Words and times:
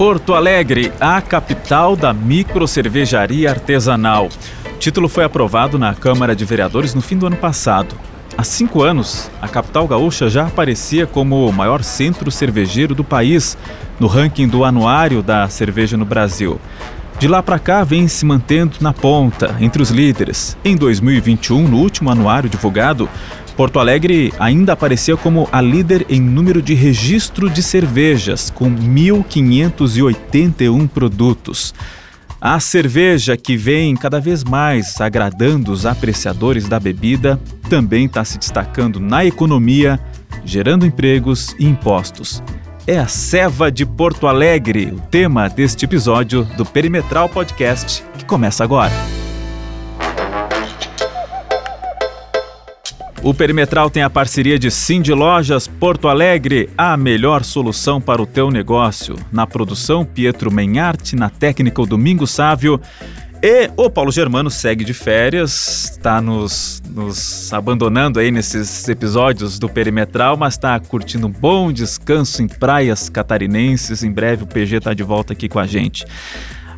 Porto 0.00 0.32
Alegre, 0.32 0.90
a 0.98 1.20
capital 1.20 1.94
da 1.94 2.10
microcervejaria 2.10 3.50
artesanal. 3.50 4.30
O 4.74 4.78
título 4.78 5.10
foi 5.10 5.24
aprovado 5.24 5.78
na 5.78 5.94
Câmara 5.94 6.34
de 6.34 6.42
Vereadores 6.42 6.94
no 6.94 7.02
fim 7.02 7.18
do 7.18 7.26
ano 7.26 7.36
passado. 7.36 7.94
Há 8.34 8.42
cinco 8.42 8.82
anos, 8.82 9.30
a 9.42 9.46
capital 9.46 9.86
gaúcha 9.86 10.30
já 10.30 10.46
aparecia 10.46 11.06
como 11.06 11.46
o 11.46 11.52
maior 11.52 11.82
centro 11.82 12.30
cervejeiro 12.30 12.94
do 12.94 13.04
país 13.04 13.58
no 13.98 14.06
ranking 14.06 14.48
do 14.48 14.64
Anuário 14.64 15.22
da 15.22 15.46
Cerveja 15.50 15.98
no 15.98 16.06
Brasil. 16.06 16.58
De 17.18 17.28
lá 17.28 17.42
para 17.42 17.58
cá, 17.58 17.84
vem 17.84 18.08
se 18.08 18.24
mantendo 18.24 18.78
na 18.80 18.94
ponta, 18.94 19.54
entre 19.60 19.82
os 19.82 19.90
líderes. 19.90 20.56
Em 20.64 20.74
2021, 20.74 21.68
no 21.68 21.76
último 21.76 22.08
anuário 22.08 22.48
divulgado, 22.48 23.06
Porto 23.60 23.78
Alegre 23.78 24.32
ainda 24.38 24.72
aparecia 24.72 25.18
como 25.18 25.46
a 25.52 25.60
líder 25.60 26.06
em 26.08 26.18
número 26.18 26.62
de 26.62 26.72
registro 26.72 27.50
de 27.50 27.62
cervejas, 27.62 28.48
com 28.48 28.74
1.581 28.74 30.88
produtos. 30.88 31.74
A 32.40 32.58
cerveja 32.58 33.36
que 33.36 33.58
vem 33.58 33.94
cada 33.94 34.18
vez 34.18 34.42
mais 34.42 34.98
agradando 34.98 35.72
os 35.72 35.84
apreciadores 35.84 36.68
da 36.68 36.80
bebida 36.80 37.38
também 37.68 38.06
está 38.06 38.24
se 38.24 38.38
destacando 38.38 38.98
na 38.98 39.26
economia, 39.26 40.00
gerando 40.42 40.86
empregos 40.86 41.54
e 41.58 41.66
impostos. 41.66 42.42
É 42.86 42.98
a 42.98 43.08
Ceva 43.08 43.70
de 43.70 43.84
Porto 43.84 44.26
Alegre, 44.26 44.86
o 44.86 44.98
tema 44.98 45.50
deste 45.50 45.84
episódio 45.84 46.44
do 46.56 46.64
Perimetral 46.64 47.28
Podcast, 47.28 48.02
que 48.16 48.24
começa 48.24 48.64
agora. 48.64 49.19
O 53.22 53.34
Perimetral 53.34 53.90
tem 53.90 54.02
a 54.02 54.08
parceria 54.08 54.58
de 54.58 54.70
Cindy 54.70 55.12
Lojas 55.12 55.68
Porto 55.68 56.08
Alegre, 56.08 56.70
a 56.76 56.96
melhor 56.96 57.44
solução 57.44 58.00
para 58.00 58.22
o 58.22 58.26
teu 58.26 58.50
negócio. 58.50 59.14
Na 59.30 59.46
produção, 59.46 60.06
Pietro 60.06 60.50
Menharte, 60.50 61.14
na 61.14 61.28
técnica, 61.28 61.82
o 61.82 61.86
Domingo 61.86 62.26
Sávio. 62.26 62.80
E 63.42 63.70
o 63.76 63.90
Paulo 63.90 64.10
Germano 64.10 64.50
segue 64.50 64.84
de 64.84 64.94
férias, 64.94 65.90
está 65.92 66.20
nos, 66.20 66.82
nos 66.88 67.52
abandonando 67.52 68.18
aí 68.18 68.30
nesses 68.30 68.88
episódios 68.88 69.58
do 69.58 69.68
Perimetral, 69.68 70.36
mas 70.38 70.54
está 70.54 70.78
curtindo 70.80 71.26
um 71.26 71.30
bom 71.30 71.70
descanso 71.70 72.42
em 72.42 72.48
praias 72.48 73.10
catarinenses. 73.10 74.02
Em 74.02 74.10
breve 74.10 74.44
o 74.44 74.46
PG 74.46 74.76
está 74.76 74.94
de 74.94 75.02
volta 75.02 75.34
aqui 75.34 75.46
com 75.46 75.58
a 75.58 75.66
gente. 75.66 76.06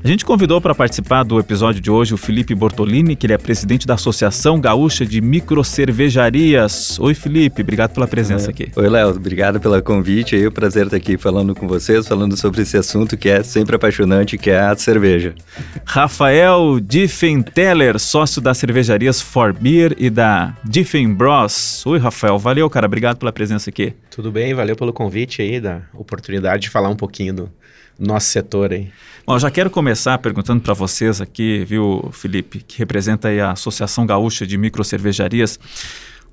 A 0.04 0.08
gente 0.08 0.24
convidou 0.24 0.60
para 0.60 0.74
participar 0.74 1.22
do 1.22 1.38
episódio 1.38 1.80
de 1.80 1.88
hoje 1.88 2.12
o 2.12 2.16
Felipe 2.16 2.56
Bortolini, 2.56 3.14
que 3.14 3.24
ele 3.24 3.34
é 3.34 3.38
presidente 3.38 3.86
da 3.86 3.94
Associação 3.94 4.60
Gaúcha 4.60 5.06
de 5.06 5.20
Microcervejarias. 5.20 6.98
Oi, 6.98 7.14
Felipe, 7.14 7.62
obrigado 7.62 7.94
pela 7.94 8.08
presença 8.08 8.50
aqui. 8.50 8.72
Oi, 8.74 8.88
Léo, 8.88 9.10
obrigado 9.10 9.60
pelo 9.60 9.80
convite. 9.80 10.34
É 10.36 10.48
um 10.48 10.50
prazer 10.50 10.86
estar 10.86 10.96
aqui 10.96 11.16
falando 11.16 11.54
com 11.54 11.68
vocês, 11.68 12.08
falando 12.08 12.36
sobre 12.36 12.62
esse 12.62 12.76
assunto 12.76 13.16
que 13.16 13.28
é 13.28 13.44
sempre 13.44 13.76
apaixonante, 13.76 14.36
que 14.36 14.50
é 14.50 14.58
a 14.58 14.74
cerveja. 14.74 15.36
Rafael 15.84 16.80
Diffenteller, 16.80 17.96
sócio 18.00 18.42
das 18.42 18.58
cervejarias 18.58 19.20
For 19.20 19.52
Beer 19.52 19.94
e 19.96 20.10
da 20.10 20.56
Diffen 20.64 21.14
Bros. 21.14 21.86
Oi, 21.86 22.00
Rafael, 22.00 22.40
valeu, 22.40 22.68
cara, 22.68 22.86
obrigado 22.86 23.18
pela 23.18 23.30
presença 23.30 23.70
aqui. 23.70 23.94
Tudo 24.10 24.32
bem, 24.32 24.52
valeu 24.52 24.74
pelo 24.74 24.92
convite 24.92 25.42
aí, 25.42 25.60
da 25.60 25.82
oportunidade 25.94 26.62
de 26.62 26.70
falar 26.70 26.88
um 26.88 26.96
pouquinho 26.96 27.34
do 27.34 27.50
nosso 27.98 28.26
setor 28.28 28.72
aí. 28.72 28.90
Bom, 29.26 29.38
já 29.38 29.50
quero 29.50 29.70
começar 29.70 30.18
perguntando 30.18 30.60
para 30.60 30.74
vocês 30.74 31.20
aqui, 31.20 31.64
viu, 31.64 32.10
Felipe, 32.12 32.64
que 32.66 32.78
representa 32.78 33.28
a 33.28 33.52
Associação 33.52 34.04
Gaúcha 34.04 34.46
de 34.46 34.58
Microcervejarias, 34.58 35.58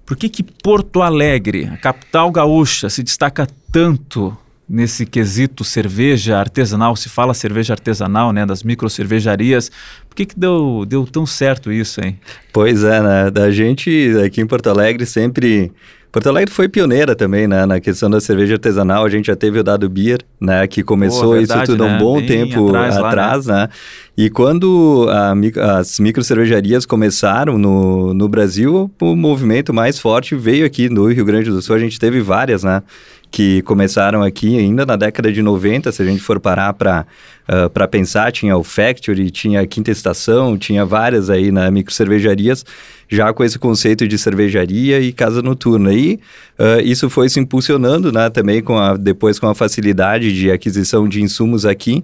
por 0.05 0.17
que 0.17 0.27
que 0.27 0.41
Porto 0.41 1.03
Alegre, 1.03 1.69
a 1.71 1.77
capital 1.77 2.31
gaúcha, 2.31 2.89
se 2.89 3.03
destaca 3.03 3.47
tanto 3.71 4.35
nesse 4.69 5.05
quesito 5.05 5.63
cerveja 5.63 6.37
artesanal, 6.37 6.95
se 6.95 7.09
fala 7.09 7.33
cerveja 7.33 7.73
artesanal, 7.73 8.31
né, 8.31 8.45
das 8.45 8.61
microcervejarias. 8.61 9.71
Por 10.07 10.15
que, 10.15 10.27
que 10.27 10.39
deu, 10.39 10.85
deu 10.87 11.07
tão 11.07 11.25
certo 11.25 11.71
isso, 11.71 11.99
hein? 12.03 12.19
Pois 12.53 12.83
é, 12.83 13.01
né? 13.01 13.31
Da 13.31 13.49
gente 13.49 13.89
aqui 14.23 14.41
em 14.41 14.47
Porto 14.47 14.67
Alegre 14.69 15.05
sempre 15.05 15.71
Porto 16.11 16.27
Alegre 16.27 16.51
foi 16.51 16.67
pioneira 16.67 17.15
também, 17.15 17.47
né, 17.47 17.65
na 17.67 17.79
questão 17.79 18.09
da 18.09 18.19
cerveja 18.19 18.55
artesanal. 18.55 19.05
A 19.05 19.09
gente 19.09 19.27
já 19.27 19.35
teve 19.35 19.59
o 19.59 19.63
Dado 19.63 19.87
Beer, 19.87 20.19
né, 20.41 20.65
que 20.65 20.81
começou 20.81 21.33
verdade, 21.33 21.63
isso 21.63 21.71
tudo 21.71 21.83
né? 21.83 21.95
um 21.95 21.97
bom 21.99 22.17
Bem 22.17 22.27
tempo 22.27 22.67
atrás, 22.69 22.97
atrás 22.97 23.45
lá, 23.45 23.53
né? 23.53 23.61
né? 23.61 23.69
E 24.17 24.29
quando 24.29 25.07
a, 25.09 25.33
as 25.79 25.99
micro 25.99 26.23
cervejarias 26.23 26.85
começaram 26.85 27.57
no, 27.57 28.13
no 28.13 28.27
Brasil, 28.27 28.91
o 28.99 29.15
movimento 29.15 29.73
mais 29.73 29.99
forte 29.99 30.35
veio 30.35 30.65
aqui 30.65 30.89
no 30.89 31.07
Rio 31.07 31.23
Grande 31.23 31.49
do 31.49 31.61
Sul. 31.61 31.75
A 31.75 31.79
gente 31.79 31.99
teve 31.99 32.19
várias, 32.19 32.63
né? 32.63 32.81
que 33.31 33.61
começaram 33.61 34.23
aqui 34.23 34.57
ainda 34.57 34.85
na 34.85 34.95
década 34.95 35.31
de 35.31 35.41
90, 35.41 35.91
se 35.91 36.01
a 36.01 36.05
gente 36.05 36.21
for 36.21 36.39
parar 36.39 36.73
para 36.73 37.05
uh, 37.47 37.71
ah, 37.73 37.87
pensar, 37.87 38.31
tinha 38.31 38.57
o 38.57 38.63
Factory, 38.63 39.29
tinha 39.29 39.61
a 39.61 39.67
Quinta 39.67 39.91
Estação, 39.91 40.57
tinha 40.57 40.83
várias 40.85 41.29
aí 41.29 41.51
na 41.51 41.69
micro 41.69 41.93
cervejarias, 41.93 42.65
já 43.09 43.33
com 43.33 43.43
esse 43.43 43.57
conceito 43.57 44.07
de 44.07 44.17
cervejaria 44.17 44.99
e 44.99 45.11
casa 45.11 45.41
noturna. 45.41 45.91
E 45.93 46.19
uh, 46.59 46.79
isso 46.83 47.09
foi 47.09 47.27
se 47.27 47.39
impulsionando, 47.39 48.11
né, 48.11 48.29
também 48.29 48.61
com 48.61 48.77
a, 48.77 48.95
depois 48.95 49.39
com 49.39 49.47
a 49.47 49.55
facilidade 49.55 50.33
de 50.33 50.51
aquisição 50.51 51.09
de 51.09 51.21
insumos 51.21 51.65
aqui, 51.65 52.03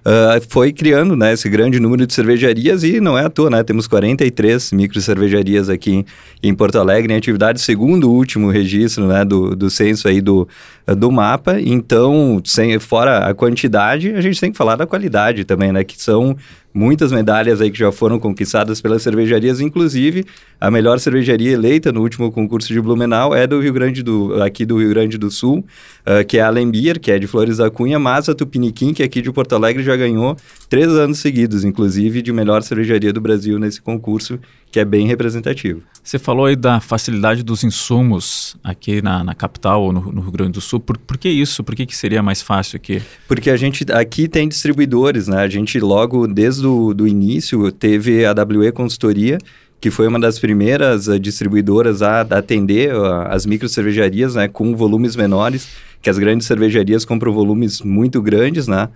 Uh, 0.00 0.40
foi 0.48 0.72
criando 0.72 1.14
né, 1.14 1.34
esse 1.34 1.46
grande 1.50 1.78
número 1.78 2.06
de 2.06 2.14
cervejarias 2.14 2.82
e 2.82 3.00
não 3.00 3.18
é 3.18 3.26
à 3.26 3.28
toa, 3.28 3.50
né? 3.50 3.62
Temos 3.62 3.86
43 3.86 4.72
micro 4.72 4.98
cervejarias 4.98 5.68
aqui 5.68 6.06
em 6.42 6.54
Porto 6.54 6.78
Alegre 6.78 7.12
em 7.12 7.16
atividade, 7.16 7.60
segundo 7.60 8.08
o 8.08 8.14
último 8.14 8.50
registro 8.50 9.06
né, 9.06 9.26
do, 9.26 9.54
do 9.54 9.68
censo 9.68 10.08
aí 10.08 10.22
do, 10.22 10.48
do 10.96 11.12
mapa. 11.12 11.60
Então, 11.60 12.40
sem, 12.46 12.78
fora 12.78 13.28
a 13.28 13.34
quantidade, 13.34 14.14
a 14.14 14.22
gente 14.22 14.40
tem 14.40 14.50
que 14.50 14.56
falar 14.56 14.76
da 14.76 14.86
qualidade 14.86 15.44
também, 15.44 15.70
né? 15.70 15.84
Que 15.84 16.00
são 16.00 16.34
muitas 16.72 17.12
medalhas 17.12 17.60
aí 17.60 17.70
que 17.70 17.78
já 17.78 17.90
foram 17.90 18.18
conquistadas 18.18 18.80
pelas 18.80 19.02
cervejarias, 19.02 19.60
inclusive 19.60 20.24
a 20.60 20.70
melhor 20.70 20.98
cervejaria 20.98 21.52
eleita 21.52 21.90
no 21.90 22.02
último 22.02 22.30
concurso 22.30 22.68
de 22.72 22.80
Blumenau 22.80 23.34
é 23.34 23.46
do 23.46 23.60
Rio 23.60 23.72
Grande 23.72 24.02
do 24.02 24.40
aqui 24.42 24.64
do 24.66 24.78
Rio 24.78 24.90
Grande 24.90 25.16
do 25.16 25.30
Sul, 25.30 25.58
uh, 25.58 26.24
que 26.26 26.38
é 26.38 26.42
a 26.42 26.46
Alembier, 26.46 27.00
que 27.00 27.10
é 27.10 27.18
de 27.18 27.26
Flores 27.26 27.56
da 27.56 27.70
Cunha, 27.70 27.98
mas 27.98 28.28
a 28.28 28.34
Tupiniquim, 28.34 28.92
que 28.92 29.02
é 29.02 29.06
aqui 29.06 29.22
de 29.22 29.32
Porto 29.32 29.54
Alegre, 29.54 29.82
já 29.82 29.96
ganhou 29.96 30.36
três 30.68 30.88
anos 30.88 31.18
seguidos, 31.18 31.64
inclusive, 31.64 32.22
de 32.22 32.32
melhor 32.32 32.62
cervejaria 32.62 33.12
do 33.12 33.20
Brasil 33.20 33.58
nesse 33.58 33.80
concurso, 33.80 34.38
que 34.70 34.78
é 34.78 34.84
bem 34.84 35.06
representativo. 35.06 35.82
Você 36.02 36.18
falou 36.18 36.46
aí 36.46 36.56
da 36.56 36.80
facilidade 36.80 37.42
dos 37.42 37.62
insumos 37.62 38.56
aqui 38.64 39.02
na, 39.02 39.22
na 39.22 39.34
capital 39.34 39.82
ou 39.82 39.92
no, 39.92 40.12
no, 40.12 40.20
Rio 40.20 40.30
Grande 40.30 40.52
do 40.52 40.60
Sul. 40.60 40.80
Por, 40.80 40.96
por 40.96 41.18
que 41.18 41.28
isso? 41.28 41.62
Por 41.62 41.74
que, 41.74 41.84
que 41.84 41.96
seria 41.96 42.22
mais 42.22 42.40
fácil 42.40 42.76
aqui? 42.76 43.02
Porque 43.28 43.50
a 43.50 43.56
gente 43.56 43.84
aqui 43.92 44.28
tem 44.28 44.48
distribuidores, 44.48 45.28
né? 45.28 45.38
A 45.42 45.48
gente 45.48 45.78
logo 45.80 46.26
desde 46.26 46.66
o 46.66 46.94
do 46.94 47.06
início 47.06 47.70
teve 47.72 48.24
a 48.24 48.32
WE 48.32 48.72
Consultoria, 48.72 49.38
que 49.80 49.90
foi 49.90 50.06
uma 50.06 50.20
das 50.20 50.38
primeiras 50.38 51.08
uh, 51.08 51.18
distribuidoras 51.18 52.02
a, 52.02 52.20
atender 52.20 52.94
uh, 52.94 53.22
as 53.28 53.46
micro 53.46 53.68
cervejarias, 53.68 54.34
né, 54.34 54.46
com 54.46 54.76
volumes 54.76 55.16
menores, 55.16 55.68
que 56.02 56.10
as 56.10 56.18
grandes 56.18 56.46
cervejarias 56.46 57.04
compram 57.04 57.32
volumes 57.32 57.80
muito 57.80 58.20
grandes, 58.20 58.68
né? 58.68 58.88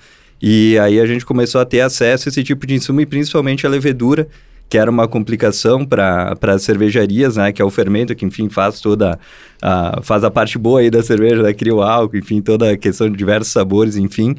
E 0.43 0.79
aí 0.79 1.01
a 1.01 1.07
gente 1.07 1.25
começou 1.25 1.61
a 1.61 1.65
ter 1.65 1.81
acesso 1.81 2.29
a 2.29 2.31
esse 2.31 2.45
tipo 2.45 2.67
de 2.67 2.75
insumo 2.75 3.01
e 3.01 3.07
principalmente 3.07 3.67
a 3.67 3.71
levedura, 3.71 4.29
que 4.69 4.79
era 4.79 4.91
uma 4.91 5.07
complicação 5.07 5.85
para 5.85 6.37
as 6.43 6.63
cervejarias, 6.63 7.37
né? 7.37 7.53
Que 7.53 7.63
é 7.63 7.65
o 7.65 7.71
fermento 7.71 8.15
que, 8.15 8.25
enfim, 8.25 8.49
faz 8.49 8.81
toda 8.81 9.19
a, 9.63 10.01
faz 10.03 10.25
a 10.25 10.31
parte 10.31 10.59
boa 10.59 10.81
aí 10.81 10.91
da 10.91 11.03
cerveja, 11.03 11.43
né? 11.43 11.53
Cria 11.53 11.75
o 11.75 11.83
álcool, 11.83 12.17
enfim, 12.17 12.43
toda 12.43 12.73
a 12.73 12.77
questão 12.77 13.09
de 13.09 13.17
diversos 13.17 13.53
sabores, 13.53 13.97
enfim. 13.97 14.33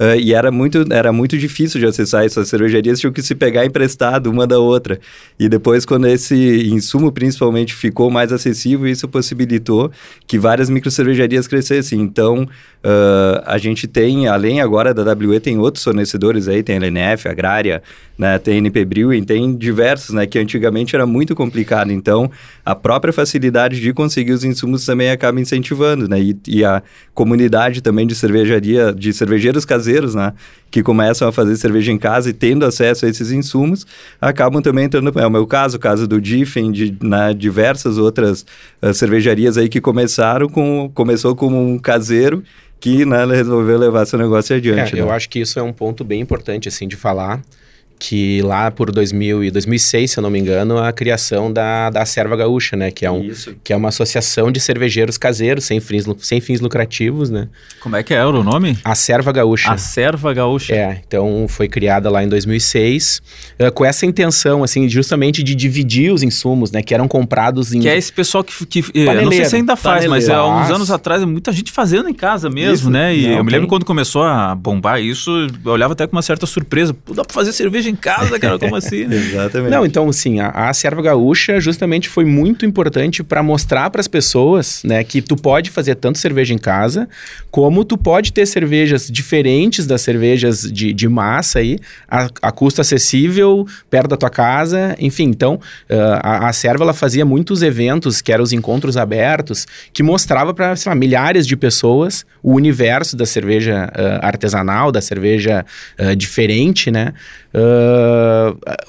Uh, 0.00 0.18
e 0.18 0.32
era 0.32 0.50
muito, 0.50 0.84
era 0.90 1.12
muito 1.12 1.36
difícil 1.36 1.78
de 1.78 1.86
acessar 1.86 2.24
essas 2.24 2.48
cervejarias, 2.48 2.98
tinham 2.98 3.12
que 3.12 3.22
se 3.22 3.34
pegar 3.34 3.64
emprestado 3.64 4.30
uma 4.30 4.46
da 4.46 4.58
outra. 4.58 4.98
E 5.38 5.48
depois, 5.48 5.84
quando 5.84 6.06
esse 6.06 6.68
insumo 6.68 7.12
principalmente 7.12 7.74
ficou 7.74 8.10
mais 8.10 8.32
acessível, 8.32 8.88
isso 8.88 9.06
possibilitou 9.06 9.90
que 10.26 10.38
várias 10.38 10.70
micro 10.70 10.90
cervejarias 10.90 11.46
crescessem. 11.46 12.00
Então, 12.00 12.48
uh, 12.84 13.42
a 13.44 13.58
gente 13.58 13.86
tem, 13.86 14.26
além 14.26 14.60
agora 14.60 14.94
da 14.94 15.12
WE, 15.12 15.40
tem 15.40 15.58
outros 15.58 15.84
fornecedores 15.84 16.48
aí, 16.48 16.62
tem 16.62 16.76
a 16.76 16.78
LNF, 16.78 17.28
Agrária, 17.28 17.82
né, 18.18 18.38
tem 18.38 18.54
a 18.54 18.58
NP 18.58 18.84
Brewing, 18.84 19.24
tem 19.24 19.56
diversos, 19.56 20.14
né, 20.14 20.26
que 20.26 20.38
antigamente 20.38 20.94
era 20.94 21.06
muito 21.06 21.34
complicado. 21.34 21.92
Então, 21.92 22.30
a 22.64 22.74
própria 22.74 23.12
facilidade 23.12 23.80
de 23.80 23.92
conseguir 23.92 24.32
os 24.32 24.44
insumos 24.44 24.84
também 24.84 25.10
acaba 25.10 25.40
incentivando, 25.40 26.08
né, 26.08 26.20
e, 26.20 26.36
e 26.46 26.64
a 26.64 26.82
comunidade 27.14 27.80
também 27.80 28.06
de 28.06 28.14
cervejaria, 28.14 28.92
de 28.92 29.12
cervejeiros 29.12 29.64
caseiros 29.64 29.82
caseiros, 29.82 30.14
né? 30.14 30.32
Que 30.70 30.82
começam 30.82 31.28
a 31.28 31.32
fazer 31.32 31.56
cerveja 31.56 31.92
em 31.92 31.98
casa 31.98 32.30
e 32.30 32.32
tendo 32.32 32.64
acesso 32.64 33.04
a 33.04 33.08
esses 33.08 33.30
insumos, 33.30 33.86
acabam 34.20 34.62
também 34.62 34.84
entrando. 34.84 35.12
É 35.18 35.26
o 35.26 35.30
meu 35.30 35.46
caso, 35.46 35.76
o 35.76 35.80
caso 35.80 36.06
do 36.06 36.20
Diffen, 36.20 36.72
de 36.72 36.96
né, 37.02 37.34
diversas 37.34 37.98
outras 37.98 38.46
uh, 38.80 38.94
cervejarias 38.94 39.58
aí 39.58 39.68
que 39.68 39.80
começaram 39.80 40.48
com. 40.48 40.90
Começou 40.94 41.34
como 41.34 41.58
um 41.60 41.78
caseiro 41.78 42.42
que 42.82 43.06
né, 43.06 43.24
resolveu 43.24 43.78
levar 43.78 44.04
seu 44.04 44.18
negócio 44.18 44.56
adiante. 44.56 44.92
É, 44.92 44.96
né? 44.96 45.00
Eu 45.02 45.10
acho 45.12 45.28
que 45.28 45.38
isso 45.38 45.56
é 45.56 45.62
um 45.62 45.72
ponto 45.72 46.02
bem 46.02 46.20
importante, 46.20 46.66
assim, 46.66 46.88
de 46.88 46.96
falar 46.96 47.40
que 48.02 48.42
lá 48.42 48.68
por 48.68 48.90
2000 48.90 49.44
e 49.44 49.50
2006, 49.52 50.10
se 50.10 50.18
eu 50.18 50.22
não 50.22 50.28
me 50.28 50.36
engano, 50.36 50.76
a 50.76 50.92
criação 50.92 51.52
da, 51.52 51.88
da 51.88 52.04
Serva 52.04 52.34
Gaúcha, 52.34 52.74
né? 52.74 52.90
Que 52.90 53.06
é, 53.06 53.10
um, 53.10 53.30
que 53.62 53.72
é 53.72 53.76
uma 53.76 53.90
associação 53.90 54.50
de 54.50 54.58
cervejeiros 54.58 55.16
caseiros 55.16 55.62
sem 55.62 55.78
fins, 55.78 56.04
sem 56.18 56.40
fins 56.40 56.60
lucrativos, 56.60 57.30
né? 57.30 57.46
Como 57.78 57.94
é 57.94 58.02
que 58.02 58.12
é 58.12 58.26
o 58.26 58.42
nome? 58.42 58.76
A 58.82 58.96
Serva 58.96 59.30
Gaúcha. 59.30 59.70
A 59.70 59.78
Serva 59.78 60.34
Gaúcha. 60.34 60.74
É, 60.74 61.00
então 61.06 61.46
foi 61.48 61.68
criada 61.68 62.10
lá 62.10 62.24
em 62.24 62.28
2006 62.28 63.18
uh, 63.18 63.22
eh, 63.60 63.70
com 63.70 63.84
essa 63.84 64.04
intenção, 64.04 64.64
assim, 64.64 64.88
justamente 64.88 65.40
de 65.40 65.54
dividir 65.54 66.12
os 66.12 66.24
insumos, 66.24 66.72
né? 66.72 66.82
Que 66.82 66.94
eram 66.94 67.06
comprados 67.06 67.72
em... 67.72 67.78
Que 67.82 67.88
é 67.88 67.96
esse 67.96 68.12
pessoal 68.12 68.42
que... 68.42 68.66
que 68.66 68.82
eu 68.94 69.22
não 69.22 69.30
sei 69.30 69.44
se 69.44 69.54
ainda 69.54 69.76
faz, 69.76 70.06
mas 70.06 70.28
há 70.28 70.44
uns 70.44 70.70
anos 70.72 70.90
atrás, 70.90 71.22
muita 71.22 71.52
gente 71.52 71.70
fazendo 71.70 72.08
em 72.08 72.14
casa 72.14 72.50
mesmo, 72.50 72.74
isso, 72.74 72.90
né? 72.90 73.16
E 73.16 73.28
não, 73.28 73.36
eu 73.36 73.44
me 73.44 73.52
lembro 73.52 73.68
quando 73.68 73.84
começou 73.84 74.24
a 74.24 74.56
bombar 74.56 75.00
isso, 75.00 75.30
eu 75.64 75.70
olhava 75.70 75.92
até 75.92 76.04
com 76.04 76.16
uma 76.16 76.22
certa 76.22 76.46
surpresa. 76.46 76.92
Pô, 76.92 77.14
dá 77.14 77.24
pra 77.24 77.32
fazer 77.32 77.52
cerveja 77.52 77.91
em 77.92 77.96
casa, 77.96 78.38
cara, 78.38 78.58
como 78.58 78.74
assim? 78.74 79.06
Né? 79.06 79.16
Exatamente. 79.32 79.70
Não, 79.70 79.86
então, 79.86 80.08
assim, 80.08 80.40
a, 80.40 80.48
a 80.48 80.72
serva 80.72 81.02
gaúcha 81.02 81.60
justamente 81.60 82.08
foi 82.08 82.24
muito 82.24 82.66
importante 82.66 83.22
para 83.22 83.42
mostrar 83.42 83.90
para 83.90 84.00
as 84.00 84.08
pessoas, 84.08 84.82
né, 84.84 85.04
que 85.04 85.20
tu 85.20 85.36
pode 85.36 85.70
fazer 85.70 85.94
tanto 85.94 86.18
cerveja 86.18 86.54
em 86.54 86.58
casa, 86.58 87.08
como 87.50 87.84
tu 87.84 87.96
pode 87.96 88.32
ter 88.32 88.46
cervejas 88.46 89.08
diferentes 89.08 89.86
das 89.86 90.02
cervejas 90.02 90.62
de, 90.62 90.92
de 90.92 91.08
massa 91.08 91.58
aí, 91.58 91.78
a, 92.08 92.28
a 92.40 92.52
custo 92.52 92.80
acessível, 92.80 93.66
perto 93.90 94.08
da 94.08 94.16
tua 94.16 94.30
casa, 94.30 94.96
enfim. 94.98 95.24
Então, 95.24 95.54
uh, 95.54 95.94
a, 96.22 96.48
a 96.48 96.52
serva, 96.52 96.84
ela 96.84 96.94
fazia 96.94 97.24
muitos 97.24 97.62
eventos, 97.62 98.20
que 98.20 98.32
eram 98.32 98.42
os 98.42 98.52
encontros 98.52 98.96
abertos, 98.96 99.66
que 99.92 100.02
mostrava 100.02 100.54
para, 100.54 100.74
milhares 100.94 101.46
de 101.46 101.56
pessoas 101.56 102.24
o 102.42 102.54
universo 102.54 103.16
da 103.16 103.24
cerveja 103.24 103.90
uh, 103.92 104.26
artesanal, 104.26 104.90
da 104.90 105.00
cerveja 105.00 105.64
uh, 105.98 106.16
diferente, 106.16 106.90
né? 106.90 107.12
Uh, 107.54 107.81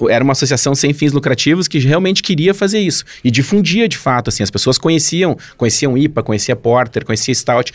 era 0.08 0.22
uma 0.22 0.32
associação 0.32 0.74
sem 0.74 0.92
fins 0.92 1.12
lucrativos 1.12 1.68
que 1.68 1.78
realmente 1.78 2.22
queria 2.22 2.54
fazer 2.54 2.80
isso 2.80 3.04
e 3.22 3.30
difundia 3.30 3.88
de 3.88 3.96
fato, 3.96 4.28
assim, 4.28 4.42
as 4.42 4.50
pessoas 4.50 4.78
conheciam, 4.78 5.36
conheciam 5.56 5.96
IPA, 5.96 6.22
conhecia 6.22 6.56
Porter, 6.56 7.04
conhecia 7.04 7.34
Stout, 7.34 7.72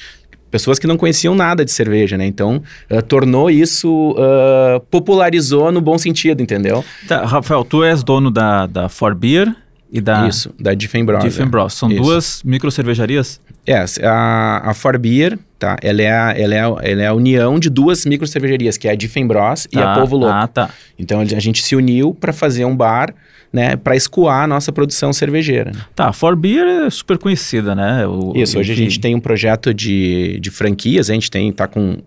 pessoas 0.50 0.80
que 0.80 0.88
não 0.88 0.98
conheciam 0.98 1.36
nada 1.36 1.64
de 1.64 1.72
cerveja, 1.72 2.18
né? 2.18 2.26
Então, 2.26 2.62
uh, 2.90 3.02
tornou 3.02 3.50
isso, 3.50 4.12
uh, 4.12 4.80
popularizou 4.90 5.72
no 5.72 5.82
bom 5.82 5.98
sentido, 5.98 6.42
entendeu? 6.42 6.84
Tá, 7.08 7.26
Rafael, 7.26 7.64
tu 7.64 7.84
és 7.84 8.04
dono 8.04 8.32
da, 8.32 8.66
da 8.66 8.90
For 8.90 9.16
Beer 9.16 9.56
e 9.92 10.00
da... 10.00 10.28
Isso, 10.28 10.54
da 10.60 10.74
Diffenbros. 10.74 11.24
Diffenbros. 11.24 11.74
São 11.74 11.92
isso. 11.92 12.02
duas 12.02 12.44
micro 12.44 12.70
cervejarias? 12.72 13.42
É, 13.66 13.86
a, 14.04 14.70
a 14.70 14.74
For 14.74 14.98
Beer, 14.98 15.38
tá? 15.58 15.78
Ela 15.82 16.02
é 16.02 16.12
a, 16.12 16.32
ela, 16.32 16.56
é 16.56 16.60
a, 16.60 16.76
ela 16.82 17.02
é 17.02 17.08
a 17.08 17.14
união 17.14 17.60
de 17.60 17.70
duas 17.70 18.06
micro 18.06 18.28
cervejarias, 18.28 18.78
que 18.78 18.88
é 18.88 18.92
a 18.92 18.96
Diffenbros 18.96 19.64
tá. 19.64 19.80
e 19.80 19.82
a 19.82 19.94
tá. 19.94 20.00
Povo 20.00 20.18
Louco. 20.18 20.34
Ah, 20.34 20.48
tá. 20.48 20.70
Então, 20.98 21.20
a 21.20 21.26
gente 21.26 21.64
se 21.64 21.76
uniu 21.76 22.14
para 22.14 22.32
fazer 22.32 22.66
um 22.66 22.76
bar 22.76 23.14
né, 23.52 23.76
para 23.76 23.96
escoar 23.96 24.44
a 24.44 24.48
nossa 24.48 24.72
produção 24.72 25.12
cervejeira. 25.12 25.72
Tá, 25.96 26.10
a 26.10 26.14
For 26.14 26.36
Beer 26.36 26.86
é 26.86 26.90
super 26.90 27.18
conhecida, 27.18 27.74
né? 27.74 28.06
O, 28.06 28.34
Isso, 28.36 28.60
hoje 28.60 28.72
enfim. 28.72 28.82
a 28.82 28.84
gente 28.86 29.00
tem 29.00 29.16
um 29.16 29.20
projeto 29.20 29.74
de, 29.74 30.40
de 30.40 30.52
franquias, 30.52 31.10
a 31.10 31.14
gente 31.14 31.32
tem, 31.32 31.52
tá 31.52 31.68
com, 31.68 31.98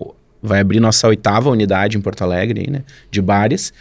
vai 0.42 0.60
abrir 0.60 0.80
nossa 0.80 1.06
oitava 1.08 1.50
unidade 1.50 1.96
em 1.96 2.00
Porto 2.00 2.22
Alegre, 2.22 2.70
né, 2.70 2.82
de 3.10 3.20
bares, 3.20 3.72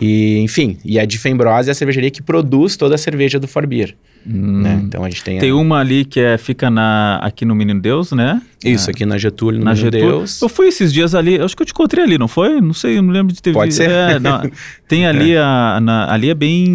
e 0.00 0.38
enfim, 0.38 0.78
e 0.84 0.98
a 0.98 1.04
Diffenbrose 1.04 1.68
é 1.68 1.72
a 1.72 1.74
cervejaria 1.74 2.10
que 2.10 2.22
produz 2.22 2.76
toda 2.76 2.94
a 2.94 2.98
cerveja 2.98 3.40
do 3.40 3.48
For 3.48 3.66
Beer. 3.66 3.96
Hum. 4.26 4.62
Né? 4.62 4.80
Então 4.84 5.02
a 5.04 5.08
gente 5.08 5.24
tem. 5.24 5.38
Tem 5.38 5.50
a... 5.50 5.54
uma 5.54 5.78
ali 5.78 6.04
que 6.04 6.20
é, 6.20 6.36
fica 6.38 6.70
na, 6.70 7.16
aqui 7.16 7.44
no 7.44 7.54
Menino 7.54 7.80
Deus, 7.80 8.12
né? 8.12 8.40
Isso, 8.64 8.90
aqui 8.90 9.06
na 9.06 9.16
Getúlio, 9.16 9.58
no 9.58 9.64
na 9.64 9.72
Menino 9.72 9.92
Getúlio. 9.92 10.16
Deus. 10.18 10.42
Eu 10.42 10.48
fui 10.48 10.68
esses 10.68 10.92
dias 10.92 11.14
ali, 11.14 11.40
acho 11.40 11.56
que 11.56 11.62
eu 11.62 11.66
te 11.66 11.70
encontrei 11.70 12.04
ali, 12.04 12.18
não 12.18 12.28
foi? 12.28 12.60
Não 12.60 12.74
sei, 12.74 13.00
não 13.00 13.10
lembro 13.10 13.32
de 13.32 13.40
ter 13.40 13.52
Pode 13.52 13.74
ser. 13.74 13.90
É, 13.90 14.18
não, 14.18 14.42
tem 14.86 15.06
ali, 15.06 15.32
é. 15.32 15.38
a, 15.38 15.80
na, 15.80 16.12
ali 16.12 16.30
é 16.30 16.34
bem, 16.34 16.68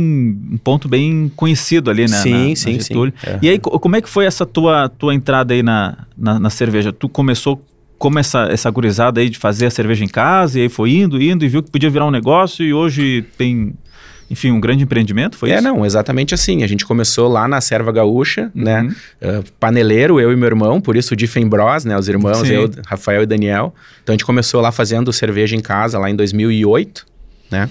um 0.51 0.57
ponto 0.57 0.87
bem 0.87 1.31
conhecido 1.35 1.91
ali, 1.91 2.03
né? 2.03 2.17
Sim, 2.17 2.49
na, 2.49 2.55
sim, 2.55 2.75
na 2.77 2.81
sim. 2.81 3.13
É. 3.23 3.39
E 3.41 3.49
aí, 3.49 3.59
como 3.59 3.95
é 3.95 4.01
que 4.01 4.09
foi 4.09 4.25
essa 4.25 4.45
tua, 4.45 4.89
tua 4.89 5.13
entrada 5.13 5.53
aí 5.53 5.61
na, 5.63 5.97
na, 6.17 6.39
na 6.39 6.49
cerveja? 6.49 6.91
Tu 6.91 7.07
começou 7.07 7.63
como 8.03 8.19
essa, 8.19 8.49
essa 8.51 8.69
gurizada 8.69 9.21
aí 9.21 9.29
de 9.29 9.37
fazer 9.37 9.65
a 9.65 9.69
cerveja 9.69 10.03
em 10.03 10.09
casa, 10.09 10.59
e 10.59 10.63
aí 10.63 10.67
foi 10.67 10.91
indo, 10.91 11.21
indo, 11.21 11.45
e 11.45 11.47
viu 11.47 11.63
que 11.63 11.71
podia 11.71 11.89
virar 11.89 12.05
um 12.05 12.11
negócio, 12.11 12.65
e 12.65 12.73
hoje 12.73 13.23
tem 13.37 13.73
enfim, 14.29 14.51
um 14.51 14.59
grande 14.59 14.83
empreendimento, 14.83 15.37
foi 15.37 15.51
é, 15.51 15.55
isso? 15.55 15.65
É, 15.65 15.71
não, 15.71 15.85
exatamente 15.85 16.33
assim. 16.33 16.63
A 16.63 16.67
gente 16.67 16.85
começou 16.85 17.29
lá 17.29 17.47
na 17.47 17.61
Serva 17.61 17.93
Gaúcha, 17.93 18.51
uhum. 18.53 18.63
né? 18.63 18.95
Uh, 19.21 19.43
paneleiro, 19.57 20.19
eu 20.19 20.33
e 20.33 20.35
meu 20.35 20.47
irmão, 20.47 20.81
por 20.81 20.97
isso 20.97 21.13
o 21.13 21.15
Diffenbros, 21.15 21.85
né? 21.85 21.97
Os 21.97 22.09
irmãos, 22.09 22.39
Sim. 22.39 22.53
eu, 22.53 22.71
Rafael 22.85 23.23
e 23.23 23.25
Daniel. 23.25 23.73
Então 24.01 24.11
a 24.11 24.15
gente 24.15 24.25
começou 24.25 24.59
lá 24.59 24.71
fazendo 24.71 25.13
cerveja 25.13 25.55
em 25.55 25.61
casa, 25.61 25.97
lá 25.97 26.09
em 26.09 26.15
2008, 26.15 27.05
né? 27.51 27.69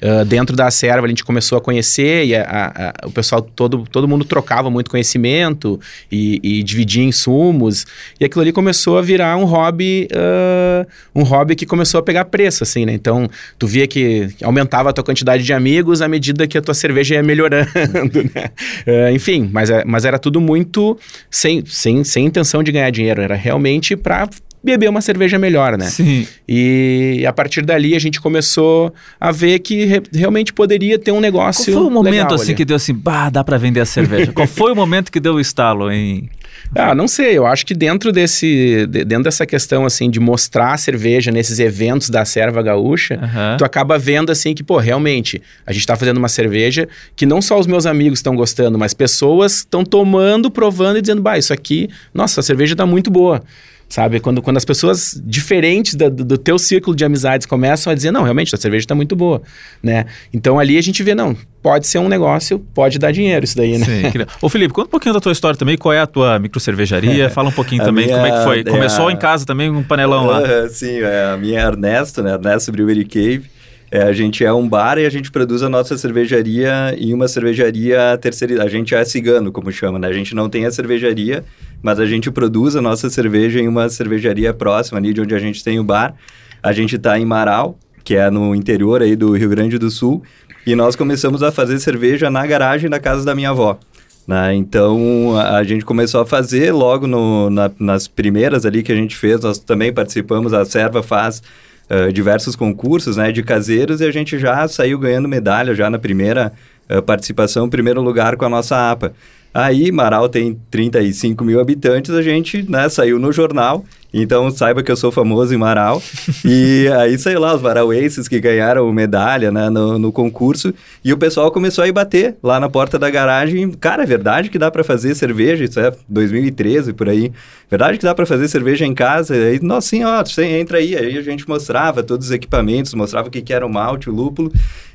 Uh, 0.00 0.24
dentro 0.24 0.54
da 0.54 0.70
serva 0.70 1.06
a 1.06 1.08
gente 1.08 1.24
começou 1.24 1.58
a 1.58 1.60
conhecer 1.60 2.24
e 2.26 2.36
a, 2.36 2.94
a, 3.02 3.06
o 3.06 3.10
pessoal, 3.10 3.42
todo, 3.42 3.84
todo 3.90 4.06
mundo 4.06 4.24
trocava 4.24 4.70
muito 4.70 4.90
conhecimento 4.90 5.80
e, 6.10 6.40
e, 6.42 6.62
dividia 6.62 7.02
insumos. 7.02 7.84
E 8.20 8.24
aquilo 8.24 8.42
ali 8.42 8.52
começou 8.52 8.98
a 8.98 9.02
virar 9.02 9.36
um 9.36 9.44
hobby, 9.44 10.08
uh, 10.12 10.86
um 11.14 11.22
hobby 11.22 11.56
que 11.56 11.66
começou 11.66 11.98
a 11.98 12.02
pegar 12.02 12.26
preço, 12.26 12.62
assim, 12.62 12.86
né? 12.86 12.92
Então, 12.92 13.28
tu 13.58 13.66
via 13.66 13.86
que 13.86 14.28
aumentava 14.42 14.90
a 14.90 14.92
tua 14.92 15.04
quantidade 15.04 15.42
de 15.42 15.52
amigos 15.52 16.00
à 16.00 16.08
medida 16.08 16.46
que 16.46 16.56
a 16.56 16.62
tua 16.62 16.74
cerveja 16.74 17.16
ia 17.16 17.22
melhorando, 17.22 17.68
né? 18.34 18.50
Uh, 18.86 19.14
enfim, 19.14 19.50
mas, 19.52 19.70
é, 19.70 19.84
mas 19.84 20.04
era 20.04 20.18
tudo 20.18 20.40
muito 20.40 20.98
sem, 21.30 21.64
sem, 21.66 22.04
sem 22.04 22.26
intenção 22.26 22.62
de 22.62 22.70
ganhar 22.70 22.90
dinheiro. 22.90 23.20
Era 23.20 23.34
realmente 23.34 23.96
para 23.96 24.28
beber 24.62 24.88
uma 24.88 25.00
cerveja 25.00 25.38
melhor, 25.38 25.76
né? 25.76 25.86
Sim. 25.86 26.26
E 26.48 27.24
a 27.26 27.32
partir 27.32 27.64
dali 27.64 27.94
a 27.94 27.98
gente 27.98 28.20
começou 28.20 28.92
a 29.20 29.30
ver 29.30 29.58
que 29.60 29.84
re 29.84 30.02
realmente 30.12 30.52
poderia 30.52 30.98
ter 30.98 31.12
um 31.12 31.20
negócio. 31.20 31.72
Qual 31.72 31.82
foi 31.82 31.86
o 31.86 31.90
momento 31.90 32.34
assim 32.34 32.46
ali? 32.46 32.54
que 32.54 32.64
deu 32.64 32.76
assim, 32.76 32.94
bah, 32.94 33.30
dá 33.30 33.44
para 33.44 33.58
vender 33.58 33.80
a 33.80 33.86
cerveja? 33.86 34.32
Qual 34.32 34.46
foi 34.46 34.72
o 34.72 34.76
momento 34.76 35.10
que 35.12 35.20
deu 35.20 35.34
o 35.34 35.40
estalo 35.40 35.90
em 35.90 36.28
ah, 36.74 36.94
não 36.94 37.08
sei. 37.08 37.36
Eu 37.36 37.46
acho 37.46 37.64
que 37.64 37.74
dentro 37.74 38.12
desse, 38.12 38.86
dentro 38.86 39.24
dessa 39.24 39.46
questão 39.46 39.84
assim 39.84 40.10
de 40.10 40.20
mostrar 40.20 40.74
a 40.74 40.76
cerveja 40.76 41.30
nesses 41.30 41.58
eventos 41.58 42.10
da 42.10 42.24
serva 42.24 42.62
gaúcha, 42.62 43.14
uhum. 43.14 43.56
tu 43.56 43.64
acaba 43.64 43.98
vendo 43.98 44.30
assim 44.30 44.54
que, 44.54 44.62
pô, 44.62 44.78
realmente, 44.78 45.40
a 45.66 45.72
gente 45.72 45.86
tá 45.86 45.96
fazendo 45.96 46.18
uma 46.18 46.28
cerveja 46.28 46.88
que 47.16 47.26
não 47.26 47.40
só 47.40 47.58
os 47.58 47.66
meus 47.66 47.86
amigos 47.86 48.18
estão 48.18 48.34
gostando, 48.34 48.78
mas 48.78 48.94
pessoas 48.94 49.58
estão 49.58 49.84
tomando, 49.84 50.50
provando 50.50 50.98
e 50.98 51.00
dizendo, 51.00 51.22
bah, 51.22 51.38
isso 51.38 51.52
aqui, 51.52 51.88
nossa, 52.12 52.40
a 52.40 52.42
cerveja 52.42 52.76
tá 52.76 52.86
muito 52.86 53.10
boa 53.10 53.42
sabe? 53.88 54.20
Quando, 54.20 54.42
quando 54.42 54.56
as 54.56 54.64
pessoas 54.64 55.20
diferentes 55.24 55.94
do, 55.94 56.10
do 56.10 56.38
teu 56.38 56.58
círculo 56.58 56.94
de 56.94 57.04
amizades 57.04 57.46
começam 57.46 57.90
a 57.90 57.94
dizer, 57.94 58.10
não, 58.10 58.22
realmente, 58.22 58.54
a 58.54 58.58
cerveja 58.58 58.84
está 58.84 58.94
muito 58.94 59.16
boa, 59.16 59.40
né? 59.82 60.04
Então 60.32 60.58
ali 60.58 60.76
a 60.76 60.82
gente 60.82 61.02
vê, 61.02 61.14
não, 61.14 61.34
pode 61.62 61.86
ser 61.86 61.98
um 61.98 62.08
negócio, 62.08 62.58
pode 62.74 62.98
dar 62.98 63.12
dinheiro 63.12 63.44
isso 63.44 63.56
daí, 63.56 63.78
né? 63.78 63.86
Sim. 63.86 64.26
Ô 64.42 64.48
Felipe, 64.48 64.74
conta 64.74 64.88
um 64.88 64.90
pouquinho 64.90 65.14
da 65.14 65.20
tua 65.20 65.32
história 65.32 65.58
também, 65.58 65.76
qual 65.76 65.92
é 65.92 66.00
a 66.00 66.06
tua 66.06 66.38
microcervejaria, 66.38 67.30
fala 67.30 67.48
um 67.48 67.52
pouquinho 67.52 67.82
também 67.82 68.06
minha, 68.06 68.16
como 68.16 68.26
é 68.28 68.38
que 68.38 68.44
foi. 68.44 68.64
Começou 68.64 69.08
é, 69.08 69.12
em 69.14 69.16
casa 69.16 69.46
também, 69.46 69.70
um 69.70 69.82
panelão 69.82 70.26
lá. 70.26 70.40
Uh, 70.40 70.68
sim, 70.70 71.00
é, 71.00 71.32
a 71.32 71.36
minha 71.36 71.60
é 71.60 71.62
Ernesto, 71.62 72.22
né? 72.22 72.32
Ernesto 72.32 72.70
Brewery 72.70 73.04
Cave. 73.04 73.58
É, 73.90 74.02
a 74.02 74.12
gente 74.12 74.44
é 74.44 74.52
um 74.52 74.68
bar 74.68 74.98
e 74.98 75.06
a 75.06 75.10
gente 75.10 75.30
produz 75.30 75.62
a 75.62 75.68
nossa 75.68 75.96
cervejaria 75.96 76.94
em 76.98 77.14
uma 77.14 77.26
cervejaria 77.26 78.18
terceira. 78.20 78.62
A 78.62 78.68
gente 78.68 78.94
é 78.94 79.02
cigano, 79.02 79.50
como 79.50 79.72
chama, 79.72 79.98
né? 79.98 80.08
A 80.08 80.12
gente 80.12 80.34
não 80.34 80.50
tem 80.50 80.66
a 80.66 80.70
cervejaria, 80.70 81.42
mas 81.82 82.00
a 82.00 82.06
gente 82.06 82.30
produz 82.30 82.76
a 82.76 82.82
nossa 82.82 83.08
cerveja 83.08 83.60
em 83.60 83.68
uma 83.68 83.88
cervejaria 83.88 84.52
próxima 84.52 84.98
ali 84.98 85.12
de 85.12 85.20
onde 85.20 85.34
a 85.34 85.38
gente 85.38 85.62
tem 85.62 85.78
o 85.78 85.84
bar. 85.84 86.14
A 86.62 86.72
gente 86.72 86.96
está 86.96 87.18
em 87.18 87.24
Marau, 87.24 87.78
que 88.02 88.16
é 88.16 88.30
no 88.30 88.54
interior 88.54 89.02
aí 89.02 89.14
do 89.14 89.32
Rio 89.36 89.48
Grande 89.48 89.78
do 89.78 89.90
Sul, 89.90 90.22
e 90.66 90.74
nós 90.74 90.96
começamos 90.96 91.42
a 91.42 91.52
fazer 91.52 91.78
cerveja 91.78 92.30
na 92.30 92.46
garagem 92.46 92.90
da 92.90 92.98
casa 92.98 93.24
da 93.24 93.34
minha 93.34 93.50
avó. 93.50 93.78
Né? 94.26 94.54
Então 94.54 95.38
a 95.38 95.62
gente 95.64 95.84
começou 95.84 96.20
a 96.20 96.26
fazer 96.26 96.72
logo 96.72 97.06
no, 97.06 97.48
na, 97.48 97.70
nas 97.78 98.06
primeiras 98.06 98.66
ali 98.66 98.82
que 98.82 98.92
a 98.92 98.94
gente 98.94 99.16
fez, 99.16 99.40
nós 99.40 99.58
também 99.58 99.90
participamos, 99.90 100.52
a 100.52 100.66
Serva 100.66 101.02
faz 101.02 101.42
uh, 101.88 102.12
diversos 102.12 102.54
concursos 102.54 103.16
né, 103.16 103.32
de 103.32 103.42
caseiros 103.42 104.02
e 104.02 104.04
a 104.04 104.10
gente 104.10 104.38
já 104.38 104.68
saiu 104.68 104.98
ganhando 104.98 105.26
medalha 105.26 105.74
já 105.74 105.88
na 105.88 105.98
primeira 105.98 106.52
uh, 106.90 107.00
participação, 107.00 107.70
primeiro 107.70 108.02
lugar 108.02 108.36
com 108.36 108.44
a 108.44 108.50
nossa 108.50 108.90
APA. 108.90 109.14
Aí, 109.52 109.90
Marau 109.90 110.28
tem 110.28 110.58
35 110.70 111.44
mil 111.44 111.60
habitantes, 111.60 112.14
a 112.14 112.22
gente 112.22 112.62
né, 112.70 112.88
saiu 112.88 113.18
no 113.18 113.32
jornal 113.32 113.84
então 114.12 114.50
saiba 114.50 114.82
que 114.82 114.90
eu 114.90 114.96
sou 114.96 115.12
famoso 115.12 115.54
em 115.54 115.58
Marau. 115.58 116.02
e 116.44 116.88
aí, 116.96 117.18
sei 117.18 117.36
lá, 117.36 117.54
os 117.54 117.60
marauenses 117.60 118.26
que 118.26 118.40
ganharam 118.40 118.90
medalha 118.92 119.50
né, 119.50 119.68
no, 119.68 119.98
no, 119.98 120.12
concurso. 120.12 120.72
E 121.04 121.12
o 121.12 121.18
pessoal 121.18 121.50
começou 121.50 121.84
a 121.84 121.88
ir 121.88 121.92
bater 121.92 122.36
lá 122.42 122.58
na 122.58 122.68
porta 122.68 122.98
da 122.98 123.10
garagem. 123.10 123.70
Cara, 123.72 124.02
é 124.02 124.06
verdade 124.06 124.48
que 124.48 124.58
dá 124.58 124.70
para 124.70 124.82
fazer 124.82 125.14
cerveja? 125.14 125.64
Isso 125.64 125.78
é 125.78 125.92
2013 126.08 126.92
por 126.92 127.08
aí. 127.08 127.30
Verdade 127.70 127.98
que 127.98 128.04
dá 128.04 128.14
para 128.14 128.24
fazer 128.24 128.48
cerveja 128.48 128.86
em 128.86 128.94
casa? 128.94 129.36
E 129.36 129.50
aí, 129.50 129.60
nossa, 129.62 129.88
sim, 129.88 130.04
ó, 130.04 130.24
você 130.24 130.44
entra 130.44 130.78
aí. 130.78 130.96
Aí 130.96 131.18
a 131.18 131.22
gente 131.22 131.46
mostrava 131.46 132.02
todos 132.02 132.28
os 132.28 132.32
equipamentos, 132.32 132.94
mostrava 132.94 133.28
o 133.28 133.30
que, 133.30 133.42
que 133.42 133.52
era 133.52 133.66
o 133.66 133.72
malte, 133.72 134.08
o 134.08 134.12
lúpulo. 134.12 134.50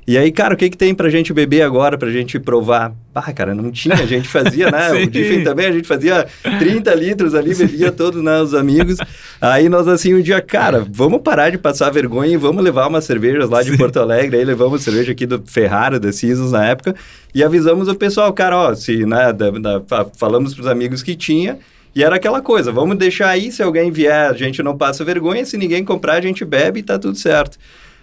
E 0.06 0.18
aí, 0.18 0.32
cara, 0.32 0.54
o 0.54 0.58
que, 0.58 0.70
que 0.70 0.78
tem 0.78 0.94
pra 0.94 1.10
gente 1.10 1.32
beber 1.34 1.62
agora, 1.62 1.98
pra 1.98 2.12
gente 2.12 2.38
provar? 2.38 2.94
Ah, 3.16 3.32
cara, 3.32 3.56
não 3.56 3.72
tinha, 3.72 3.96
a 3.96 4.06
gente 4.06 4.28
fazia, 4.28 4.70
né? 4.70 4.92
o 5.02 5.08
Diffin 5.10 5.44
também, 5.44 5.66
a 5.66 5.72
gente 5.72 5.88
fazia 5.88 6.28
30 6.60 6.94
litros 6.94 7.34
ali, 7.34 7.56
bebia 7.56 7.92
todos 7.92 8.22
né, 8.22 8.42
os 8.42 8.54
amigos. 8.54 8.98
Aí 9.42 9.70
nós 9.70 9.88
assim, 9.88 10.14
um 10.14 10.22
dia, 10.22 10.42
cara, 10.42 10.86
vamos 10.90 11.22
parar 11.22 11.50
de 11.50 11.58
passar 11.58 11.90
vergonha 11.92 12.34
e 12.34 12.38
vamos 12.38 12.64
levar 12.64 12.88
umas 12.88 13.06
cervejas 13.06 13.50
lá 13.50 13.62
de 13.62 13.72
Sim. 13.72 13.78
Porto 13.78 14.00
Alegre. 14.00 14.38
Aí 14.38 14.46
levamos 14.46 14.82
cerveja 14.82 15.12
aqui 15.12 15.26
do 15.26 15.42
Ferrara, 15.46 16.00
da 16.00 16.12
Cisos 16.12 16.52
na 16.52 16.66
época, 16.66 16.96
e 17.34 17.44
avisamos 17.44 17.88
o 17.88 17.96
pessoal, 17.96 18.32
cara, 18.34 18.58
ó, 18.58 18.76
se, 18.76 19.06
né, 19.06 19.34
da, 19.34 19.52
da, 19.52 19.82
falamos 20.18 20.54
pros 20.54 20.68
amigos 20.68 21.02
que 21.02 21.16
tinha, 21.16 21.58
e 21.96 22.04
era 22.04 22.16
aquela 22.16 22.42
coisa, 22.42 22.72
vamos 22.72 22.98
deixar 22.98 23.30
aí, 23.30 23.52
se 23.52 23.62
alguém 23.62 23.92
vier, 23.92 24.30
a 24.30 24.34
gente 24.34 24.64
não 24.64 24.76
passa 24.76 25.06
vergonha, 25.06 25.46
se 25.46 25.58
ninguém 25.58 25.84
comprar, 25.84 26.16
a 26.16 26.22
gente 26.22 26.44
bebe 26.44 26.80
e 26.80 26.84
tá 26.84 26.98
tudo 26.98 27.18
certo. 27.18 27.58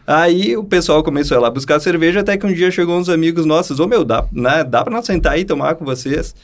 Aí 0.06 0.56
o 0.56 0.64
pessoal 0.64 1.02
começou 1.02 1.36
a 1.36 1.40
ir 1.40 1.42
lá 1.42 1.50
buscar 1.50 1.78
cerveja, 1.80 2.20
até 2.20 2.36
que 2.36 2.46
um 2.46 2.52
dia 2.52 2.70
chegou 2.70 2.98
uns 2.98 3.08
amigos 3.08 3.46
nossos, 3.46 3.78
ô 3.80 3.84
oh, 3.84 3.86
meu, 3.86 4.04
dá, 4.04 4.24
né, 4.32 4.64
dá 4.64 4.82
pra 4.82 4.92
nós 4.92 5.06
sentar 5.06 5.34
aí 5.34 5.42
e 5.42 5.44
tomar 5.44 5.74
com 5.74 5.84
vocês? 5.84 6.34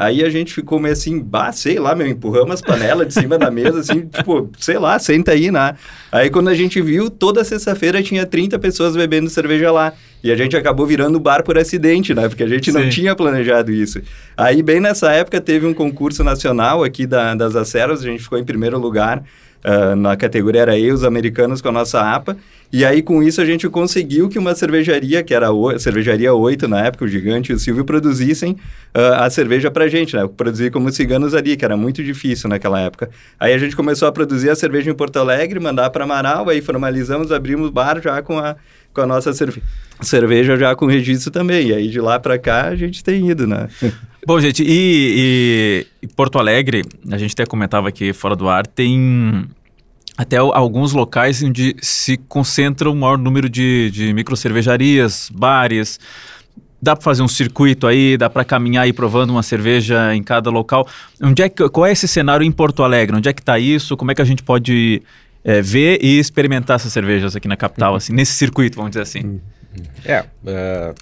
Aí 0.00 0.22
a 0.24 0.30
gente 0.30 0.54
ficou 0.54 0.78
meio 0.78 0.92
assim, 0.92 1.18
bah, 1.18 1.50
sei 1.50 1.80
lá, 1.80 1.92
meu, 1.92 2.06
empurramos 2.06 2.54
as 2.54 2.62
panelas 2.62 3.08
de 3.08 3.14
cima 3.14 3.36
da 3.36 3.50
mesa, 3.50 3.80
assim, 3.80 4.06
tipo, 4.14 4.48
sei 4.56 4.78
lá, 4.78 4.96
senta 4.96 5.32
aí, 5.32 5.50
né? 5.50 5.74
Aí 6.12 6.30
quando 6.30 6.46
a 6.46 6.54
gente 6.54 6.80
viu, 6.80 7.10
toda 7.10 7.42
sexta-feira 7.42 8.00
tinha 8.00 8.24
30 8.24 8.60
pessoas 8.60 8.94
bebendo 8.94 9.28
cerveja 9.28 9.72
lá. 9.72 9.92
E 10.22 10.30
a 10.30 10.36
gente 10.36 10.56
acabou 10.56 10.86
virando 10.86 11.18
bar 11.18 11.42
por 11.42 11.58
acidente, 11.58 12.14
né? 12.14 12.28
Porque 12.28 12.44
a 12.44 12.48
gente 12.48 12.70
Sim. 12.70 12.78
não 12.78 12.88
tinha 12.88 13.16
planejado 13.16 13.72
isso. 13.72 14.00
Aí, 14.36 14.62
bem 14.62 14.78
nessa 14.78 15.10
época, 15.10 15.40
teve 15.40 15.66
um 15.66 15.74
concurso 15.74 16.22
nacional 16.22 16.84
aqui 16.84 17.04
da, 17.04 17.34
das 17.34 17.56
aceras, 17.56 18.00
a 18.00 18.04
gente 18.04 18.22
ficou 18.22 18.38
em 18.38 18.44
primeiro 18.44 18.78
lugar. 18.78 19.24
Uh, 19.64 19.96
na 19.96 20.16
categoria 20.16 20.62
era 20.62 20.78
eu, 20.78 20.94
os 20.94 21.04
americanos 21.04 21.60
com 21.60 21.68
a 21.68 21.72
nossa 21.72 22.00
APA. 22.00 22.36
E 22.70 22.84
aí, 22.84 23.02
com 23.02 23.22
isso, 23.22 23.40
a 23.40 23.46
gente 23.46 23.66
conseguiu 23.68 24.28
que 24.28 24.38
uma 24.38 24.54
cervejaria, 24.54 25.22
que 25.22 25.32
era 25.32 25.48
a 25.48 25.78
Cervejaria 25.78 26.34
8 26.34 26.68
na 26.68 26.84
época, 26.84 27.06
o 27.06 27.08
Gigante 27.08 27.50
e 27.50 27.54
o 27.54 27.58
Silvio, 27.58 27.82
produzissem 27.84 28.52
uh, 28.94 29.14
a 29.20 29.30
cerveja 29.30 29.70
pra 29.70 29.88
gente, 29.88 30.14
né? 30.14 30.28
Produzir 30.36 30.70
como 30.70 30.92
ciganos 30.92 31.34
ali, 31.34 31.56
que 31.56 31.64
era 31.64 31.78
muito 31.78 32.04
difícil 32.04 32.48
naquela 32.48 32.78
época. 32.78 33.08
Aí 33.40 33.54
a 33.54 33.58
gente 33.58 33.74
começou 33.74 34.06
a 34.06 34.12
produzir 34.12 34.50
a 34.50 34.54
cerveja 34.54 34.90
em 34.90 34.94
Porto 34.94 35.16
Alegre, 35.16 35.58
mandar 35.58 35.88
para 35.88 36.04
Amaral, 36.04 36.48
aí 36.50 36.60
formalizamos, 36.60 37.32
abrimos 37.32 37.70
bar 37.70 38.02
já 38.02 38.20
com 38.20 38.38
a, 38.38 38.54
com 38.92 39.00
a 39.00 39.06
nossa 39.06 39.32
cerve 39.32 39.62
cerveja 40.00 40.56
já 40.56 40.76
com 40.76 40.86
registro 40.86 41.30
também. 41.30 41.68
E 41.68 41.74
aí, 41.74 41.88
de 41.88 42.00
lá 42.00 42.20
para 42.20 42.38
cá, 42.38 42.68
a 42.68 42.76
gente 42.76 43.02
tem 43.02 43.30
ido, 43.30 43.46
né? 43.46 43.68
Bom, 44.28 44.38
gente, 44.40 44.62
e, 44.62 45.86
e, 46.02 46.06
Porto 46.08 46.38
Alegre, 46.38 46.84
a 47.10 47.16
gente 47.16 47.32
até 47.32 47.46
comentava 47.46 47.88
aqui 47.88 48.12
fora 48.12 48.36
do 48.36 48.46
ar, 48.46 48.66
tem 48.66 49.48
até 50.18 50.36
alguns 50.36 50.92
locais 50.92 51.42
onde 51.42 51.74
se 51.80 52.18
concentra 52.18 52.90
o 52.90 52.94
maior 52.94 53.16
número 53.16 53.48
de, 53.48 53.90
de 53.90 54.12
micro 54.12 54.36
cervejarias, 54.36 55.30
bares. 55.32 55.98
Dá 56.80 56.94
para 56.94 57.02
fazer 57.02 57.22
um 57.22 57.26
circuito 57.26 57.86
aí, 57.86 58.18
dá 58.18 58.28
para 58.28 58.44
caminhar 58.44 58.84
aí 58.84 58.92
provando 58.92 59.30
uma 59.30 59.42
cerveja 59.42 60.14
em 60.14 60.22
cada 60.22 60.50
local. 60.50 60.86
Onde 61.22 61.40
é 61.40 61.48
que, 61.48 61.66
qual 61.70 61.86
é 61.86 61.92
esse 61.92 62.06
cenário 62.06 62.44
em 62.44 62.52
Porto 62.52 62.82
Alegre? 62.82 63.16
Onde 63.16 63.30
é 63.30 63.32
que 63.32 63.40
está 63.40 63.58
isso? 63.58 63.96
Como 63.96 64.10
é 64.10 64.14
que 64.14 64.20
a 64.20 64.26
gente 64.26 64.42
pode 64.42 65.00
é, 65.42 65.62
ver 65.62 66.04
e 66.04 66.18
experimentar 66.18 66.76
essas 66.76 66.92
cervejas 66.92 67.34
aqui 67.34 67.48
na 67.48 67.56
capital, 67.56 67.92
uhum. 67.92 67.96
assim, 67.96 68.12
nesse 68.12 68.32
circuito, 68.32 68.76
vamos 68.76 68.90
dizer 68.90 69.04
assim? 69.04 69.20
Uhum. 69.24 69.40
É, 70.04 70.20
uh, 70.20 70.94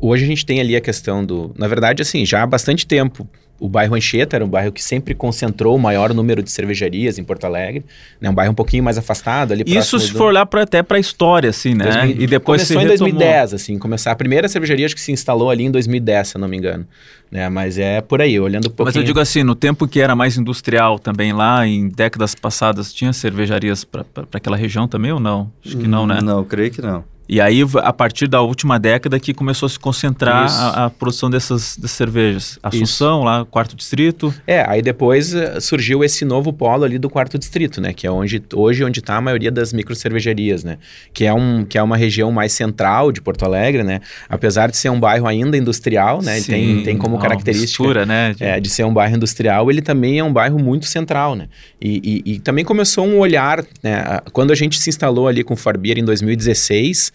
hoje 0.00 0.24
a 0.24 0.26
gente 0.26 0.44
tem 0.44 0.60
ali 0.60 0.74
a 0.76 0.80
questão 0.80 1.24
do... 1.24 1.54
Na 1.56 1.68
verdade, 1.68 2.02
assim, 2.02 2.24
já 2.24 2.42
há 2.42 2.46
bastante 2.46 2.86
tempo 2.86 3.28
o 3.58 3.68
bairro 3.68 3.94
Anchieta 3.94 4.36
era 4.36 4.44
um 4.44 4.48
bairro 4.48 4.70
que 4.70 4.82
sempre 4.82 5.14
concentrou 5.14 5.74
o 5.74 5.78
maior 5.78 6.12
número 6.12 6.42
de 6.42 6.50
cervejarias 6.50 7.18
em 7.18 7.24
Porto 7.24 7.44
Alegre, 7.44 7.84
né? 8.20 8.28
Um 8.28 8.34
bairro 8.34 8.52
um 8.52 8.54
pouquinho 8.54 8.84
mais 8.84 8.98
afastado 8.98 9.52
ali. 9.52 9.64
Isso 9.66 9.98
se 9.98 10.12
do... 10.12 10.18
for 10.18 10.26
olhar 10.26 10.44
pra, 10.46 10.62
até 10.62 10.82
para 10.82 10.98
a 10.98 11.00
história, 11.00 11.50
assim, 11.50 11.74
né? 11.74 11.84
2000, 11.84 12.22
e 12.22 12.26
depois 12.26 12.62
começou 12.62 12.82
em 12.82 12.86
2010, 12.86 13.54
assim, 13.54 13.78
começar 13.78 14.12
a 14.12 14.16
primeira 14.16 14.48
cervejaria 14.48 14.86
acho 14.86 14.94
que 14.94 15.00
se 15.00 15.12
instalou 15.12 15.50
ali 15.50 15.64
em 15.64 15.70
2010, 15.70 16.28
se 16.28 16.36
eu 16.36 16.40
não 16.40 16.48
me 16.48 16.56
engano, 16.56 16.86
né? 17.30 17.48
Mas 17.48 17.78
é 17.78 18.00
por 18.00 18.20
aí, 18.20 18.38
olhando 18.38 18.66
um 18.66 18.70
pouquinho. 18.70 18.86
Mas 18.86 18.96
eu 18.96 19.02
digo 19.02 19.20
assim, 19.20 19.42
no 19.42 19.54
tempo 19.54 19.88
que 19.88 20.00
era 20.00 20.14
mais 20.14 20.36
industrial 20.36 20.98
também 20.98 21.32
lá, 21.32 21.66
em 21.66 21.88
décadas 21.88 22.34
passadas, 22.34 22.92
tinha 22.92 23.12
cervejarias 23.12 23.84
para 23.84 24.04
aquela 24.32 24.56
região 24.56 24.86
também 24.86 25.12
ou 25.12 25.20
não? 25.20 25.50
Acho 25.64 25.78
que 25.78 25.88
não, 25.88 26.06
né? 26.06 26.20
Não, 26.22 26.44
creio 26.44 26.70
que 26.70 26.82
não. 26.82 27.04
E 27.28 27.40
aí, 27.40 27.62
a 27.82 27.92
partir 27.92 28.28
da 28.28 28.40
última 28.40 28.78
década, 28.78 29.18
que 29.18 29.34
começou 29.34 29.66
a 29.66 29.70
se 29.70 29.78
concentrar 29.78 30.46
a, 30.48 30.84
a, 30.86 30.90
produção 30.90 31.28
dessas, 31.28 31.76
dessas 31.76 31.90
cervejas. 31.96 32.58
Assunção, 32.62 33.18
Isso. 33.18 33.24
lá, 33.24 33.44
quarto 33.44 33.74
distrito. 33.74 34.32
É, 34.46 34.64
aí 34.68 34.80
depois 34.80 35.34
uh, 35.34 35.60
surgiu 35.60 36.04
esse 36.04 36.24
novo 36.24 36.52
polo 36.52 36.84
ali 36.84 36.98
do 36.98 37.10
quarto 37.10 37.36
distrito, 37.36 37.80
né? 37.80 37.92
Que 37.92 38.06
é 38.06 38.10
onde, 38.10 38.42
hoje 38.54 38.84
onde 38.84 39.00
está 39.00 39.16
a 39.16 39.20
maioria 39.20 39.50
das 39.50 39.72
micro 39.72 39.94
cervejarias, 39.96 40.62
né? 40.62 40.78
Que 41.12 41.24
é, 41.24 41.34
um, 41.34 41.64
que 41.64 41.76
é 41.76 41.82
uma 41.82 41.96
região 41.96 42.30
mais 42.30 42.52
central 42.52 43.10
de 43.10 43.20
Porto 43.20 43.44
Alegre, 43.44 43.82
né? 43.82 44.00
Apesar 44.28 44.70
de 44.70 44.76
ser 44.76 44.90
um 44.90 45.00
bairro 45.00 45.26
ainda 45.26 45.56
industrial, 45.56 46.22
né? 46.22 46.40
Sim, 46.40 46.52
tem, 46.52 46.82
tem 46.84 46.98
como 46.98 47.18
característica 47.18 47.82
mistura, 47.82 48.06
né? 48.06 48.34
de... 48.34 48.44
É, 48.44 48.60
de 48.60 48.70
ser 48.70 48.84
um 48.84 48.92
bairro 48.92 49.16
industrial, 49.16 49.68
ele 49.70 49.82
também 49.82 50.18
é 50.18 50.24
um 50.24 50.32
bairro 50.32 50.58
muito 50.58 50.86
central, 50.86 51.34
né? 51.34 51.48
E, 51.80 52.22
e, 52.26 52.34
e 52.34 52.38
também 52.38 52.64
começou 52.64 53.04
um 53.04 53.18
olhar, 53.18 53.64
né? 53.82 54.20
Quando 54.32 54.52
a 54.52 54.54
gente 54.54 54.78
se 54.78 54.88
instalou 54.88 55.26
ali 55.26 55.42
com 55.42 55.54
o 55.54 55.56
Farbier 55.56 55.98
em 55.98 56.04
2016, 56.04 57.12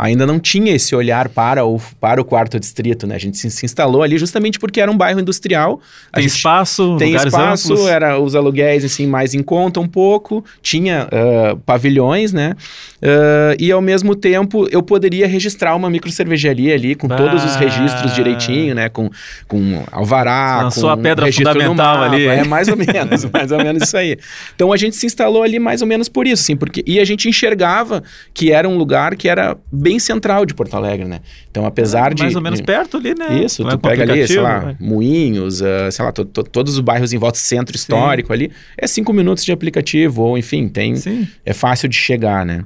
ainda 0.00 0.26
não 0.26 0.40
tinha 0.40 0.74
esse 0.74 0.96
olhar 0.96 1.28
para 1.28 1.64
o, 1.64 1.78
para 2.00 2.20
o 2.20 2.24
quarto 2.24 2.58
distrito, 2.58 3.06
né? 3.06 3.16
A 3.16 3.18
gente 3.18 3.36
se, 3.36 3.50
se 3.50 3.66
instalou 3.66 4.02
ali 4.02 4.16
justamente 4.16 4.58
porque 4.58 4.80
era 4.80 4.90
um 4.90 4.96
bairro 4.96 5.20
industrial. 5.20 5.78
Tem 6.12 6.24
espaço, 6.24 6.96
tem 6.96 7.14
espaço, 7.14 7.74
amplos. 7.74 7.86
era 7.86 8.18
os 8.18 8.34
aluguéis 8.34 8.82
assim 8.82 9.06
mais 9.06 9.34
em 9.34 9.42
conta 9.42 9.78
um 9.78 9.86
pouco, 9.86 10.42
tinha 10.62 11.06
uh, 11.06 11.56
pavilhões, 11.58 12.32
né? 12.32 12.54
Uh, 13.02 13.56
e 13.58 13.70
ao 13.70 13.82
mesmo 13.82 14.14
tempo 14.14 14.66
eu 14.70 14.82
poderia 14.82 15.26
registrar 15.28 15.76
uma 15.76 15.90
micro 15.90 16.10
cervejaria 16.10 16.74
ali 16.74 16.94
com 16.94 17.06
todos 17.06 17.44
os 17.44 17.56
registros 17.56 18.14
direitinho, 18.14 18.74
né? 18.74 18.88
Com, 18.88 19.10
com 19.46 19.82
alvará, 19.92 20.70
com 20.74 20.88
a 20.88 20.96
pedra 20.96 21.30
fundamental 21.30 21.98
mapa, 21.98 22.14
ali. 22.14 22.26
É 22.26 22.44
mais 22.44 22.68
ou 22.68 22.76
menos, 22.76 23.24
mais 23.30 23.52
ou 23.52 23.58
menos 23.58 23.82
isso 23.82 23.96
aí. 23.98 24.16
Então 24.54 24.72
a 24.72 24.78
gente 24.78 24.96
se 24.96 25.04
instalou 25.04 25.42
ali 25.42 25.58
mais 25.58 25.82
ou 25.82 25.86
menos 25.86 26.08
por 26.08 26.26
isso, 26.26 26.42
assim, 26.42 26.56
porque 26.56 26.82
e 26.86 26.98
a 26.98 27.04
gente 27.04 27.28
enxergava 27.28 28.02
que 28.32 28.50
era 28.50 28.66
um 28.66 28.78
lugar 28.78 29.14
que 29.14 29.28
era 29.28 29.56
bem 29.70 29.89
central 29.98 30.46
de 30.46 30.54
Porto 30.54 30.74
Alegre, 30.74 31.06
né? 31.06 31.20
Então, 31.50 31.66
apesar 31.66 32.12
é, 32.12 32.14
de... 32.14 32.22
Mais 32.22 32.36
ou 32.36 32.42
menos 32.42 32.60
perto 32.60 32.98
ali, 32.98 33.14
né? 33.14 33.42
Isso, 33.44 33.62
Não 33.62 33.70
tu 33.70 33.86
é 33.86 33.90
pega 33.90 34.12
ali, 34.12 34.26
sei 34.26 34.40
lá, 34.40 34.60
né? 34.66 34.76
Moinhos, 34.78 35.60
uh, 35.60 35.90
sei 35.90 36.04
lá, 36.04 36.12
to, 36.12 36.24
to, 36.24 36.42
todos 36.44 36.74
os 36.74 36.80
bairros 36.80 37.12
em 37.12 37.18
volta 37.18 37.38
do 37.38 37.42
centro 37.42 37.74
histórico 37.74 38.28
Sim. 38.28 38.32
ali, 38.34 38.52
é 38.76 38.86
cinco 38.86 39.12
minutos 39.12 39.44
de 39.44 39.52
aplicativo, 39.52 40.22
ou 40.22 40.38
enfim, 40.38 40.68
tem... 40.68 40.96
Sim. 40.96 41.26
É 41.44 41.52
fácil 41.52 41.88
de 41.88 41.96
chegar, 41.96 42.44
né? 42.46 42.64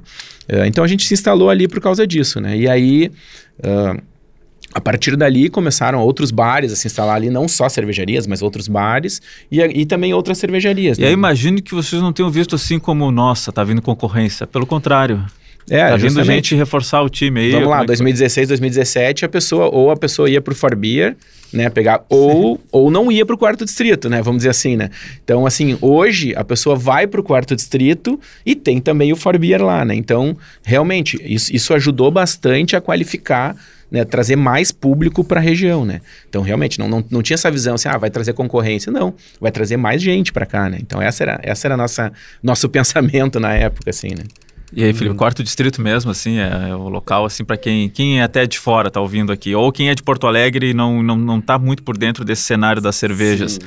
Uh, 0.51 0.65
então, 0.65 0.83
a 0.83 0.87
gente 0.87 1.07
se 1.07 1.13
instalou 1.13 1.49
ali 1.49 1.67
por 1.67 1.79
causa 1.79 2.05
disso, 2.05 2.39
né? 2.39 2.57
E 2.57 2.67
aí... 2.67 3.11
Uh, 3.59 4.01
a 4.75 4.81
partir 4.81 5.15
dali 5.15 5.49
começaram 5.49 6.01
outros 6.01 6.31
bares 6.31 6.73
a 6.73 6.75
se 6.75 6.85
instalar 6.85 7.15
ali, 7.15 7.29
não 7.29 7.47
só 7.47 7.69
cervejarias, 7.69 8.27
mas 8.27 8.41
outros 8.41 8.67
bares 8.67 9.21
e, 9.49 9.61
e 9.61 9.85
também 9.85 10.13
outras 10.13 10.37
cervejarias. 10.37 10.97
E 10.97 11.01
né? 11.01 11.07
aí 11.07 11.13
imagine 11.13 11.61
que 11.61 11.73
vocês 11.73 12.01
não 12.01 12.11
tenham 12.11 12.29
visto 12.29 12.55
assim 12.55 12.77
como, 12.77 13.09
nossa, 13.09 13.53
tá 13.53 13.63
vindo 13.63 13.81
concorrência. 13.81 14.45
Pelo 14.45 14.65
contrário. 14.65 15.25
É, 15.69 15.89
tá 15.89 15.95
vindo 15.95 16.23
gente 16.23 16.55
reforçar 16.55 17.01
o 17.01 17.09
time 17.09 17.39
aí. 17.39 17.51
Vamos 17.51 17.69
lá, 17.69 17.83
2016, 17.83 18.49
2017, 18.49 19.25
a 19.25 19.29
pessoa, 19.29 19.69
ou 19.73 19.89
a 19.89 19.97
pessoa 19.97 20.29
ia 20.29 20.41
pro 20.41 20.53
Forbier, 20.53 21.15
né, 21.51 21.69
pegar, 21.69 22.03
ou, 22.09 22.59
ou 22.71 22.91
não 22.91 23.11
ia 23.11 23.25
pro 23.25 23.37
quarto 23.37 23.65
distrito, 23.65 24.09
né, 24.09 24.21
vamos 24.21 24.39
dizer 24.39 24.49
assim, 24.49 24.75
né. 24.75 24.89
Então, 25.23 25.45
assim, 25.45 25.77
hoje 25.81 26.35
a 26.35 26.43
pessoa 26.43 26.75
vai 26.75 27.07
pro 27.07 27.23
quarto 27.23 27.55
distrito 27.55 28.19
e 28.45 28.53
tem 28.53 28.79
também 28.79 29.11
o 29.11 29.15
Forbier 29.15 29.63
lá, 29.63 29.83
né. 29.83 29.95
Então, 29.95 30.37
realmente, 30.63 31.19
isso, 31.23 31.55
isso 31.55 31.73
ajudou 31.73 32.11
bastante 32.11 32.75
a 32.75 32.81
qualificar 32.81 33.55
né, 33.89 34.03
trazer 34.03 34.35
mais 34.35 34.71
público 34.71 35.23
para 35.23 35.39
a 35.39 35.43
região, 35.43 35.85
né? 35.85 36.01
Então, 36.27 36.41
realmente, 36.41 36.79
não, 36.79 36.89
não, 36.89 37.05
não 37.09 37.21
tinha 37.21 37.35
essa 37.35 37.51
visão 37.51 37.75
assim, 37.75 37.87
ah, 37.87 37.97
vai 37.97 38.09
trazer 38.09 38.33
concorrência. 38.33 38.91
Não, 38.91 39.13
vai 39.39 39.51
trazer 39.51 39.77
mais 39.77 40.01
gente 40.01 40.33
para 40.33 40.45
cá, 40.45 40.67
né? 40.67 40.79
Então, 40.81 40.99
essa 40.99 41.23
era, 41.23 41.39
essa 41.43 41.67
era 41.67 41.77
nossa, 41.77 42.11
nosso 42.41 42.67
pensamento 42.69 43.39
na 43.39 43.53
época, 43.53 43.91
assim, 43.91 44.09
né? 44.09 44.23
E 44.75 44.83
aí, 44.83 44.93
Felipe, 44.93 45.11
uhum. 45.11 45.15
quarto 45.15 45.41
distrito 45.41 45.81
mesmo, 45.81 46.11
assim, 46.11 46.37
é, 46.37 46.69
é 46.69 46.75
o 46.75 46.89
local, 46.89 47.23
assim, 47.23 47.45
para 47.45 47.55
quem, 47.55 47.87
quem 47.89 48.19
é 48.19 48.23
até 48.23 48.45
de 48.45 48.59
fora 48.59 48.91
tá 48.91 48.99
ouvindo 48.99 49.31
aqui, 49.31 49.55
ou 49.55 49.71
quem 49.71 49.87
é 49.89 49.95
de 49.95 50.03
Porto 50.03 50.27
Alegre 50.27 50.71
e 50.71 50.73
não, 50.73 51.01
não, 51.01 51.15
não 51.15 51.39
tá 51.39 51.57
muito 51.57 51.81
por 51.81 51.97
dentro 51.97 52.25
desse 52.25 52.41
cenário 52.41 52.81
das 52.81 52.97
cervejas. 52.97 53.53
Sim. 53.53 53.59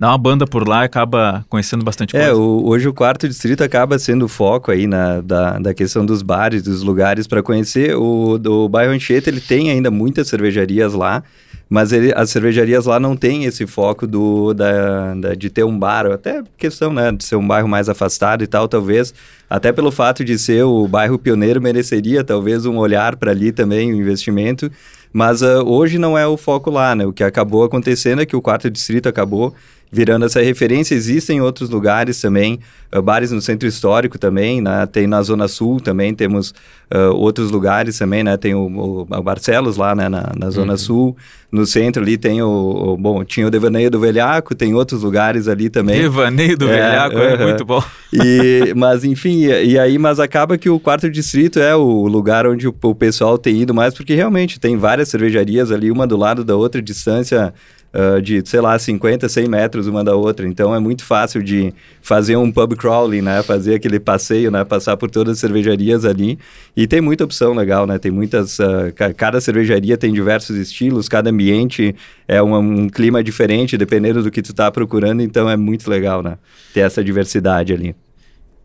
Dá 0.00 0.08
uma 0.08 0.16
banda 0.16 0.46
por 0.46 0.66
lá 0.66 0.80
e 0.80 0.86
acaba 0.86 1.44
conhecendo 1.46 1.84
bastante 1.84 2.16
é, 2.16 2.20
coisa. 2.20 2.32
É, 2.32 2.34
o, 2.34 2.62
hoje 2.64 2.88
o 2.88 2.94
quarto 2.94 3.28
distrito 3.28 3.62
acaba 3.62 3.98
sendo 3.98 4.24
o 4.24 4.28
foco 4.28 4.70
aí 4.70 4.86
na, 4.86 5.20
da, 5.20 5.58
da 5.58 5.74
questão 5.74 6.06
dos 6.06 6.22
bares, 6.22 6.62
dos 6.62 6.82
lugares 6.82 7.26
para 7.26 7.42
conhecer. 7.42 7.94
O, 7.94 8.40
o 8.42 8.66
bairro 8.66 8.94
Anchieta, 8.94 9.28
ele 9.28 9.42
tem 9.42 9.70
ainda 9.70 9.90
muitas 9.90 10.26
cervejarias 10.28 10.94
lá, 10.94 11.22
mas 11.68 11.92
ele, 11.92 12.14
as 12.16 12.30
cervejarias 12.30 12.86
lá 12.86 12.98
não 12.98 13.14
têm 13.14 13.44
esse 13.44 13.66
foco 13.66 14.06
do, 14.06 14.54
da, 14.54 15.14
da, 15.16 15.34
de 15.34 15.50
ter 15.50 15.64
um 15.64 15.78
bar, 15.78 16.06
até 16.06 16.42
questão 16.56 16.94
né, 16.94 17.12
de 17.12 17.22
ser 17.22 17.36
um 17.36 17.46
bairro 17.46 17.68
mais 17.68 17.86
afastado 17.86 18.42
e 18.42 18.46
tal, 18.46 18.66
talvez, 18.66 19.12
até 19.50 19.70
pelo 19.70 19.92
fato 19.92 20.24
de 20.24 20.38
ser 20.38 20.64
o 20.64 20.88
bairro 20.88 21.18
pioneiro, 21.18 21.60
mereceria 21.60 22.24
talvez 22.24 22.64
um 22.64 22.78
olhar 22.78 23.16
para 23.16 23.32
ali 23.32 23.52
também, 23.52 23.92
um 23.92 23.96
investimento, 23.96 24.72
mas 25.12 25.42
uh, 25.42 25.62
hoje 25.66 25.98
não 25.98 26.16
é 26.16 26.26
o 26.26 26.36
foco 26.36 26.70
lá, 26.70 26.94
né? 26.94 27.04
O 27.04 27.12
que 27.12 27.24
acabou 27.24 27.64
acontecendo 27.64 28.22
é 28.22 28.26
que 28.26 28.36
o 28.36 28.40
quarto 28.40 28.70
distrito 28.70 29.08
acabou 29.08 29.54
virando 29.90 30.24
essa 30.24 30.40
referência. 30.40 30.94
Existem 30.94 31.40
outros 31.40 31.68
lugares 31.68 32.20
também, 32.20 32.60
uh, 32.94 33.02
bares 33.02 33.32
no 33.32 33.40
centro 33.40 33.66
histórico 33.66 34.18
também, 34.18 34.60
né? 34.60 34.86
Tem 34.86 35.06
na 35.06 35.20
Zona 35.22 35.48
Sul 35.48 35.80
também, 35.80 36.14
temos 36.14 36.50
uh, 36.94 37.14
outros 37.14 37.50
lugares 37.50 37.98
também, 37.98 38.22
né? 38.22 38.36
Tem 38.36 38.54
o, 38.54 39.06
o, 39.08 39.22
Barcelos 39.22 39.76
lá, 39.76 39.94
né? 39.94 40.08
Na, 40.08 40.32
na 40.36 40.50
Zona 40.50 40.72
uhum. 40.72 40.78
Sul. 40.78 41.16
No 41.50 41.66
centro 41.66 42.00
ali 42.00 42.16
tem 42.16 42.40
o, 42.40 42.48
o, 42.48 42.96
Bom, 42.96 43.24
tinha 43.24 43.46
o 43.46 43.50
Devaneio 43.50 43.90
do 43.90 43.98
Velhaco, 43.98 44.54
tem 44.54 44.72
outros 44.72 45.02
lugares 45.02 45.48
ali 45.48 45.68
também. 45.68 46.02
Devaneio 46.02 46.56
do 46.56 46.68
é, 46.68 46.76
Velhaco, 46.76 47.18
é 47.18 47.44
muito 47.44 47.64
bom. 47.64 47.82
E, 48.12 48.72
mas, 48.76 49.02
enfim, 49.02 49.46
e, 49.46 49.72
e, 49.72 49.78
aí, 49.78 49.98
mas 49.98 50.20
acaba 50.20 50.56
que 50.56 50.70
o 50.70 50.78
quarto 50.78 51.10
distrito 51.10 51.58
é 51.58 51.74
o 51.74 52.06
lugar 52.06 52.46
onde 52.46 52.68
o, 52.68 52.74
o 52.82 52.94
pessoal 52.94 53.36
tem 53.36 53.62
ido 53.62 53.74
mais, 53.74 53.94
porque 53.94 54.14
realmente 54.14 54.60
tem 54.60 54.76
várias 54.76 55.08
cervejarias 55.08 55.72
ali, 55.72 55.90
uma 55.90 56.06
do 56.06 56.16
lado 56.16 56.44
da 56.44 56.54
outra, 56.54 56.80
distância 56.80 57.52
uh, 57.94 58.20
de, 58.20 58.42
sei 58.44 58.60
lá, 58.60 58.78
50, 58.78 59.28
100 59.28 59.48
metros 59.48 59.86
uma 59.86 60.02
da 60.02 60.14
outra. 60.14 60.46
Então 60.46 60.74
é 60.74 60.78
muito 60.78 61.04
fácil 61.04 61.42
de 61.42 61.72
fazer 62.00 62.36
um 62.36 62.50
pub 62.50 62.76
crawling, 62.76 63.22
né? 63.22 63.42
Fazer 63.42 63.74
aquele 63.74 63.98
passeio, 63.98 64.50
né? 64.50 64.64
Passar 64.64 64.96
por 64.96 65.10
todas 65.10 65.34
as 65.34 65.38
cervejarias 65.38 66.04
ali. 66.04 66.38
E 66.76 66.86
tem 66.86 67.00
muita 67.00 67.24
opção 67.24 67.52
legal, 67.52 67.86
né? 67.86 67.98
Tem 67.98 68.10
muitas... 68.10 68.58
Uh, 68.58 68.92
cada 69.16 69.40
cervejaria 69.40 69.96
tem 69.96 70.12
diversos 70.12 70.56
estilos, 70.56 71.08
cada 71.08 71.30
ambiente 71.30 71.94
é 72.26 72.42
um, 72.42 72.56
um, 72.56 72.88
clima 72.88 73.22
diferente, 73.22 73.76
dependendo 73.76 74.22
do 74.22 74.30
que 74.30 74.42
tu 74.42 74.54
tá 74.54 74.70
procurando. 74.70 75.22
Então 75.22 75.48
é 75.48 75.56
muito 75.56 75.88
legal, 75.90 76.22
né? 76.22 76.38
Ter 76.72 76.80
essa 76.80 77.02
diversidade 77.02 77.72
ali. 77.72 77.94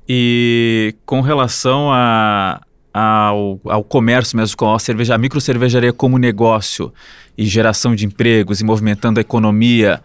E 0.08 0.94
com 1.04 1.22
relação 1.22 1.92
a, 1.92 2.62
ao, 2.94 3.60
ao 3.66 3.84
comércio 3.84 4.38
mesmo, 4.38 4.56
com 4.56 4.74
a, 4.74 4.80
cerveja, 4.80 5.16
a 5.16 5.94
como 5.94 6.18
negócio 6.18 6.94
e 7.38 7.46
geração 7.46 7.96
de 7.96 8.06
empregos 8.06 8.62
e 8.62 8.64
movimentando 8.64 9.20
a 9.20 9.22
economia, 9.22 10.02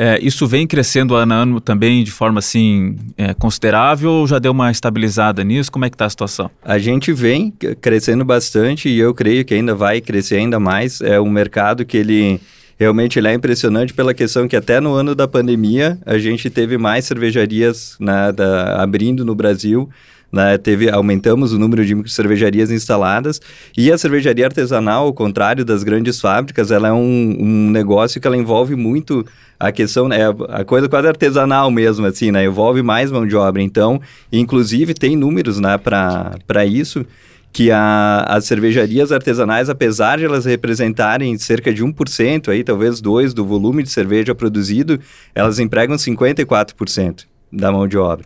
é, 0.00 0.16
isso 0.22 0.46
vem 0.46 0.64
crescendo 0.64 1.16
ano 1.16 1.34
a 1.34 1.36
ano 1.36 1.60
também 1.60 2.04
de 2.04 2.12
forma 2.12 2.38
assim 2.38 2.96
é, 3.16 3.34
considerável 3.34 4.10
ou 4.10 4.26
já 4.28 4.38
deu 4.38 4.52
uma 4.52 4.70
estabilizada 4.70 5.42
nisso? 5.42 5.72
Como 5.72 5.84
é 5.84 5.90
que 5.90 5.96
está 5.96 6.04
a 6.04 6.10
situação? 6.10 6.48
A 6.64 6.78
gente 6.78 7.12
vem 7.12 7.52
crescendo 7.80 8.24
bastante 8.24 8.88
e 8.88 8.96
eu 8.96 9.12
creio 9.12 9.44
que 9.44 9.54
ainda 9.54 9.74
vai 9.74 10.00
crescer 10.00 10.36
ainda 10.36 10.60
mais. 10.60 11.00
É 11.00 11.20
um 11.20 11.28
mercado 11.28 11.84
que 11.84 11.96
ele 11.96 12.40
realmente 12.78 13.18
ele 13.18 13.28
é 13.28 13.34
impressionante 13.34 13.92
pela 13.92 14.14
questão 14.14 14.46
que 14.46 14.56
até 14.56 14.80
no 14.80 14.94
ano 14.94 15.14
da 15.14 15.26
pandemia 15.26 15.98
a 16.06 16.18
gente 16.18 16.48
teve 16.48 16.78
mais 16.78 17.04
cervejarias 17.04 17.96
né, 17.98 18.32
da, 18.32 18.82
abrindo 18.82 19.24
no 19.24 19.34
Brasil 19.34 19.88
né, 20.30 20.58
teve, 20.58 20.90
aumentamos 20.90 21.52
o 21.52 21.58
número 21.58 21.84
de 21.84 22.10
cervejarias 22.10 22.70
instaladas 22.70 23.40
e 23.76 23.90
a 23.90 23.98
cervejaria 23.98 24.44
artesanal, 24.44 25.06
ao 25.06 25.12
contrário 25.12 25.64
das 25.64 25.82
grandes 25.82 26.20
fábricas, 26.20 26.70
ela 26.70 26.88
é 26.88 26.92
um, 26.92 27.36
um 27.38 27.70
negócio 27.70 28.20
que 28.20 28.26
ela 28.26 28.36
envolve 28.36 28.76
muito 28.76 29.24
a 29.58 29.72
questão, 29.72 30.06
né, 30.06 30.18
a 30.50 30.64
coisa 30.64 30.88
quase 30.88 31.08
artesanal 31.08 31.70
mesmo, 31.70 32.06
assim, 32.06 32.30
né, 32.30 32.44
envolve 32.44 32.82
mais 32.82 33.10
mão 33.10 33.26
de 33.26 33.34
obra. 33.34 33.62
Então, 33.62 34.00
inclusive, 34.30 34.94
tem 34.94 35.16
números 35.16 35.58
né, 35.58 35.76
para 35.78 36.66
isso, 36.66 37.04
que 37.52 37.70
a, 37.70 38.24
as 38.28 38.44
cervejarias 38.44 39.10
artesanais, 39.10 39.68
apesar 39.68 40.18
de 40.18 40.24
elas 40.24 40.44
representarem 40.44 41.36
cerca 41.38 41.72
de 41.72 41.84
1%, 41.84 42.48
aí, 42.48 42.62
talvez 42.62 43.00
2% 43.00 43.32
do 43.32 43.44
volume 43.44 43.82
de 43.82 43.90
cerveja 43.90 44.34
produzido, 44.34 45.00
elas 45.34 45.58
empregam 45.58 45.96
54% 45.96 47.24
da 47.52 47.72
mão 47.72 47.88
de 47.88 47.96
obra. 47.96 48.24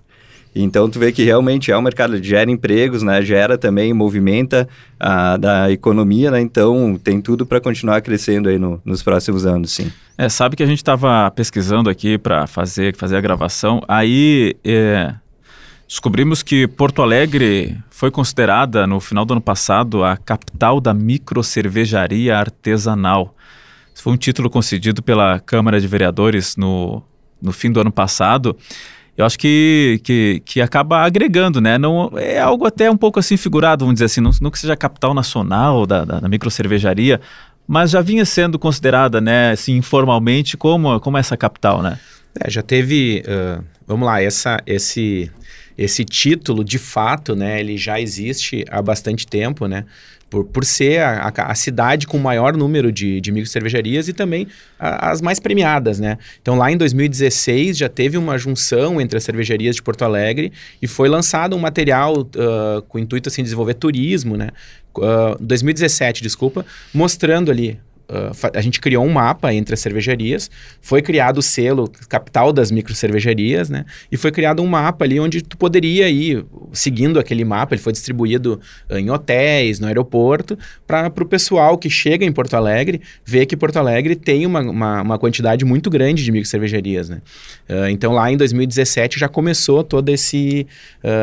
Então 0.54 0.88
tu 0.88 0.98
vê 0.98 1.10
que 1.12 1.24
realmente 1.24 1.70
é 1.70 1.76
um 1.76 1.80
mercado 1.80 2.20
que 2.20 2.28
gera 2.28 2.50
empregos, 2.50 3.02
né? 3.02 3.22
Gera 3.22 3.56
também 3.56 3.92
movimenta 3.94 4.68
a 5.00 5.36
da 5.38 5.70
economia, 5.72 6.30
né? 6.30 6.40
Então 6.40 7.00
tem 7.02 7.20
tudo 7.22 7.46
para 7.46 7.60
continuar 7.60 8.02
crescendo 8.02 8.50
aí 8.50 8.58
no, 8.58 8.80
nos 8.84 9.02
próximos 9.02 9.46
anos, 9.46 9.72
sim. 9.72 9.90
É, 10.18 10.28
sabe 10.28 10.54
que 10.54 10.62
a 10.62 10.66
gente 10.66 10.78
estava 10.78 11.30
pesquisando 11.30 11.88
aqui 11.88 12.18
para 12.18 12.46
fazer 12.46 12.94
fazer 12.96 13.16
a 13.16 13.20
gravação. 13.20 13.82
Aí 13.88 14.54
é, 14.62 15.14
descobrimos 15.92 16.42
que 16.42 16.66
Porto 16.66 17.02
Alegre 17.02 17.76
foi 17.90 18.10
considerada 18.10 18.86
no 18.86 18.98
final 18.98 19.26
do 19.26 19.34
ano 19.34 19.40
passado 19.42 20.02
a 20.02 20.16
capital 20.16 20.80
da 20.80 20.94
microcervejaria 20.94 22.34
artesanal. 22.34 23.36
Isso 23.94 24.02
foi 24.02 24.14
um 24.14 24.16
título 24.16 24.48
concedido 24.48 25.02
pela 25.02 25.38
Câmara 25.38 25.78
de 25.78 25.86
Vereadores 25.86 26.56
no, 26.56 27.02
no 27.42 27.52
fim 27.52 27.70
do 27.70 27.80
ano 27.80 27.92
passado 27.92 28.56
eu 29.16 29.26
acho 29.26 29.38
que, 29.38 30.00
que, 30.02 30.42
que 30.44 30.60
acaba 30.60 31.02
agregando, 31.02 31.60
né? 31.60 31.76
Não, 31.76 32.10
é 32.16 32.40
algo 32.40 32.66
até 32.66 32.90
um 32.90 32.96
pouco 32.96 33.18
assim 33.18 33.36
figurado, 33.36 33.84
vamos 33.84 33.96
dizer 33.96 34.06
assim, 34.06 34.22
não, 34.22 34.30
não 34.40 34.50
que 34.50 34.58
seja 34.58 34.72
a 34.72 34.76
capital 34.76 35.12
nacional 35.12 35.86
da, 35.86 36.04
da, 36.04 36.20
da 36.20 36.28
microcervejaria, 36.28 37.20
mas 37.68 37.90
já 37.90 38.00
vinha 38.00 38.24
sendo 38.24 38.58
considerada, 38.58 39.20
né, 39.20 39.50
assim, 39.50 39.76
informalmente 39.76 40.56
como, 40.56 40.98
como 41.00 41.18
essa 41.18 41.36
capital, 41.36 41.82
né? 41.82 41.98
É, 42.40 42.50
já 42.50 42.62
teve, 42.62 43.22
uh, 43.26 43.62
vamos 43.86 44.06
lá, 44.06 44.22
essa, 44.22 44.62
esse, 44.66 45.30
esse 45.76 46.04
título, 46.04 46.64
de 46.64 46.78
fato, 46.78 47.34
né, 47.34 47.60
ele 47.60 47.76
já 47.76 48.00
existe 48.00 48.64
há 48.70 48.80
bastante 48.82 49.26
tempo, 49.26 49.66
né? 49.66 49.84
por, 50.32 50.44
por 50.46 50.64
ser 50.64 51.02
a, 51.02 51.28
a, 51.28 51.50
a, 51.50 51.54
cidade 51.54 52.06
com 52.06 52.16
o 52.16 52.20
maior 52.20 52.56
número 52.56 52.90
de, 52.90 53.20
de 53.20 53.30
microcervejarias 53.30 54.08
e 54.08 54.14
também 54.14 54.46
a, 54.78 55.10
as 55.10 55.20
mais 55.20 55.38
premiadas, 55.38 56.00
né? 56.00 56.16
Então, 56.40 56.56
lá 56.56 56.72
em 56.72 56.76
2016, 56.78 57.76
já 57.76 57.86
teve 57.86 58.16
uma 58.16 58.38
junção 58.38 58.98
entre 58.98 59.18
as 59.18 59.24
cervejarias 59.24 59.76
de 59.76 59.82
Porto 59.82 60.06
Alegre 60.06 60.50
e 60.80 60.86
foi 60.86 61.06
lançado 61.06 61.54
um 61.54 61.58
material 61.58 62.20
uh, 62.20 62.80
com 62.88 62.96
o 62.96 63.00
intuito 63.00 63.28
assim, 63.28 63.42
de 63.42 63.48
desenvolver 63.48 63.74
turismo, 63.74 64.38
né? 64.38 64.48
Uh, 64.96 65.36
2017, 65.38 66.22
desculpa, 66.22 66.64
mostrando 66.94 67.50
ali 67.50 67.78
Uh, 68.12 68.50
a 68.52 68.60
gente 68.60 68.78
criou 68.78 69.02
um 69.06 69.08
mapa 69.08 69.54
entre 69.54 69.72
as 69.72 69.80
cervejarias, 69.80 70.50
foi 70.82 71.00
criado 71.00 71.38
o 71.38 71.42
selo 71.42 71.90
capital 72.10 72.52
das 72.52 72.70
micro 72.70 72.94
cervejarias, 72.94 73.70
né? 73.70 73.86
E 74.10 74.18
foi 74.18 74.30
criado 74.30 74.62
um 74.62 74.66
mapa 74.66 75.06
ali 75.06 75.18
onde 75.18 75.40
tu 75.40 75.56
poderia 75.56 76.10
ir 76.10 76.44
seguindo 76.74 77.18
aquele 77.18 77.42
mapa, 77.42 77.74
ele 77.74 77.80
foi 77.80 77.90
distribuído 77.90 78.60
uh, 78.90 78.98
em 78.98 79.10
hotéis, 79.10 79.80
no 79.80 79.86
aeroporto, 79.86 80.58
para 80.86 81.06
o 81.06 81.24
pessoal 81.24 81.78
que 81.78 81.88
chega 81.88 82.22
em 82.22 82.30
Porto 82.30 82.52
Alegre 82.52 83.00
ver 83.24 83.46
que 83.46 83.56
Porto 83.56 83.78
Alegre 83.78 84.14
tem 84.14 84.44
uma, 84.44 84.60
uma, 84.60 85.00
uma 85.00 85.18
quantidade 85.18 85.64
muito 85.64 85.88
grande 85.88 86.22
de 86.22 86.30
micro 86.30 86.46
cervejarias, 86.46 87.08
né? 87.08 87.22
Uh, 87.66 87.88
então 87.88 88.12
lá 88.12 88.30
em 88.30 88.36
2017 88.36 89.18
já 89.18 89.28
começou 89.28 89.82
todo 89.82 90.10
esse, 90.10 90.66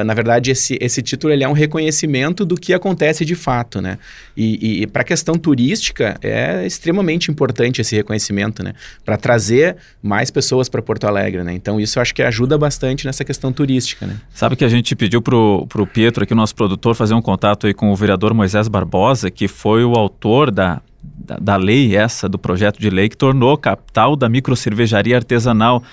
na 0.05 0.13
verdade 0.13 0.49
esse, 0.49 0.77
esse 0.81 1.01
título 1.03 1.31
ele 1.31 1.43
é 1.43 1.47
um 1.47 1.53
reconhecimento 1.53 2.43
do 2.43 2.55
que 2.55 2.73
acontece 2.73 3.23
de 3.23 3.35
fato, 3.35 3.79
né? 3.79 3.99
E, 4.35 4.81
e 4.81 4.87
para 4.87 5.03
a 5.03 5.05
questão 5.05 5.35
turística 5.35 6.17
é 6.23 6.65
extremamente 6.79 7.29
importante 7.29 7.81
esse 7.81 7.95
reconhecimento, 7.95 8.63
né? 8.63 8.73
Para 9.03 9.17
trazer 9.17 9.75
mais 10.01 10.31
pessoas 10.31 10.69
para 10.69 10.81
Porto 10.81 11.05
Alegre, 11.05 11.43
né? 11.43 11.53
Então 11.53 11.79
isso 11.79 11.99
acho 11.99 12.15
que 12.15 12.23
ajuda 12.23 12.57
bastante 12.57 13.05
nessa 13.05 13.25
questão 13.25 13.51
turística, 13.51 14.07
né? 14.07 14.15
Sabe 14.33 14.55
que 14.55 14.63
a 14.63 14.69
gente 14.69 14.95
pediu 14.95 15.21
pro, 15.21 15.67
pro 15.67 15.85
Pietro, 15.85 16.23
aqui 16.23 16.31
o 16.31 16.35
nosso 16.35 16.55
produtor, 16.55 16.95
fazer 16.95 17.13
um 17.13 17.21
contato 17.21 17.67
aí 17.67 17.73
com 17.73 17.91
o 17.91 17.95
vereador 17.95 18.33
Moisés 18.33 18.69
Barbosa, 18.69 19.29
que 19.29 19.47
foi 19.47 19.83
o 19.83 19.93
autor 19.93 20.49
da, 20.49 20.81
da, 21.03 21.37
da 21.37 21.55
lei 21.57 21.95
essa, 21.95 22.29
do 22.29 22.39
projeto 22.39 22.79
de 22.79 22.89
lei 22.89 23.09
que 23.09 23.17
tornou 23.17 23.57
capital 23.57 24.15
da 24.15 24.29
microcervejaria 24.29 25.17
artesanal 25.17 25.83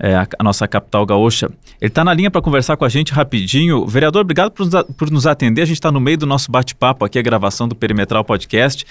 é, 0.00 0.14
a, 0.14 0.26
a, 0.38 0.42
nossa 0.42 0.66
capital 0.66 1.04
gaúcha. 1.04 1.50
Ele 1.80 1.88
está 1.88 2.02
na 2.02 2.14
linha 2.14 2.30
para 2.30 2.40
conversar 2.40 2.76
com 2.76 2.84
a 2.84 2.88
gente 2.88 3.12
rapidinho. 3.12 3.86
Vereador, 3.86 4.22
obrigado 4.22 4.50
por, 4.50 4.66
por 4.96 5.10
nos 5.10 5.26
atender. 5.26 5.62
A 5.62 5.66
gente 5.66 5.76
está 5.76 5.92
no 5.92 6.00
meio 6.00 6.16
do 6.16 6.26
nosso 6.26 6.50
bate-papo 6.50 7.04
aqui, 7.04 7.18
a 7.18 7.22
gravação 7.22 7.68
do 7.68 7.74
Perimetral 7.74 8.24
Podcast. 8.24 8.86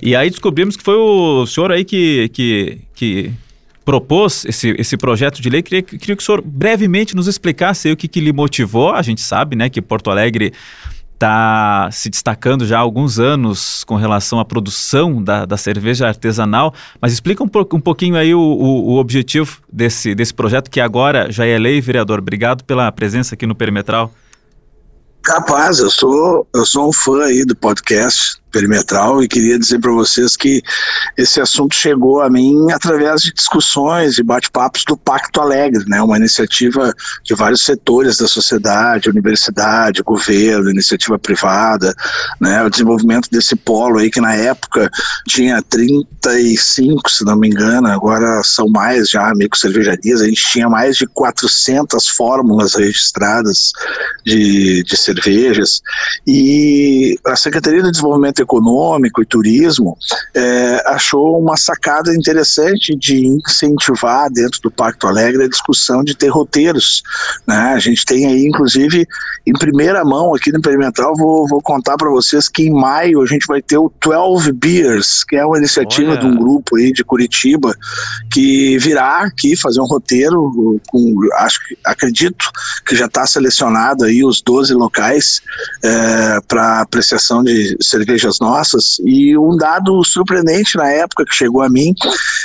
E 0.00 0.14
aí 0.14 0.30
descobrimos 0.30 0.76
que 0.76 0.84
foi 0.84 0.94
o 0.94 1.44
senhor 1.46 1.72
aí 1.72 1.84
que, 1.84 2.28
que, 2.28 2.78
que 2.94 3.32
propôs 3.84 4.44
esse, 4.44 4.74
esse 4.78 4.96
projeto 4.96 5.42
de 5.42 5.50
lei. 5.50 5.62
Queria, 5.62 5.82
queria 5.82 6.16
que 6.16 6.22
o 6.22 6.24
senhor 6.24 6.40
brevemente 6.40 7.14
nos 7.14 7.26
explicasse 7.26 7.90
o 7.90 7.96
que, 7.96 8.08
que 8.08 8.20
lhe 8.20 8.32
motivou. 8.32 8.92
A 8.92 9.02
gente 9.02 9.20
sabe 9.20 9.56
né, 9.56 9.68
que 9.68 9.82
Porto 9.82 10.10
Alegre 10.10 10.52
está 11.14 11.88
se 11.90 12.10
destacando 12.10 12.66
já 12.66 12.78
há 12.78 12.80
alguns 12.80 13.18
anos 13.18 13.84
com 13.84 13.94
relação 13.96 14.38
à 14.38 14.44
produção 14.44 15.22
da, 15.22 15.44
da 15.44 15.56
cerveja 15.56 16.06
artesanal, 16.06 16.74
mas 17.00 17.12
explica 17.12 17.42
um, 17.42 17.50
um 17.72 17.80
pouquinho 17.80 18.16
aí 18.16 18.34
o, 18.34 18.40
o, 18.40 18.92
o, 18.92 18.96
objetivo 18.98 19.58
desse, 19.72 20.14
desse 20.14 20.34
projeto 20.34 20.70
que 20.70 20.80
agora 20.80 21.30
já 21.30 21.46
é 21.46 21.58
lei, 21.58 21.80
vereador. 21.80 22.18
Obrigado 22.18 22.64
pela 22.64 22.90
presença 22.92 23.34
aqui 23.34 23.46
no 23.46 23.54
Perimetral. 23.54 24.12
Capaz, 25.22 25.78
eu 25.78 25.88
sou, 25.88 26.46
eu 26.54 26.66
sou 26.66 26.88
um 26.88 26.92
fã 26.92 27.24
aí 27.24 27.46
do 27.46 27.56
podcast 27.56 28.36
perimetral 28.54 29.20
e 29.20 29.26
queria 29.26 29.58
dizer 29.58 29.80
para 29.80 29.90
vocês 29.90 30.36
que 30.36 30.62
esse 31.18 31.40
assunto 31.40 31.74
chegou 31.74 32.22
a 32.22 32.30
mim 32.30 32.70
através 32.70 33.20
de 33.20 33.32
discussões 33.32 34.16
e 34.16 34.22
bate-papos 34.22 34.84
do 34.86 34.96
Pacto 34.96 35.40
Alegre, 35.40 35.84
né, 35.88 36.00
uma 36.00 36.16
iniciativa 36.16 36.94
de 37.24 37.34
vários 37.34 37.64
setores 37.64 38.18
da 38.18 38.28
sociedade, 38.28 39.10
universidade, 39.10 40.04
governo, 40.04 40.70
iniciativa 40.70 41.18
privada, 41.18 41.92
né, 42.40 42.62
o 42.62 42.70
desenvolvimento 42.70 43.28
desse 43.28 43.56
polo 43.56 43.98
aí 43.98 44.08
que 44.08 44.20
na 44.20 44.34
época 44.34 44.88
tinha 45.26 45.60
35, 45.60 47.10
se 47.10 47.24
não 47.24 47.36
me 47.36 47.48
engano, 47.48 47.88
agora 47.88 48.40
são 48.44 48.68
mais 48.68 49.10
já 49.10 49.32
micro 49.34 49.58
cervejarias, 49.58 50.20
a 50.20 50.26
gente 50.26 50.44
tinha 50.44 50.68
mais 50.68 50.96
de 50.96 51.08
400 51.08 52.08
fórmulas 52.08 52.74
registradas 52.74 53.72
de, 54.24 54.84
de 54.84 54.96
cervejas. 54.96 55.80
E 56.24 57.18
a 57.26 57.34
Secretaria 57.34 57.82
de 57.82 57.90
Desenvolvimento 57.90 58.43
econômico 58.44 59.20
e 59.20 59.26
turismo, 59.26 59.96
é, 60.34 60.82
achou 60.86 61.38
uma 61.40 61.56
sacada 61.56 62.14
interessante 62.14 62.96
de 62.96 63.26
incentivar 63.26 64.30
dentro 64.30 64.60
do 64.60 64.70
Pacto 64.70 65.06
Alegre 65.06 65.44
a 65.44 65.48
discussão 65.48 66.04
de 66.04 66.14
ter 66.14 66.28
roteiros. 66.28 67.02
Né? 67.46 67.56
A 67.56 67.78
gente 67.78 68.04
tem 68.04 68.26
aí, 68.26 68.46
inclusive, 68.46 69.06
em 69.46 69.52
primeira 69.52 70.04
mão 70.04 70.34
aqui 70.34 70.52
no 70.52 70.60
Perimetral, 70.60 71.14
vou, 71.16 71.46
vou 71.46 71.60
contar 71.60 71.96
para 71.96 72.10
vocês 72.10 72.48
que 72.48 72.62
em 72.62 72.72
maio 72.72 73.22
a 73.22 73.26
gente 73.26 73.46
vai 73.46 73.60
ter 73.60 73.78
o 73.78 73.92
12 74.00 74.52
Beers, 74.52 75.24
que 75.24 75.36
é 75.36 75.44
uma 75.44 75.58
iniciativa 75.58 76.12
Olha. 76.12 76.20
de 76.20 76.26
um 76.26 76.36
grupo 76.36 76.76
aí 76.76 76.92
de 76.92 77.04
Curitiba 77.04 77.74
que 78.32 78.78
virá 78.78 79.20
aqui 79.20 79.56
fazer 79.56 79.80
um 79.80 79.86
roteiro 79.86 80.80
com, 80.88 81.14
acho 81.34 81.58
que 81.66 81.76
acredito 81.84 82.50
que 82.86 82.96
já 82.96 83.06
está 83.06 83.26
selecionado 83.26 84.04
aí 84.04 84.24
os 84.24 84.40
12 84.42 84.74
locais 84.74 85.40
é, 85.82 86.40
para 86.46 86.80
apreciação 86.80 87.42
de 87.42 87.76
cervejas 87.80 88.33
nossas 88.38 88.98
e 89.04 89.36
um 89.36 89.56
dado 89.56 90.02
surpreendente 90.04 90.76
na 90.76 90.88
época 90.88 91.24
que 91.24 91.34
chegou 91.34 91.62
a 91.62 91.68
mim 91.68 91.94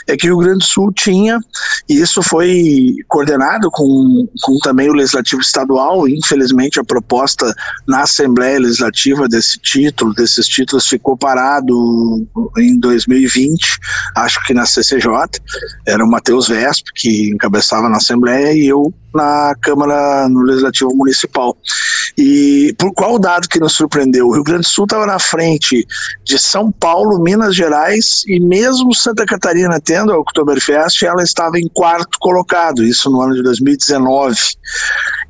é 0.07 0.15
que 0.15 0.27
o 0.27 0.37
Rio 0.37 0.45
Grande 0.45 0.59
do 0.59 0.65
Sul 0.65 0.91
tinha 0.93 1.39
e 1.87 1.99
isso 1.99 2.21
foi 2.21 2.95
coordenado 3.07 3.69
com, 3.71 4.27
com 4.41 4.57
também 4.59 4.89
o 4.89 4.93
Legislativo 4.93 5.41
Estadual 5.41 6.07
infelizmente 6.07 6.79
a 6.79 6.83
proposta 6.83 7.53
na 7.87 8.03
Assembleia 8.03 8.59
Legislativa 8.59 9.27
desse 9.27 9.59
título, 9.59 10.13
desses 10.13 10.47
títulos 10.47 10.87
ficou 10.87 11.17
parado 11.17 12.27
em 12.57 12.79
2020 12.79 13.79
acho 14.15 14.43
que 14.45 14.53
na 14.53 14.65
CCJ 14.65 15.09
era 15.87 16.03
o 16.03 16.09
Matheus 16.09 16.47
Vesp 16.47 16.87
que 16.95 17.29
encabeçava 17.29 17.89
na 17.89 17.97
Assembleia 17.97 18.53
e 18.53 18.67
eu 18.67 18.93
na 19.13 19.55
Câmara, 19.61 20.27
no 20.29 20.41
Legislativo 20.41 20.95
Municipal. 20.95 21.57
E 22.17 22.73
por 22.77 22.93
qual 22.93 23.17
dado 23.17 23.47
que 23.47 23.59
nos 23.59 23.73
surpreendeu? 23.73 24.27
O 24.27 24.33
Rio 24.33 24.43
Grande 24.43 24.61
do 24.61 24.67
Sul 24.67 24.85
estava 24.85 25.05
na 25.05 25.19
frente 25.19 25.78
de 26.23 26.39
São 26.39 26.71
Paulo, 26.71 27.21
Minas 27.21 27.55
Gerais 27.55 28.23
e 28.27 28.39
mesmo 28.39 28.93
Santa 28.93 29.25
Catarina 29.25 29.79
tendo 29.79 30.11
a 30.11 30.17
Oktoberfest, 30.17 31.03
ela 31.03 31.23
estava 31.23 31.59
em 31.59 31.67
quarto 31.67 32.17
colocado, 32.19 32.83
isso 32.83 33.09
no 33.09 33.21
ano 33.21 33.35
de 33.35 33.43
2019. 33.43 34.35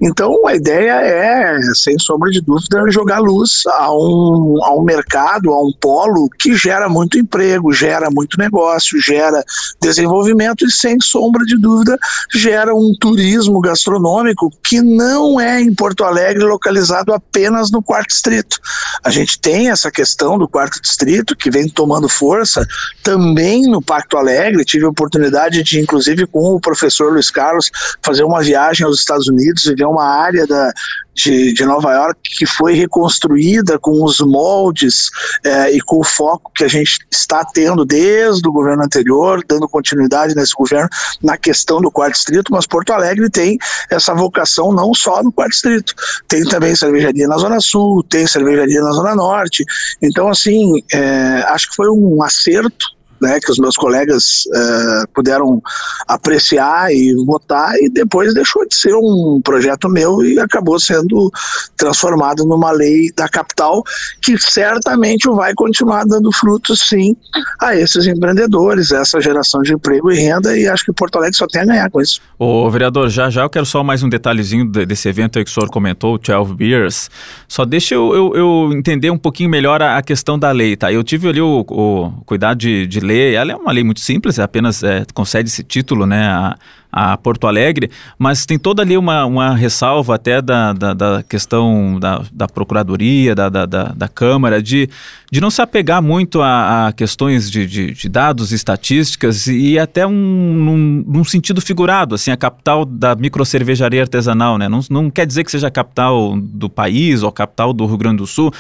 Então 0.01 0.47
a 0.47 0.55
ideia 0.55 1.01
é, 1.01 1.59
sem 1.73 1.97
sombra 1.99 2.29
de 2.31 2.41
dúvida, 2.41 2.89
jogar 2.89 3.19
luz 3.19 3.63
a 3.67 3.91
um, 3.91 4.63
a 4.63 4.73
um 4.73 4.83
mercado, 4.83 5.51
a 5.51 5.61
um 5.61 5.71
polo 5.79 6.29
que 6.39 6.55
gera 6.55 6.87
muito 6.87 7.17
emprego, 7.17 7.73
gera 7.73 8.09
muito 8.09 8.37
negócio, 8.37 8.99
gera 9.01 9.43
desenvolvimento 9.81 10.65
e, 10.65 10.71
sem 10.71 10.97
sombra 11.01 11.43
de 11.45 11.57
dúvida, 11.57 11.97
gera 12.33 12.73
um 12.73 12.93
turismo 12.99 13.59
gastronômico 13.59 14.49
que 14.63 14.81
não 14.81 15.39
é 15.39 15.61
em 15.61 15.73
Porto 15.73 16.03
Alegre 16.03 16.43
localizado 16.43 17.13
apenas 17.13 17.71
no 17.71 17.81
quarto 17.81 18.07
distrito. 18.07 18.59
A 19.03 19.09
gente 19.09 19.39
tem 19.39 19.69
essa 19.69 19.91
questão 19.91 20.28
do 20.37 20.47
quarto 20.47 20.81
distrito 20.81 21.35
que 21.35 21.49
vem 21.49 21.69
tomando 21.69 22.07
força 22.07 22.65
também 23.03 23.63
no 23.63 23.81
Pacto 23.81 24.17
Alegre. 24.17 24.65
Tive 24.65 24.85
a 24.85 24.89
oportunidade 24.89 25.63
de, 25.63 25.79
inclusive, 25.79 26.25
com 26.25 26.55
o 26.55 26.59
professor 26.59 27.11
Luiz 27.13 27.29
Carlos, 27.29 27.71
fazer 28.03 28.23
uma 28.23 28.41
viagem 28.41 28.85
aos 28.85 28.99
Estados 28.99 29.27
Unidos 29.27 29.65
e 29.65 29.75
ver 29.75 29.85
uma 29.85 30.05
área 30.05 30.45
da, 30.45 30.73
de, 31.15 31.53
de 31.53 31.65
Nova 31.65 31.93
York 31.93 32.19
que 32.37 32.45
foi 32.45 32.73
reconstruída 32.73 33.77
com 33.79 34.03
os 34.03 34.19
moldes 34.19 35.09
é, 35.43 35.71
e 35.71 35.81
com 35.81 35.99
o 35.99 36.03
foco 36.03 36.51
que 36.53 36.63
a 36.63 36.67
gente 36.67 36.99
está 37.11 37.43
tendo 37.45 37.85
desde 37.85 38.47
o 38.47 38.51
governo 38.51 38.83
anterior, 38.83 39.43
dando 39.47 39.67
continuidade 39.67 40.35
nesse 40.35 40.53
governo 40.53 40.89
na 41.21 41.37
questão 41.37 41.81
do 41.81 41.91
quarto 41.91 42.13
distrito, 42.13 42.51
mas 42.51 42.67
Porto 42.67 42.93
Alegre 42.93 43.29
tem 43.29 43.57
essa 43.89 44.13
vocação 44.13 44.71
não 44.71 44.93
só 44.93 45.21
no 45.23 45.31
quarto 45.31 45.51
distrito, 45.51 45.93
tem 46.27 46.43
também 46.43 46.75
cervejaria 46.75 47.27
na 47.27 47.37
Zona 47.37 47.59
Sul, 47.59 48.03
tem 48.03 48.25
cervejaria 48.27 48.81
na 48.81 48.91
Zona 48.91 49.15
Norte, 49.15 49.63
então 50.01 50.29
assim, 50.29 50.81
é, 50.93 51.43
acho 51.47 51.69
que 51.69 51.75
foi 51.75 51.89
um 51.89 52.21
acerto 52.23 52.98
né, 53.21 53.39
que 53.39 53.51
os 53.51 53.57
meus 53.57 53.75
colegas 53.75 54.45
uh, 54.47 55.07
puderam 55.13 55.61
apreciar 56.07 56.91
e 56.91 57.13
votar, 57.25 57.75
e 57.77 57.89
depois 57.89 58.33
deixou 58.33 58.67
de 58.67 58.75
ser 58.75 58.93
um 58.95 59.41
projeto 59.43 59.89
meu 59.89 60.23
e 60.23 60.39
acabou 60.39 60.79
sendo 60.79 61.31
transformado 61.77 62.45
numa 62.45 62.71
lei 62.71 63.11
da 63.15 63.27
capital, 63.27 63.83
que 64.21 64.37
certamente 64.37 65.29
vai 65.29 65.53
continuar 65.53 66.05
dando 66.05 66.31
frutos, 66.31 66.87
sim, 66.87 67.15
a 67.61 67.75
esses 67.75 68.07
empreendedores, 68.07 68.91
essa 68.91 69.19
geração 69.21 69.61
de 69.61 69.73
emprego 69.73 70.11
e 70.11 70.19
renda, 70.19 70.57
e 70.57 70.67
acho 70.67 70.85
que 70.85 70.93
Porto 70.93 71.17
Alegre 71.17 71.37
só 71.37 71.47
tem 71.47 71.61
a 71.61 71.65
ganhar 71.65 71.89
com 71.89 72.01
isso. 72.01 72.21
Ô, 72.37 72.69
vereador, 72.69 73.09
já 73.09 73.29
já 73.29 73.43
eu 73.43 73.49
quero 73.49 73.65
só 73.65 73.83
mais 73.83 74.03
um 74.03 74.09
detalhezinho 74.09 74.65
desse 74.65 75.07
evento 75.07 75.37
aí 75.37 75.45
que 75.45 75.51
o 75.51 75.53
senhor 75.53 75.69
comentou, 75.69 76.15
o 76.15 76.17
12 76.17 76.53
Beers. 76.53 77.09
Só 77.47 77.65
deixa 77.65 77.95
eu, 77.95 78.13
eu, 78.13 78.35
eu, 78.35 78.73
entender 78.73 79.09
um 79.09 79.17
pouquinho 79.17 79.49
melhor 79.49 79.81
a, 79.81 79.97
a, 79.97 80.01
questão 80.01 80.37
da 80.37 80.51
lei, 80.51 80.75
tá? 80.75 80.91
Eu 80.91 81.03
tive 81.03 81.27
ali 81.27 81.41
o, 81.41 81.65
o 81.67 82.11
cuidado 82.25 82.57
de, 82.57 82.87
de 82.87 82.99
lei, 83.09 83.35
ela 83.35 83.51
é 83.51 83.55
uma 83.55 83.71
lei 83.71 83.83
muito 83.83 83.99
simples, 83.99 84.39
é 84.39 84.43
apenas 84.43 84.83
é, 84.83 85.05
concede 85.13 85.49
esse 85.49 85.63
título 85.63 86.05
né, 86.05 86.27
a, 86.27 86.57
a, 86.91 87.17
Porto 87.17 87.47
Alegre, 87.47 87.89
mas 88.17 88.45
tem 88.45 88.57
toda 88.57 88.81
ali 88.81 88.97
uma, 88.97 89.25
uma 89.25 89.55
ressalva 89.55 90.15
até 90.15 90.41
da, 90.41 90.73
da, 90.73 90.93
da 90.93 91.23
questão 91.23 91.99
da, 91.99 92.21
da 92.31 92.47
Procuradoria, 92.47 93.35
da, 93.35 93.49
da, 93.49 93.65
da, 93.65 94.07
Câmara, 94.07 94.61
de, 94.61 94.89
de 95.31 95.41
não 95.41 95.49
se 95.49 95.61
apegar 95.61 96.01
muito 96.01 96.41
a, 96.41 96.87
a 96.87 96.93
questões 96.93 97.49
de, 97.49 97.65
de, 97.65 97.91
de, 97.91 98.09
dados, 98.09 98.51
estatísticas 98.51 99.47
e 99.47 99.77
até 99.77 100.05
um, 100.05 100.11
num, 100.11 101.03
num, 101.07 101.23
sentido 101.23 101.61
figurado, 101.61 102.15
assim, 102.15 102.31
a 102.31 102.37
capital 102.37 102.85
da 102.85 103.15
microcervejaria 103.15 104.01
artesanal, 104.01 104.57
né? 104.57 104.67
Não, 104.67 104.79
não 104.89 105.09
quer 105.09 105.25
dizer 105.25 105.43
que 105.43 105.51
seja 105.51 105.67
a 105.67 105.71
capital 105.71 106.35
do 106.37 106.69
país 106.69 107.23
ou 107.23 107.29
a 107.29 107.33
capital 107.33 107.71
do 107.73 107.85
Rio 107.85 107.97
Grande 107.97 108.17
do 108.17 108.27
Sul, 108.27 108.51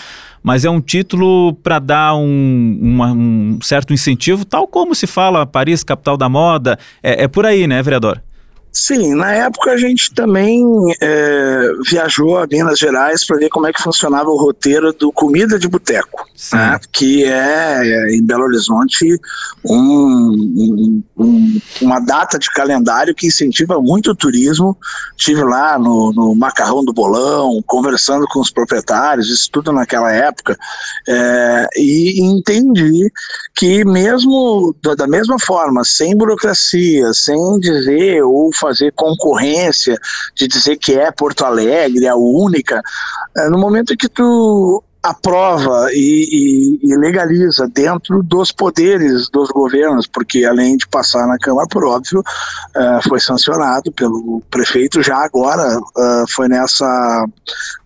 mas 0.43 0.65
é 0.65 0.69
um 0.69 0.81
título 0.81 1.53
para 1.55 1.79
dar 1.79 2.15
um, 2.15 2.79
uma, 2.81 3.11
um, 3.11 3.59
certo 3.61 3.93
incentivo, 3.93 4.45
tal 4.45 4.67
como 4.67 4.95
se 4.95 5.07
fala 5.07 5.45
Paris, 5.45 5.83
capital 5.83 6.17
da 6.17 6.29
moda. 6.29 6.77
É, 7.03 7.23
é 7.23 7.27
por 7.27 7.45
aí, 7.45 7.67
né, 7.67 7.81
vereador? 7.81 8.21
Sim, 8.71 9.15
na 9.15 9.33
época 9.33 9.71
a 9.71 9.77
gente 9.77 10.13
também 10.13 10.63
é, 11.01 11.71
viajou 11.89 12.37
a 12.37 12.45
Minas 12.45 12.77
Gerais 12.77 13.25
para 13.25 13.37
ver 13.37 13.49
como 13.49 13.65
é 13.65 13.73
que 13.73 13.81
funcionava 13.81 14.29
o 14.29 14.37
roteiro 14.37 14.93
do 14.93 15.11
Comida 15.11 15.57
de 15.57 15.67
Boteco, 15.67 16.25
né, 16.53 16.79
que 16.91 17.23
é, 17.23 17.81
é, 17.83 18.15
em 18.15 18.23
Belo 18.23 18.43
Horizonte 18.43 19.19
um, 19.65 19.73
um, 19.75 21.03
uma 21.81 21.99
data 21.99 22.39
de 22.39 22.49
calendário 22.51 23.13
que 23.13 23.27
incentiva 23.27 23.79
muito 23.81 24.11
o 24.11 24.15
turismo. 24.15 24.77
Estive 25.17 25.43
lá 25.43 25.77
no, 25.77 26.13
no, 26.13 26.35
Macarrão 26.35 26.83
do 26.83 26.93
Bolão, 26.93 27.61
conversando 27.65 28.25
com 28.27 28.39
os 28.39 28.49
proprietários, 28.49 29.29
isso 29.29 29.49
tudo 29.51 29.73
naquela 29.73 30.11
época, 30.11 30.57
é, 31.07 31.67
e 31.75 32.21
entendi 32.21 33.11
que 33.55 33.83
mesmo 33.83 34.73
da, 34.95 35.07
mesma 35.07 35.37
forma, 35.39 35.83
sem 35.83 36.15
burocracia, 36.15 37.11
sem 37.13 37.59
dizer 37.59 38.23
ou 38.23 38.49
fazer 38.55 38.93
concorrência, 38.93 39.97
de 40.35 40.47
dizer 40.47 40.77
que 40.77 40.93
é 40.93 41.11
Porto 41.11 41.43
Alegre, 41.43 42.07
a 42.07 42.15
única, 42.15 42.81
é, 43.35 43.49
no 43.49 43.59
momento 43.59 43.97
que 43.97 44.07
tu 44.07 44.83
aprova 45.01 45.87
e, 45.93 46.79
e, 46.83 46.91
e, 46.91 46.97
legaliza 46.97 47.67
dentro 47.67 48.21
dos 48.21 48.51
poderes 48.51 49.29
dos 49.29 49.49
governos, 49.49 50.05
porque 50.05 50.43
além 50.43 50.75
de 50.75 50.87
passar 50.87 51.25
na 51.25 51.37
Câmara, 51.37 51.67
por 51.67 51.85
óbvio, 51.85 52.19
uh, 52.19 53.07
foi 53.07 53.19
sancionado 53.19 53.91
pelo 53.93 54.41
prefeito 54.51 55.01
já 55.01 55.17
agora, 55.23 55.79
uh, 55.79 56.25
foi 56.29 56.49
nessa, 56.49 57.25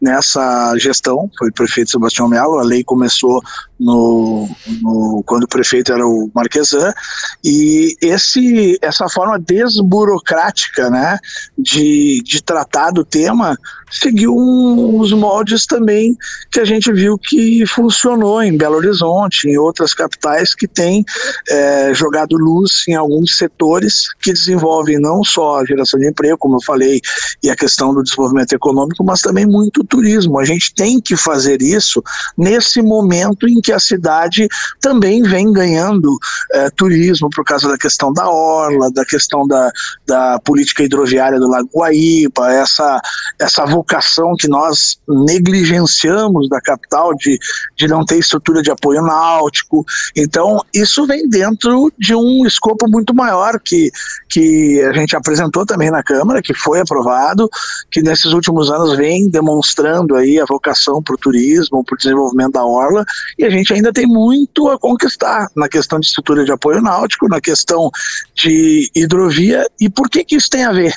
nessa 0.01 0.75
gestão, 0.77 1.29
foi 1.37 1.49
o 1.49 1.53
prefeito 1.53 1.91
Sebastião 1.91 2.27
Melo, 2.27 2.57
a 2.57 2.63
lei 2.63 2.83
começou 2.83 3.41
no, 3.83 4.49
no, 4.81 5.23
quando 5.25 5.43
o 5.43 5.47
prefeito 5.47 5.91
era 5.91 6.07
o 6.07 6.31
Marquesan, 6.33 6.93
e 7.43 7.95
esse, 8.01 8.77
essa 8.81 9.09
forma 9.09 9.37
desburocrática 9.37 10.89
né, 10.89 11.19
de, 11.57 12.21
de 12.23 12.41
tratar 12.41 12.91
do 12.91 13.03
tema 13.03 13.57
seguiu 13.91 14.35
um, 14.35 14.99
os 14.99 15.11
moldes 15.11 15.65
também 15.65 16.15
que 16.49 16.59
a 16.59 16.65
gente 16.65 16.91
viu 16.91 17.17
que 17.17 17.65
funcionou 17.67 18.41
em 18.41 18.57
Belo 18.57 18.77
Horizonte, 18.77 19.47
em 19.47 19.57
outras 19.57 19.93
capitais 19.93 20.55
que 20.55 20.67
têm 20.67 21.03
é, 21.49 21.93
jogado 21.93 22.35
luz 22.35 22.85
em 22.87 22.95
alguns 22.95 23.37
setores 23.37 24.13
que 24.19 24.33
desenvolvem 24.33 24.99
não 24.99 25.23
só 25.23 25.59
a 25.59 25.65
geração 25.65 25.99
de 25.99 26.07
emprego, 26.07 26.37
como 26.37 26.55
eu 26.55 26.63
falei, 26.63 27.01
e 27.43 27.49
a 27.49 27.55
questão 27.55 27.93
do 27.93 28.01
desenvolvimento 28.01 28.53
econômico, 28.53 29.03
mas 29.03 29.21
também 29.21 29.45
muito 29.45 29.83
turismo. 29.83 30.39
A 30.39 30.45
gente 30.45 30.73
tem 30.73 30.99
que 30.99 31.15
fazer 31.15 31.61
isso 31.61 32.01
nesse 32.37 32.81
momento 32.81 33.47
em 33.47 33.61
que 33.61 33.72
a 33.73 33.79
cidade 33.79 34.47
também 34.79 35.23
vem 35.23 35.51
ganhando 35.51 36.17
é, 36.53 36.69
turismo 36.69 37.29
por 37.29 37.43
causa 37.43 37.67
da 37.67 37.77
questão 37.77 38.13
da 38.13 38.29
orla, 38.29 38.91
da 38.91 39.05
questão 39.05 39.47
da, 39.47 39.71
da 40.05 40.39
política 40.39 40.83
hidroviária 40.83 41.39
do 41.39 41.49
Lago 41.49 41.69
Guaíba, 41.73 42.51
essa, 42.53 43.01
essa 43.39 43.65
vocação 43.65 44.35
que 44.37 44.47
nós 44.47 44.99
negligenciamos 45.07 46.47
da 46.49 46.61
capital 46.61 47.13
de, 47.15 47.37
de 47.77 47.87
não 47.87 48.05
ter 48.05 48.17
estrutura 48.17 48.61
de 48.61 48.71
apoio 48.71 49.01
náutico. 49.01 49.85
Então, 50.15 50.59
isso 50.73 51.05
vem 51.05 51.27
dentro 51.29 51.91
de 51.97 52.15
um 52.15 52.45
escopo 52.45 52.87
muito 52.87 53.13
maior 53.13 53.59
que, 53.59 53.91
que 54.29 54.81
a 54.81 54.93
gente 54.93 55.15
apresentou 55.15 55.65
também 55.65 55.91
na 55.91 56.03
Câmara, 56.03 56.41
que 56.41 56.53
foi 56.53 56.79
aprovado, 56.79 57.49
que 57.91 58.01
nesses 58.01 58.33
últimos 58.33 58.69
anos 58.69 58.95
vem 58.97 59.29
demonstrando 59.29 60.15
aí 60.15 60.39
a 60.39 60.45
vocação 60.45 61.01
para 61.01 61.15
o 61.15 61.17
turismo, 61.17 61.83
para 61.83 61.95
o 61.95 61.97
desenvolvimento 61.97 62.53
da 62.53 62.65
orla, 62.65 63.05
e 63.37 63.45
a 63.45 63.49
gente 63.53 63.73
ainda 63.73 63.91
tem 63.91 64.05
muito 64.05 64.69
a 64.69 64.77
conquistar 64.77 65.47
na 65.55 65.67
questão 65.67 65.99
de 65.99 66.07
estrutura 66.07 66.43
de 66.43 66.51
apoio 66.51 66.81
náutico, 66.81 67.27
na 67.27 67.41
questão 67.41 67.89
de 68.35 68.89
hidrovia. 68.95 69.65
E 69.79 69.89
por 69.89 70.09
que 70.09 70.23
que 70.23 70.35
isso 70.35 70.49
tem 70.49 70.63
a 70.63 70.71
ver? 70.71 70.93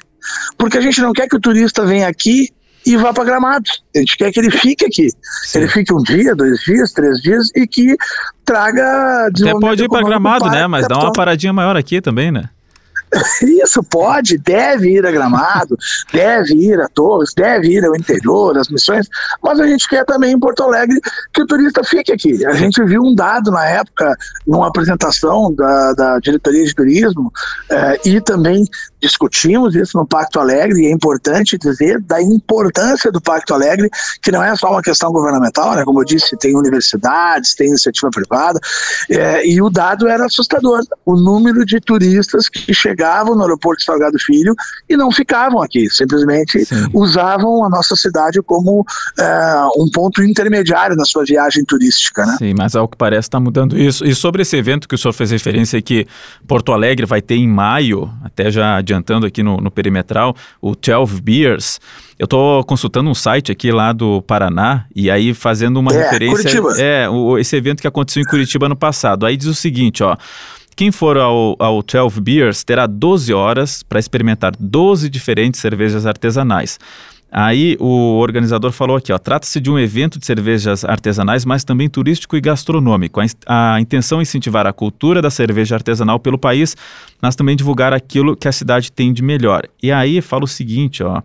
Porque 0.58 0.78
a 0.78 0.80
gente 0.80 1.00
não 1.00 1.12
quer 1.12 1.28
que 1.28 1.36
o 1.36 1.40
turista 1.40 1.84
venha 1.84 2.08
aqui 2.08 2.50
e 2.84 2.96
vá 2.96 3.12
para 3.12 3.24
Gramado. 3.24 3.68
A 3.94 3.98
gente 3.98 4.16
quer 4.16 4.32
que 4.32 4.38
ele 4.38 4.50
fique 4.50 4.84
aqui. 4.84 5.08
Sim. 5.42 5.58
Ele 5.58 5.68
fique 5.68 5.92
um 5.92 6.02
dia, 6.02 6.34
dois 6.34 6.60
dias, 6.60 6.92
três 6.92 7.20
dias 7.20 7.48
e 7.54 7.66
que 7.66 7.96
traga 8.44 9.26
Até 9.26 9.52
pode 9.52 9.84
ir 9.84 9.88
para 9.88 10.04
Gramado, 10.04 10.48
né? 10.48 10.66
Mas 10.66 10.86
dá 10.86 10.98
uma 10.98 11.12
paradinha 11.12 11.52
maior 11.52 11.76
aqui 11.76 12.00
também, 12.00 12.30
né? 12.30 12.48
Isso 13.42 13.82
pode, 13.82 14.38
deve 14.38 14.90
ir 14.90 15.06
a 15.06 15.10
Gramado, 15.10 15.76
deve 16.12 16.54
ir 16.54 16.80
a 16.80 16.88
Torres, 16.88 17.32
deve 17.34 17.68
ir 17.68 17.84
ao 17.84 17.94
interior, 17.94 18.56
às 18.58 18.68
missões, 18.68 19.06
mas 19.42 19.60
a 19.60 19.66
gente 19.66 19.88
quer 19.88 20.04
também 20.04 20.32
em 20.32 20.38
Porto 20.38 20.62
Alegre 20.62 21.00
que 21.32 21.42
o 21.42 21.46
turista 21.46 21.82
fique 21.84 22.12
aqui. 22.12 22.44
A 22.46 22.54
gente 22.54 22.82
viu 22.84 23.02
um 23.02 23.14
dado 23.14 23.50
na 23.50 23.66
época, 23.66 24.16
numa 24.46 24.68
apresentação 24.68 25.54
da, 25.54 25.92
da 25.92 26.18
diretoria 26.18 26.64
de 26.64 26.74
turismo, 26.74 27.32
eh, 27.70 28.00
e 28.04 28.20
também 28.20 28.64
discutimos 29.00 29.74
isso 29.74 29.96
no 29.96 30.06
Pacto 30.06 30.40
Alegre, 30.40 30.82
e 30.82 30.86
é 30.86 30.90
importante 30.90 31.58
dizer 31.58 32.00
da 32.00 32.20
importância 32.20 33.10
do 33.12 33.20
Pacto 33.20 33.54
Alegre, 33.54 33.90
que 34.22 34.30
não 34.30 34.42
é 34.42 34.54
só 34.56 34.70
uma 34.70 34.82
questão 34.82 35.12
governamental, 35.12 35.74
né? 35.74 35.84
como 35.84 36.00
eu 36.00 36.04
disse, 36.04 36.36
tem 36.36 36.56
universidades, 36.56 37.54
tem 37.54 37.68
iniciativa 37.68 38.10
privada, 38.10 38.58
eh, 39.10 39.46
e 39.46 39.62
o 39.62 39.68
dado 39.68 40.08
era 40.08 40.26
assustador, 40.26 40.80
o 41.04 41.14
número 41.16 41.64
de 41.64 41.80
turistas 41.80 42.48
que 42.48 42.72
chegavam 42.72 43.34
no 43.34 43.42
aeroporto 43.42 43.80
de 43.80 43.84
Salgado 43.84 44.18
Filho 44.18 44.54
e 44.88 44.96
não 44.96 45.10
ficavam 45.10 45.62
aqui, 45.62 45.88
simplesmente 45.90 46.64
Sim. 46.64 46.86
usavam 46.92 47.64
a 47.64 47.68
nossa 47.68 47.94
cidade 47.96 48.40
como 48.42 48.84
é, 49.18 49.66
um 49.76 49.88
ponto 49.92 50.22
intermediário 50.22 50.96
na 50.96 51.04
sua 51.04 51.24
viagem 51.24 51.64
turística. 51.64 52.24
Né? 52.24 52.36
Sim, 52.38 52.54
mas 52.56 52.74
ao 52.74 52.88
que 52.88 52.96
parece 52.96 53.28
está 53.28 53.40
mudando 53.40 53.78
isso. 53.78 54.04
E 54.04 54.14
sobre 54.14 54.42
esse 54.42 54.56
evento 54.56 54.88
que 54.88 54.94
o 54.94 54.98
senhor 54.98 55.12
fez 55.12 55.30
referência 55.30 55.80
que 55.82 56.06
Porto 56.46 56.72
Alegre 56.72 57.06
vai 57.06 57.20
ter 57.20 57.34
em 57.34 57.48
maio, 57.48 58.10
até 58.24 58.50
já 58.50 58.80
adiantando 58.86 59.26
aqui 59.26 59.42
no, 59.42 59.56
no 59.58 59.70
perimetral, 59.70 60.36
o 60.60 60.74
12 60.74 61.20
Beers. 61.20 61.80
Eu 62.18 62.24
estou 62.24 62.64
consultando 62.64 63.10
um 63.10 63.14
site 63.14 63.50
aqui 63.50 63.72
lá 63.72 63.92
do 63.92 64.22
Paraná 64.22 64.86
e 64.94 65.10
aí 65.10 65.34
fazendo 65.34 65.78
uma 65.78 65.92
é, 65.92 66.04
referência. 66.04 66.60
Curitiba. 66.60 66.80
É, 66.80 67.08
o, 67.08 67.36
esse 67.36 67.56
evento 67.56 67.80
que 67.80 67.88
aconteceu 67.88 68.22
em 68.22 68.26
Curitiba 68.26 68.68
no 68.68 68.76
passado. 68.76 69.26
Aí 69.26 69.36
diz 69.36 69.48
o 69.48 69.54
seguinte, 69.54 70.02
ó. 70.02 70.16
Quem 70.76 70.92
for 70.92 71.16
ao, 71.16 71.56
ao 71.58 71.82
12 71.82 72.20
Beers 72.20 72.62
terá 72.62 72.86
12 72.86 73.32
horas 73.32 73.82
para 73.82 73.98
experimentar 73.98 74.52
12 74.58 75.08
diferentes 75.08 75.58
cervejas 75.58 76.04
artesanais. 76.04 76.78
Aí 77.30 77.76
o 77.80 78.18
organizador 78.18 78.70
falou 78.70 78.96
aqui, 78.96 79.12
ó, 79.12 79.18
trata-se 79.18 79.60
de 79.60 79.70
um 79.70 79.78
evento 79.78 80.18
de 80.18 80.24
cervejas 80.24 80.84
artesanais, 80.84 81.44
mas 81.44 81.64
também 81.64 81.88
turístico 81.88 82.36
e 82.36 82.40
gastronômico. 82.40 83.20
A, 83.46 83.74
a, 83.74 83.80
intenção 83.80 84.20
é 84.20 84.22
incentivar 84.22 84.66
a 84.66 84.72
cultura 84.72 85.20
da 85.20 85.28
cerveja 85.28 85.74
artesanal 85.74 86.20
pelo 86.20 86.38
país, 86.38 86.76
mas 87.20 87.34
também 87.34 87.56
divulgar 87.56 87.92
aquilo 87.92 88.36
que 88.36 88.46
a 88.46 88.52
cidade 88.52 88.92
tem 88.92 89.12
de 89.12 89.22
melhor. 89.22 89.64
E 89.82 89.90
aí 89.90 90.20
fala 90.20 90.44
o 90.44 90.48
seguinte, 90.48 91.02
ó, 91.02 91.20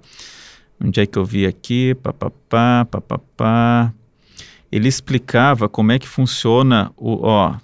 onde 0.83 0.99
é 0.99 1.05
que 1.05 1.17
eu 1.17 1.23
vi 1.23 1.45
aqui, 1.45 1.93
papapá, 1.95 2.85
papapá. 2.89 3.93
Ele 4.71 4.87
explicava 4.87 5.69
como 5.69 5.91
é 5.91 5.99
que 5.99 6.07
funciona 6.07 6.91
o, 6.97 7.25
ó, 7.27 7.55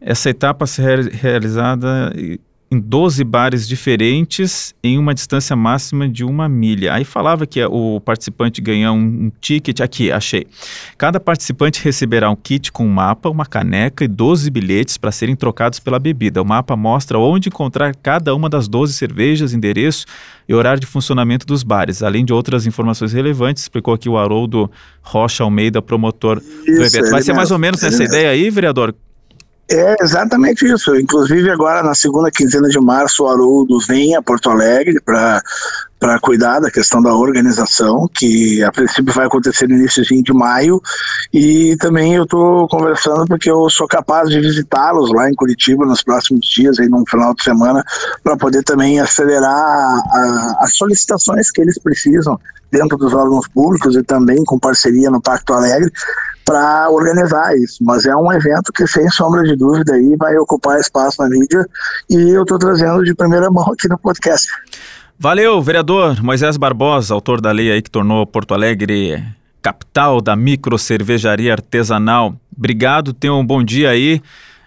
essa 0.00 0.30
etapa 0.30 0.66
ser 0.66 1.08
realizada 1.08 2.12
em 2.72 2.80
12 2.80 3.22
bares 3.22 3.68
diferentes 3.68 4.74
em 4.82 4.96
uma 4.96 5.12
distância 5.12 5.54
máxima 5.54 6.08
de 6.08 6.24
uma 6.24 6.48
milha. 6.48 6.94
Aí 6.94 7.04
falava 7.04 7.46
que 7.46 7.62
o 7.62 8.00
participante 8.00 8.62
ganha 8.62 8.90
um, 8.90 9.26
um, 9.26 9.32
ticket. 9.42 9.80
Aqui, 9.80 10.10
achei. 10.10 10.46
Cada 10.96 11.20
participante 11.20 11.84
receberá 11.84 12.30
um 12.30 12.36
kit 12.36 12.72
com 12.72 12.86
um 12.86 12.90
mapa, 12.90 13.28
uma 13.28 13.44
caneca 13.44 14.04
e 14.04 14.08
12 14.08 14.50
bilhetes 14.50 14.96
para 14.96 15.12
serem 15.12 15.36
trocados 15.36 15.80
pela 15.80 15.98
bebida. 15.98 16.40
O 16.40 16.46
mapa 16.46 16.74
mostra 16.74 17.18
onde 17.18 17.50
encontrar 17.50 17.94
cada 17.94 18.34
uma 18.34 18.48
das 18.48 18.66
12 18.68 18.94
cervejas, 18.94 19.52
endereço 19.52 20.06
e 20.48 20.54
horário 20.54 20.80
de 20.80 20.86
funcionamento 20.86 21.46
dos 21.46 21.62
bares, 21.62 22.02
além 22.02 22.24
de 22.24 22.32
outras 22.32 22.66
informações 22.66 23.12
relevantes. 23.12 23.64
Explicou 23.64 23.92
aqui 23.92 24.08
o 24.08 24.16
Haroldo 24.16 24.70
Rocha 25.02 25.44
Almeida, 25.44 25.82
promotor 25.82 26.38
Isso, 26.38 26.64
do 26.64 26.84
evento. 26.84 27.10
Vai 27.10 27.20
ser 27.20 27.34
mais 27.34 27.50
ou 27.50 27.58
menos 27.58 27.82
essa 27.82 28.02
ideia 28.02 28.30
aí, 28.30 28.48
vereador? 28.48 28.94
É 29.70 29.96
exatamente 30.02 30.66
isso. 30.66 30.94
Inclusive, 30.96 31.50
agora 31.50 31.82
na 31.82 31.94
segunda 31.94 32.30
quinzena 32.30 32.68
de 32.68 32.80
março, 32.80 33.24
o 33.24 33.28
Haroldo 33.28 33.78
vem 33.80 34.14
a 34.14 34.22
Porto 34.22 34.50
Alegre 34.50 35.00
para 35.02 35.40
cuidar 36.20 36.60
da 36.60 36.70
questão 36.70 37.00
da 37.00 37.14
organização, 37.14 38.06
que 38.12 38.62
a 38.62 38.70
princípio 38.72 39.14
vai 39.14 39.26
acontecer 39.26 39.68
no 39.68 39.76
início 39.76 40.02
de 40.04 40.32
maio, 40.32 40.82
e 41.32 41.76
também 41.76 42.14
eu 42.14 42.24
estou 42.24 42.68
conversando 42.68 43.24
porque 43.26 43.50
eu 43.50 43.70
sou 43.70 43.86
capaz 43.86 44.28
de 44.28 44.40
visitá-los 44.40 45.10
lá 45.12 45.30
em 45.30 45.34
Curitiba 45.34 45.86
nos 45.86 46.02
próximos 46.02 46.44
dias, 46.46 46.78
aí 46.78 46.88
no 46.88 47.04
final 47.08 47.32
de 47.32 47.42
semana, 47.42 47.82
para 48.22 48.36
poder 48.36 48.62
também 48.64 49.00
acelerar 49.00 49.54
a, 49.54 50.56
as 50.60 50.76
solicitações 50.76 51.50
que 51.50 51.62
eles 51.62 51.78
precisam 51.78 52.38
dentro 52.70 52.98
dos 52.98 53.14
órgãos 53.14 53.46
públicos 53.48 53.94
e 53.96 54.02
também 54.02 54.42
com 54.44 54.58
parceria 54.58 55.10
no 55.10 55.20
Pacto 55.20 55.52
Alegre, 55.52 55.90
para 56.52 56.90
organizar 56.90 57.56
isso. 57.56 57.82
Mas 57.82 58.04
é 58.04 58.14
um 58.14 58.30
evento 58.30 58.70
que, 58.74 58.86
sem 58.86 59.08
sombra 59.08 59.42
de 59.42 59.56
dúvida, 59.56 59.94
aí 59.94 60.14
vai 60.18 60.36
ocupar 60.36 60.78
espaço 60.78 61.22
na 61.22 61.28
mídia 61.28 61.66
e 62.10 62.30
eu 62.30 62.42
estou 62.42 62.58
trazendo 62.58 63.02
de 63.02 63.14
primeira 63.14 63.50
mão 63.50 63.72
aqui 63.72 63.88
no 63.88 63.98
podcast. 63.98 64.46
Valeu, 65.18 65.62
vereador 65.62 66.22
Moisés 66.22 66.58
Barbosa, 66.58 67.14
autor 67.14 67.40
da 67.40 67.50
lei 67.50 67.72
aí 67.72 67.80
que 67.80 67.90
tornou 67.90 68.26
Porto 68.26 68.52
Alegre 68.52 69.24
capital 69.62 70.20
da 70.20 70.34
micro 70.34 70.76
cervejaria 70.76 71.52
artesanal. 71.52 72.34
Obrigado, 72.54 73.12
tenha 73.12 73.32
um 73.32 73.46
bom 73.46 73.62
dia 73.62 73.90
aí. 73.90 74.20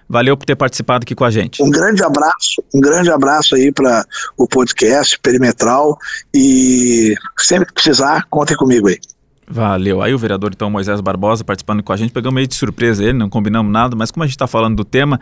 Valeu 0.07 0.37
por 0.37 0.45
ter 0.45 0.55
participado 0.55 1.03
aqui 1.03 1.13
com 1.13 1.25
a 1.25 1.31
gente. 1.31 1.61
Um 1.61 1.69
grande 1.69 2.03
abraço, 2.03 2.63
um 2.73 2.79
grande 2.79 3.11
abraço 3.11 3.55
aí 3.55 3.71
para 3.71 4.05
o 4.37 4.47
podcast 4.47 5.19
Perimetral 5.19 5.97
e 6.33 7.15
sempre 7.37 7.67
que 7.67 7.73
precisar, 7.73 8.25
contem 8.29 8.55
comigo 8.55 8.87
aí. 8.87 8.99
Valeu. 9.47 10.01
Aí 10.01 10.13
o 10.13 10.17
vereador, 10.17 10.51
então, 10.53 10.69
Moisés 10.69 10.99
Barbosa, 11.01 11.43
participando 11.43 11.83
com 11.83 11.93
a 11.93 11.97
gente. 11.97 12.11
Pegamos 12.11 12.35
meio 12.35 12.47
de 12.47 12.55
surpresa 12.55 13.03
ele, 13.03 13.13
não 13.13 13.29
combinamos 13.29 13.71
nada, 13.71 13.95
mas 13.95 14.09
como 14.11 14.23
a 14.23 14.27
gente 14.27 14.35
está 14.35 14.47
falando 14.47 14.75
do 14.75 14.83
tema, 14.83 15.19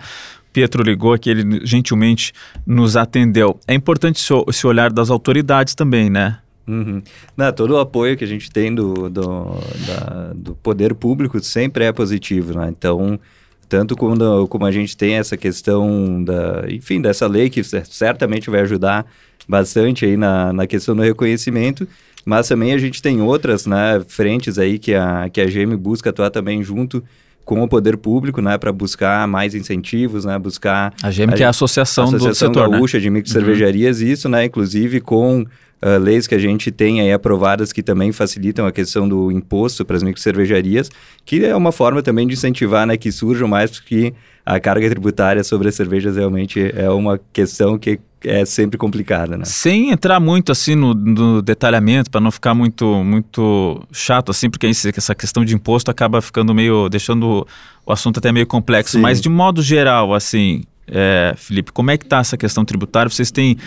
Pietro 0.54 0.84
ligou 0.84 1.14
aqui, 1.14 1.30
ele 1.30 1.66
gentilmente 1.66 2.32
nos 2.66 2.96
atendeu. 2.96 3.60
É 3.68 3.74
importante 3.74 4.24
esse 4.48 4.68
olhar 4.68 4.92
das 4.94 5.10
autoridades 5.10 5.76
também, 5.76 6.10
né? 6.10 6.38
Uhum. 6.66 7.02
Não, 7.36 7.52
todo 7.52 7.72
o 7.72 7.80
apoio 7.80 8.16
que 8.16 8.24
a 8.24 8.28
gente 8.28 8.50
tem 8.50 8.74
do, 8.74 9.10
do, 9.10 9.60
da, 9.86 10.32
do 10.34 10.56
poder 10.56 10.94
público 10.94 11.40
sempre 11.42 11.84
é 11.84 11.92
positivo, 11.92 12.58
né? 12.58 12.70
Então, 12.70 13.20
tanto 13.68 13.96
quando, 13.96 14.48
como 14.48 14.66
a 14.66 14.72
gente 14.72 14.96
tem 14.96 15.16
essa 15.16 15.36
questão 15.36 16.24
da, 16.24 16.64
enfim, 16.70 17.02
dessa 17.02 17.28
lei 17.28 17.50
que 17.50 17.62
certamente 17.64 18.50
vai 18.50 18.62
ajudar 18.62 19.06
bastante 19.48 20.06
aí 20.06 20.16
na, 20.16 20.54
na 20.54 20.66
questão 20.66 20.96
do 20.96 21.02
reconhecimento, 21.02 21.86
mas 22.26 22.48
também 22.48 22.74
a 22.74 22.78
gente 22.78 23.02
tem 23.02 23.22
outras 23.22 23.66
né, 23.66 24.02
frentes 24.08 24.58
aí 24.58 24.80
que 24.80 24.94
a, 24.94 25.30
que 25.30 25.42
a 25.42 25.46
GM 25.46 25.76
busca 25.76 26.10
atuar 26.10 26.30
também 26.30 26.64
junto 26.64 27.04
com 27.46 27.62
o 27.62 27.68
poder 27.68 27.98
público, 27.98 28.42
né, 28.42 28.58
para 28.58 28.72
buscar 28.72 29.28
mais 29.28 29.54
incentivos, 29.54 30.24
né, 30.24 30.40
buscar... 30.40 30.94
A 31.04 31.12
GM 31.12 31.34
a, 31.34 31.34
que 31.34 31.44
é 31.44 31.46
a 31.46 31.50
associação, 31.50 32.06
a 32.06 32.08
associação 32.08 32.52
do 32.52 32.60
setor, 32.60 32.70
gaúcha 32.70 32.98
né? 32.98 33.02
de 33.02 33.10
micro 33.10 33.30
cervejarias, 33.30 34.00
uhum. 34.00 34.08
isso, 34.08 34.30
né, 34.30 34.46
inclusive 34.46 35.02
com 35.02 35.42
uh, 35.42 36.00
leis 36.00 36.26
que 36.26 36.36
a 36.36 36.40
gente 36.40 36.72
tem 36.72 37.02
aí 37.02 37.12
aprovadas 37.12 37.74
que 37.74 37.84
também 37.84 38.14
facilitam 38.14 38.66
a 38.66 38.72
questão 38.72 39.08
do 39.08 39.30
imposto 39.30 39.84
para 39.84 39.98
as 39.98 40.04
micro 40.04 40.22
cervejarias, 40.22 40.90
que 41.26 41.44
é 41.44 41.54
uma 41.54 41.74
forma 41.74 42.02
também 42.02 42.26
de 42.26 42.34
incentivar, 42.34 42.88
né, 42.88 42.96
que 42.96 43.12
surjam 43.12 43.48
mais, 43.48 43.72
porque 43.72 44.14
a 44.46 44.60
carga 44.60 44.90
tributária 44.90 45.44
sobre 45.44 45.68
as 45.68 45.76
cervejas 45.76 46.16
realmente 46.16 46.72
é 46.76 46.90
uma 46.90 47.20
questão 47.32 47.78
que 47.78 48.00
é 48.24 48.46
sempre 48.46 48.78
complicada, 48.78 49.38
né? 49.38 49.46
Sem 49.46 49.92
entrar 49.92 50.20
muito 50.20 50.52
assim 50.52 50.76
no, 50.76 50.94
no 50.94 51.42
detalhamento, 51.42 52.10
para 52.10 52.22
não 52.22 52.32
ficar 52.32 52.54
muito 52.54 53.04
muito 53.04 53.82
chato 53.92 54.32
assim, 54.32 54.50
porque 54.50 54.68
essa 54.68 55.16
questão 55.16 55.44
de 55.44 55.56
imposto 55.56 55.92
acaba 55.92 56.22
ficando 56.22 56.54
meio 56.54 56.90
deixando 56.90 57.48
o 57.86 57.92
assunto 57.92 58.20
até 58.20 58.32
meio 58.32 58.48
complexo. 58.48 58.94
Sim. 58.94 59.02
Mas 59.02 59.22
de 59.22 59.30
modo 59.30 59.62
geral, 59.62 60.14
assim, 60.14 60.64
é, 60.88 61.34
Felipe, 61.38 61.72
como 61.72 61.92
é 61.92 61.98
que 61.98 62.06
está 62.06 62.20
essa 62.20 62.38
questão 62.38 62.64
tributária? 62.64 63.10
Vocês 63.10 63.32
têm 63.32 63.58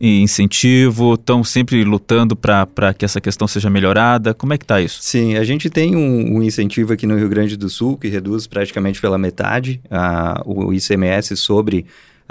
incentivo, 0.00 1.14
estão 1.14 1.42
sempre 1.44 1.82
lutando 1.84 2.36
para 2.36 2.92
que 2.96 3.04
essa 3.04 3.20
questão 3.20 3.46
seja 3.46 3.70
melhorada? 3.70 4.34
Como 4.34 4.52
é 4.52 4.58
que 4.58 4.64
está 4.64 4.80
isso? 4.80 4.98
Sim, 5.00 5.36
a 5.36 5.44
gente 5.44 5.70
tem 5.70 5.96
um, 5.96 6.36
um, 6.36 6.42
incentivo 6.42 6.92
aqui 6.92 7.06
no 7.06 7.16
Rio 7.16 7.28
Grande 7.28 7.56
do 7.56 7.68
Sul 7.68 7.96
que 7.96 8.08
reduz 8.08 8.46
praticamente 8.46 9.00
pela 9.00 9.16
metade 9.16 9.80
a, 9.90 10.42
o 10.44 10.72
ICMS 10.72 11.36
sobre 11.36 11.86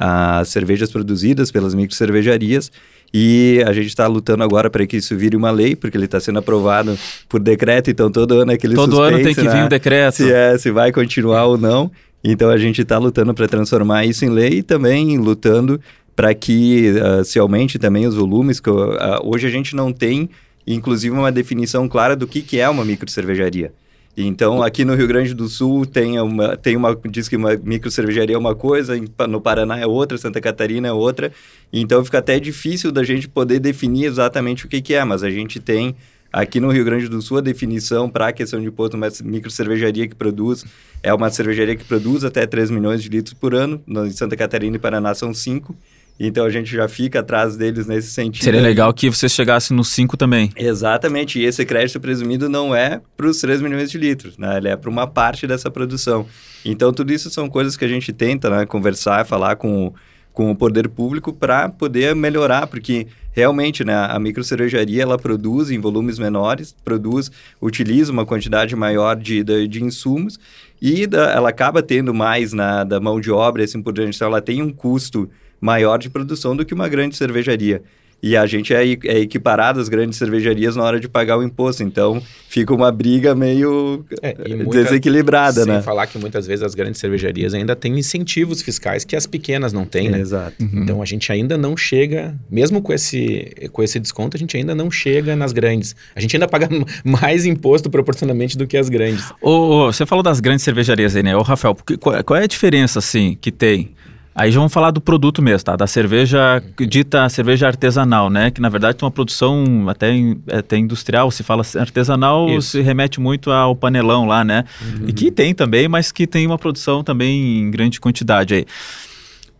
as 0.05 0.49
cervejas 0.49 0.91
produzidas 0.91 1.49
pelas 1.49 1.73
micro 1.73 1.95
cervejarias 1.95 2.69
E 3.13 3.63
a 3.65 3.71
gente 3.71 3.87
está 3.87 4.05
lutando 4.05 4.43
agora 4.43 4.69
para 4.69 4.85
que 4.85 4.97
isso 4.97 5.15
vire 5.15 5.37
uma 5.37 5.49
lei, 5.49 5.77
porque 5.77 5.95
ele 5.95 6.03
está 6.03 6.19
sendo 6.19 6.39
aprovado 6.39 6.99
por 7.29 7.39
decreto, 7.39 7.89
então 7.89 8.11
todo 8.11 8.33
ano 8.33 8.51
é 8.51 8.55
aquele 8.55 8.75
Todo 8.75 8.97
suspense, 8.97 9.13
ano 9.13 9.23
tem 9.23 9.33
que 9.33 9.43
né? 9.43 9.51
vir 9.51 9.63
um 9.63 9.69
decreto. 9.69 10.15
Se, 10.15 10.29
é, 10.29 10.57
se 10.57 10.71
vai 10.71 10.91
continuar 10.91 11.45
ou 11.45 11.57
não. 11.57 11.89
Então 12.21 12.49
a 12.49 12.57
gente 12.57 12.81
está 12.81 12.97
lutando 12.97 13.33
para 13.33 13.47
transformar 13.47 14.05
isso 14.05 14.25
em 14.25 14.29
lei 14.29 14.59
e 14.59 14.63
também 14.63 15.17
lutando 15.17 15.79
para 16.13 16.33
que 16.33 16.91
uh, 16.91 17.23
se 17.23 17.39
aumente 17.39 17.79
também 17.79 18.05
os 18.05 18.15
volumes. 18.15 18.59
Que, 18.59 18.69
uh, 18.69 18.95
hoje 19.23 19.47
a 19.47 19.49
gente 19.49 19.73
não 19.73 19.93
tem, 19.93 20.29
inclusive, 20.67 21.15
uma 21.15 21.31
definição 21.31 21.87
clara 21.87 22.13
do 22.13 22.27
que, 22.27 22.41
que 22.41 22.59
é 22.59 22.67
uma 22.67 22.83
micro 22.83 23.09
cervejaria. 23.09 23.71
Então, 24.15 24.61
aqui 24.61 24.85
no 24.85 24.93
Rio 24.93 25.07
Grande 25.07 25.33
do 25.33 25.47
Sul 25.47 25.87
tem 25.87 26.19
uma, 26.19 26.55
tem 26.55 26.75
uma 26.75 26.95
diz 27.09 27.27
que 27.27 27.35
uma 27.35 27.55
micro 27.55 27.89
cervejaria 27.89 28.35
é 28.35 28.39
uma 28.39 28.53
coisa, 28.53 28.93
no 29.27 29.41
Paraná 29.41 29.79
é 29.79 29.87
outra, 29.87 30.17
Santa 30.19 30.39
Catarina 30.39 30.87
é 30.87 30.93
outra. 30.93 31.31
Então, 31.71 32.05
fica 32.05 32.19
até 32.19 32.39
difícil 32.39 32.91
da 32.91 33.03
gente 33.03 33.27
poder 33.27 33.59
definir 33.59 34.05
exatamente 34.05 34.65
o 34.65 34.69
que, 34.69 34.81
que 34.81 34.93
é, 34.93 35.03
mas 35.03 35.23
a 35.23 35.31
gente 35.31 35.59
tem 35.59 35.95
aqui 36.31 36.59
no 36.59 36.71
Rio 36.71 36.85
Grande 36.85 37.07
do 37.07 37.21
Sul 37.21 37.39
a 37.39 37.41
definição 37.41 38.07
para 38.07 38.27
a 38.27 38.33
questão 38.33 38.61
de 38.61 38.67
imposto, 38.67 38.95
uma 38.95 39.07
micro 39.23 39.49
cervejaria 39.49 40.07
que 40.07 40.15
produz, 40.15 40.63
é 41.01 41.11
uma 41.11 41.29
cervejaria 41.31 41.75
que 41.75 41.83
produz 41.83 42.23
até 42.23 42.45
3 42.45 42.69
milhões 42.69 43.01
de 43.01 43.09
litros 43.09 43.33
por 43.33 43.55
ano, 43.55 43.81
em 43.87 44.11
Santa 44.11 44.35
Catarina 44.35 44.75
e 44.75 44.79
Paraná 44.79 45.13
são 45.15 45.33
5 45.33 45.75
então 46.19 46.45
a 46.45 46.49
gente 46.49 46.71
já 46.71 46.87
fica 46.87 47.19
atrás 47.19 47.55
deles 47.55 47.87
nesse 47.87 48.11
sentido. 48.11 48.43
Seria 48.43 48.61
legal 48.61 48.93
que 48.93 49.09
você 49.09 49.27
chegasse 49.27 49.73
nos 49.73 49.89
5 49.89 50.15
também. 50.15 50.51
Exatamente. 50.55 51.39
E 51.39 51.45
esse 51.45 51.65
crédito 51.65 51.99
presumido 51.99 52.47
não 52.47 52.75
é 52.75 53.01
para 53.17 53.27
os 53.27 53.39
3 53.41 53.61
milhões 53.61 53.89
de 53.89 53.97
litros, 53.97 54.37
né? 54.37 54.57
Ele 54.57 54.69
é 54.69 54.75
para 54.75 54.89
uma 54.89 55.07
parte 55.07 55.47
dessa 55.47 55.71
produção. 55.71 56.25
Então 56.63 56.93
tudo 56.93 57.11
isso 57.11 57.29
são 57.29 57.49
coisas 57.49 57.75
que 57.75 57.83
a 57.83 57.87
gente 57.87 58.13
tenta 58.13 58.49
né, 58.49 58.65
conversar, 58.65 59.25
falar 59.25 59.55
com, 59.55 59.93
com 60.31 60.51
o 60.51 60.55
poder 60.55 60.87
público 60.87 61.33
para 61.33 61.67
poder 61.67 62.15
melhorar, 62.15 62.67
porque 62.67 63.07
realmente 63.31 63.83
né, 63.83 63.95
a 63.95 64.17
microcervejaria 64.19 65.01
ela 65.01 65.17
produz 65.17 65.71
em 65.71 65.79
volumes 65.79 66.19
menores, 66.19 66.75
produz, 66.85 67.31
utiliza 67.59 68.11
uma 68.11 68.25
quantidade 68.25 68.75
maior 68.75 69.15
de, 69.15 69.43
de, 69.43 69.67
de 69.67 69.83
insumos 69.83 70.39
e 70.81 71.07
da, 71.07 71.31
ela 71.31 71.49
acaba 71.49 71.81
tendo 71.81 72.13
mais 72.13 72.53
na, 72.53 72.83
da 72.83 72.99
mão 72.99 73.19
de 73.19 73.31
obra, 73.31 73.63
assim 73.63 73.81
por 73.81 73.93
diante. 73.93 74.15
Então 74.15 74.27
ela 74.27 74.41
tem 74.41 74.61
um 74.61 74.71
custo 74.71 75.29
maior 75.63 75.97
de 75.97 76.09
produção 76.09 76.55
do 76.55 76.65
que 76.65 76.73
uma 76.73 76.89
grande 76.89 77.15
cervejaria. 77.15 77.81
E 78.21 78.37
a 78.37 78.45
gente 78.45 78.73
é, 78.73 78.83
é 78.83 79.19
equiparado 79.19 79.81
às 79.81 79.89
grandes 79.89 80.17
cervejarias 80.17 80.77
na 80.77 80.83
hora 80.83 80.97
de 80.97 81.09
pagar 81.09 81.37
o 81.37 81.43
imposto. 81.43 81.83
Então, 81.83 82.23
fica 82.47 82.73
uma 82.73 82.89
briga 82.89 83.35
meio 83.35 84.05
é, 84.21 84.33
muita, 84.47 84.83
desequilibrada, 84.85 85.65
sem 85.65 85.73
né? 85.73 85.81
falar 85.81 86.07
que 86.07 86.17
muitas 86.17 86.47
vezes 86.47 86.63
as 86.63 86.73
grandes 86.73 87.01
cervejarias 87.01 87.53
ainda 87.53 87.75
têm 87.75 87.99
incentivos 87.99 88.61
fiscais 88.61 89.03
que 89.03 89.13
as 89.13 89.27
pequenas 89.27 89.73
não 89.73 89.83
têm, 89.83 90.09
né? 90.09 90.21
Exato. 90.21 90.55
Uhum. 90.63 90.83
Então, 90.83 91.01
a 91.01 91.05
gente 91.05 91.29
ainda 91.33 91.57
não 91.57 91.75
chega, 91.75 92.33
mesmo 92.49 92.81
com 92.81 92.93
esse, 92.93 93.53
com 93.73 93.83
esse 93.83 93.99
desconto, 93.99 94.37
a 94.37 94.39
gente 94.39 94.55
ainda 94.55 94.73
não 94.73 94.89
chega 94.89 95.35
nas 95.35 95.51
grandes. 95.51 95.93
A 96.15 96.21
gente 96.21 96.33
ainda 96.33 96.47
paga 96.47 96.69
mais 97.03 97.45
imposto 97.45 97.89
proporcionalmente 97.89 98.57
do 98.57 98.65
que 98.65 98.77
as 98.77 98.87
grandes. 98.87 99.33
Ô, 99.41 99.49
ô, 99.49 99.91
você 99.91 100.05
falou 100.05 100.23
das 100.23 100.39
grandes 100.39 100.63
cervejarias 100.63 101.13
aí, 101.13 101.23
né? 101.23 101.35
Ô, 101.35 101.41
Rafael, 101.41 101.75
qual, 101.99 102.23
qual 102.23 102.39
é 102.39 102.43
a 102.43 102.47
diferença, 102.47 102.99
assim, 102.99 103.37
que 103.41 103.51
tem 103.51 103.93
Aí 104.35 104.51
já 104.51 104.59
vamos 104.59 104.73
falar 104.73 104.89
do 104.89 104.99
produto 104.99 105.41
mesmo, 105.41 105.65
tá? 105.65 105.75
Da 105.75 105.85
cerveja, 105.85 106.61
dita 106.87 107.29
cerveja 107.29 107.67
artesanal, 107.67 108.29
né? 108.29 108.49
Que 108.49 108.59
na 108.59 108.69
verdade 108.69 108.97
tem 108.97 109.05
uma 109.05 109.11
produção 109.11 109.87
até, 109.87 110.11
até 110.51 110.77
industrial, 110.77 111.29
se 111.29 111.43
fala 111.43 111.63
artesanal, 111.79 112.49
Isso. 112.49 112.71
se 112.71 112.81
remete 112.81 113.19
muito 113.19 113.51
ao 113.51 113.75
panelão 113.75 114.25
lá, 114.25 114.43
né? 114.43 114.65
Uhum. 114.81 115.07
E 115.07 115.13
que 115.13 115.29
tem 115.29 115.53
também, 115.53 115.87
mas 115.87 116.11
que 116.11 116.25
tem 116.25 116.47
uma 116.47 116.57
produção 116.57 117.03
também 117.03 117.59
em 117.59 117.69
grande 117.69 117.99
quantidade 117.99 118.55
aí. 118.55 118.65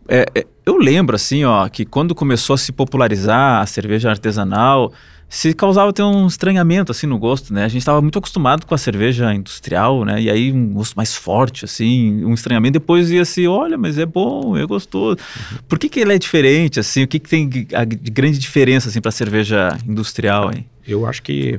É, 0.08 0.26
é, 0.34 0.46
eu 0.66 0.76
lembro, 0.76 1.14
assim, 1.16 1.44
ó, 1.44 1.68
que 1.68 1.84
quando 1.84 2.14
começou 2.14 2.54
a 2.54 2.58
se 2.58 2.72
popularizar 2.72 3.62
a 3.62 3.66
cerveja 3.66 4.10
artesanal, 4.10 4.92
se 5.28 5.52
causava 5.52 5.90
até 5.90 6.04
um 6.04 6.26
estranhamento 6.26 6.92
assim 6.92 7.06
no 7.06 7.18
gosto, 7.18 7.52
né? 7.52 7.64
A 7.64 7.68
gente 7.68 7.80
estava 7.80 8.00
muito 8.00 8.18
acostumado 8.18 8.66
com 8.66 8.74
a 8.74 8.78
cerveja 8.78 9.34
industrial, 9.34 10.04
né? 10.04 10.20
E 10.20 10.30
aí 10.30 10.52
um 10.52 10.72
gosto 10.72 10.94
mais 10.94 11.14
forte, 11.14 11.64
assim, 11.64 12.24
um 12.24 12.34
estranhamento. 12.34 12.74
Depois 12.74 13.10
ia 13.10 13.22
assim, 13.22 13.46
olha, 13.46 13.76
mas 13.76 13.98
é 13.98 14.06
bom, 14.06 14.56
é 14.56 14.64
gostoso. 14.66 15.18
Uhum. 15.52 15.58
Por 15.68 15.78
que, 15.78 15.88
que 15.88 16.00
ele 16.00 16.14
é 16.14 16.18
diferente, 16.18 16.78
assim? 16.78 17.02
O 17.02 17.08
que, 17.08 17.18
que 17.18 17.28
tem 17.28 17.48
de 17.48 17.66
grande 18.10 18.38
diferença, 18.38 18.88
assim, 18.88 19.00
para 19.00 19.08
a 19.08 19.12
cerveja 19.12 19.76
industrial, 19.86 20.52
hein? 20.52 20.66
Eu 20.86 21.06
acho 21.06 21.22
que 21.22 21.58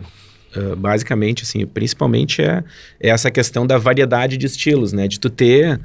basicamente, 0.77 1.43
assim, 1.43 1.65
principalmente 1.65 2.41
é, 2.41 2.63
é 2.99 3.09
essa 3.09 3.29
questão 3.29 3.67
da 3.67 3.77
variedade 3.77 4.37
de 4.37 4.45
estilos, 4.45 4.93
né? 4.93 5.07
De 5.07 5.19
tu 5.19 5.29
ter 5.29 5.79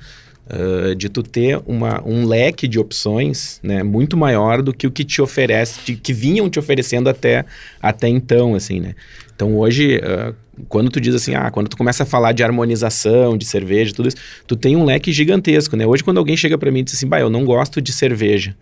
De 0.97 1.09
tu 1.09 1.23
ter 1.23 1.61
uma, 1.67 2.03
um 2.07 2.27
leque 2.27 2.67
de 2.67 2.79
opções 2.79 3.61
né, 3.63 3.83
muito 3.83 4.17
maior 4.17 4.63
do 4.63 4.73
que 4.73 4.87
o 4.87 4.91
que 4.91 5.05
te 5.05 5.23
oferece, 5.23 5.81
de, 5.85 5.97
que 5.97 6.13
vinham 6.13 6.51
te 6.51 6.59
oferecendo 6.59 7.09
até, 7.09 7.45
até 7.81 8.09
então, 8.09 8.55
assim, 8.55 8.81
né? 8.81 8.95
Então 9.35 9.57
hoje, 9.57 9.99
uh, 9.99 10.35
quando 10.69 10.91
tu 10.91 11.01
diz 11.01 11.15
assim, 11.15 11.35
ah, 11.35 11.51
quando 11.51 11.69
tu 11.69 11.77
começa 11.77 12.03
a 12.03 12.07
falar 12.07 12.33
de 12.33 12.43
harmonização, 12.43 13.39
de 13.39 13.47
cerveja, 13.47 13.95
tudo 13.95 14.09
isso, 14.09 14.19
tu 14.47 14.55
tem 14.55 14.77
um 14.77 14.85
leque 14.85 15.13
gigantesco, 15.13 15.77
né? 15.77 15.87
Hoje 15.87 16.05
quando 16.05 16.19
alguém 16.19 16.37
chega 16.37 16.59
para 16.59 16.71
mim 16.71 16.81
e 16.81 16.83
diz 16.83 16.95
assim, 16.95 17.07
bah, 17.07 17.21
eu 17.21 17.31
não 17.31 17.45
gosto 17.45 17.81
de 17.81 17.93
cerveja, 17.93 18.55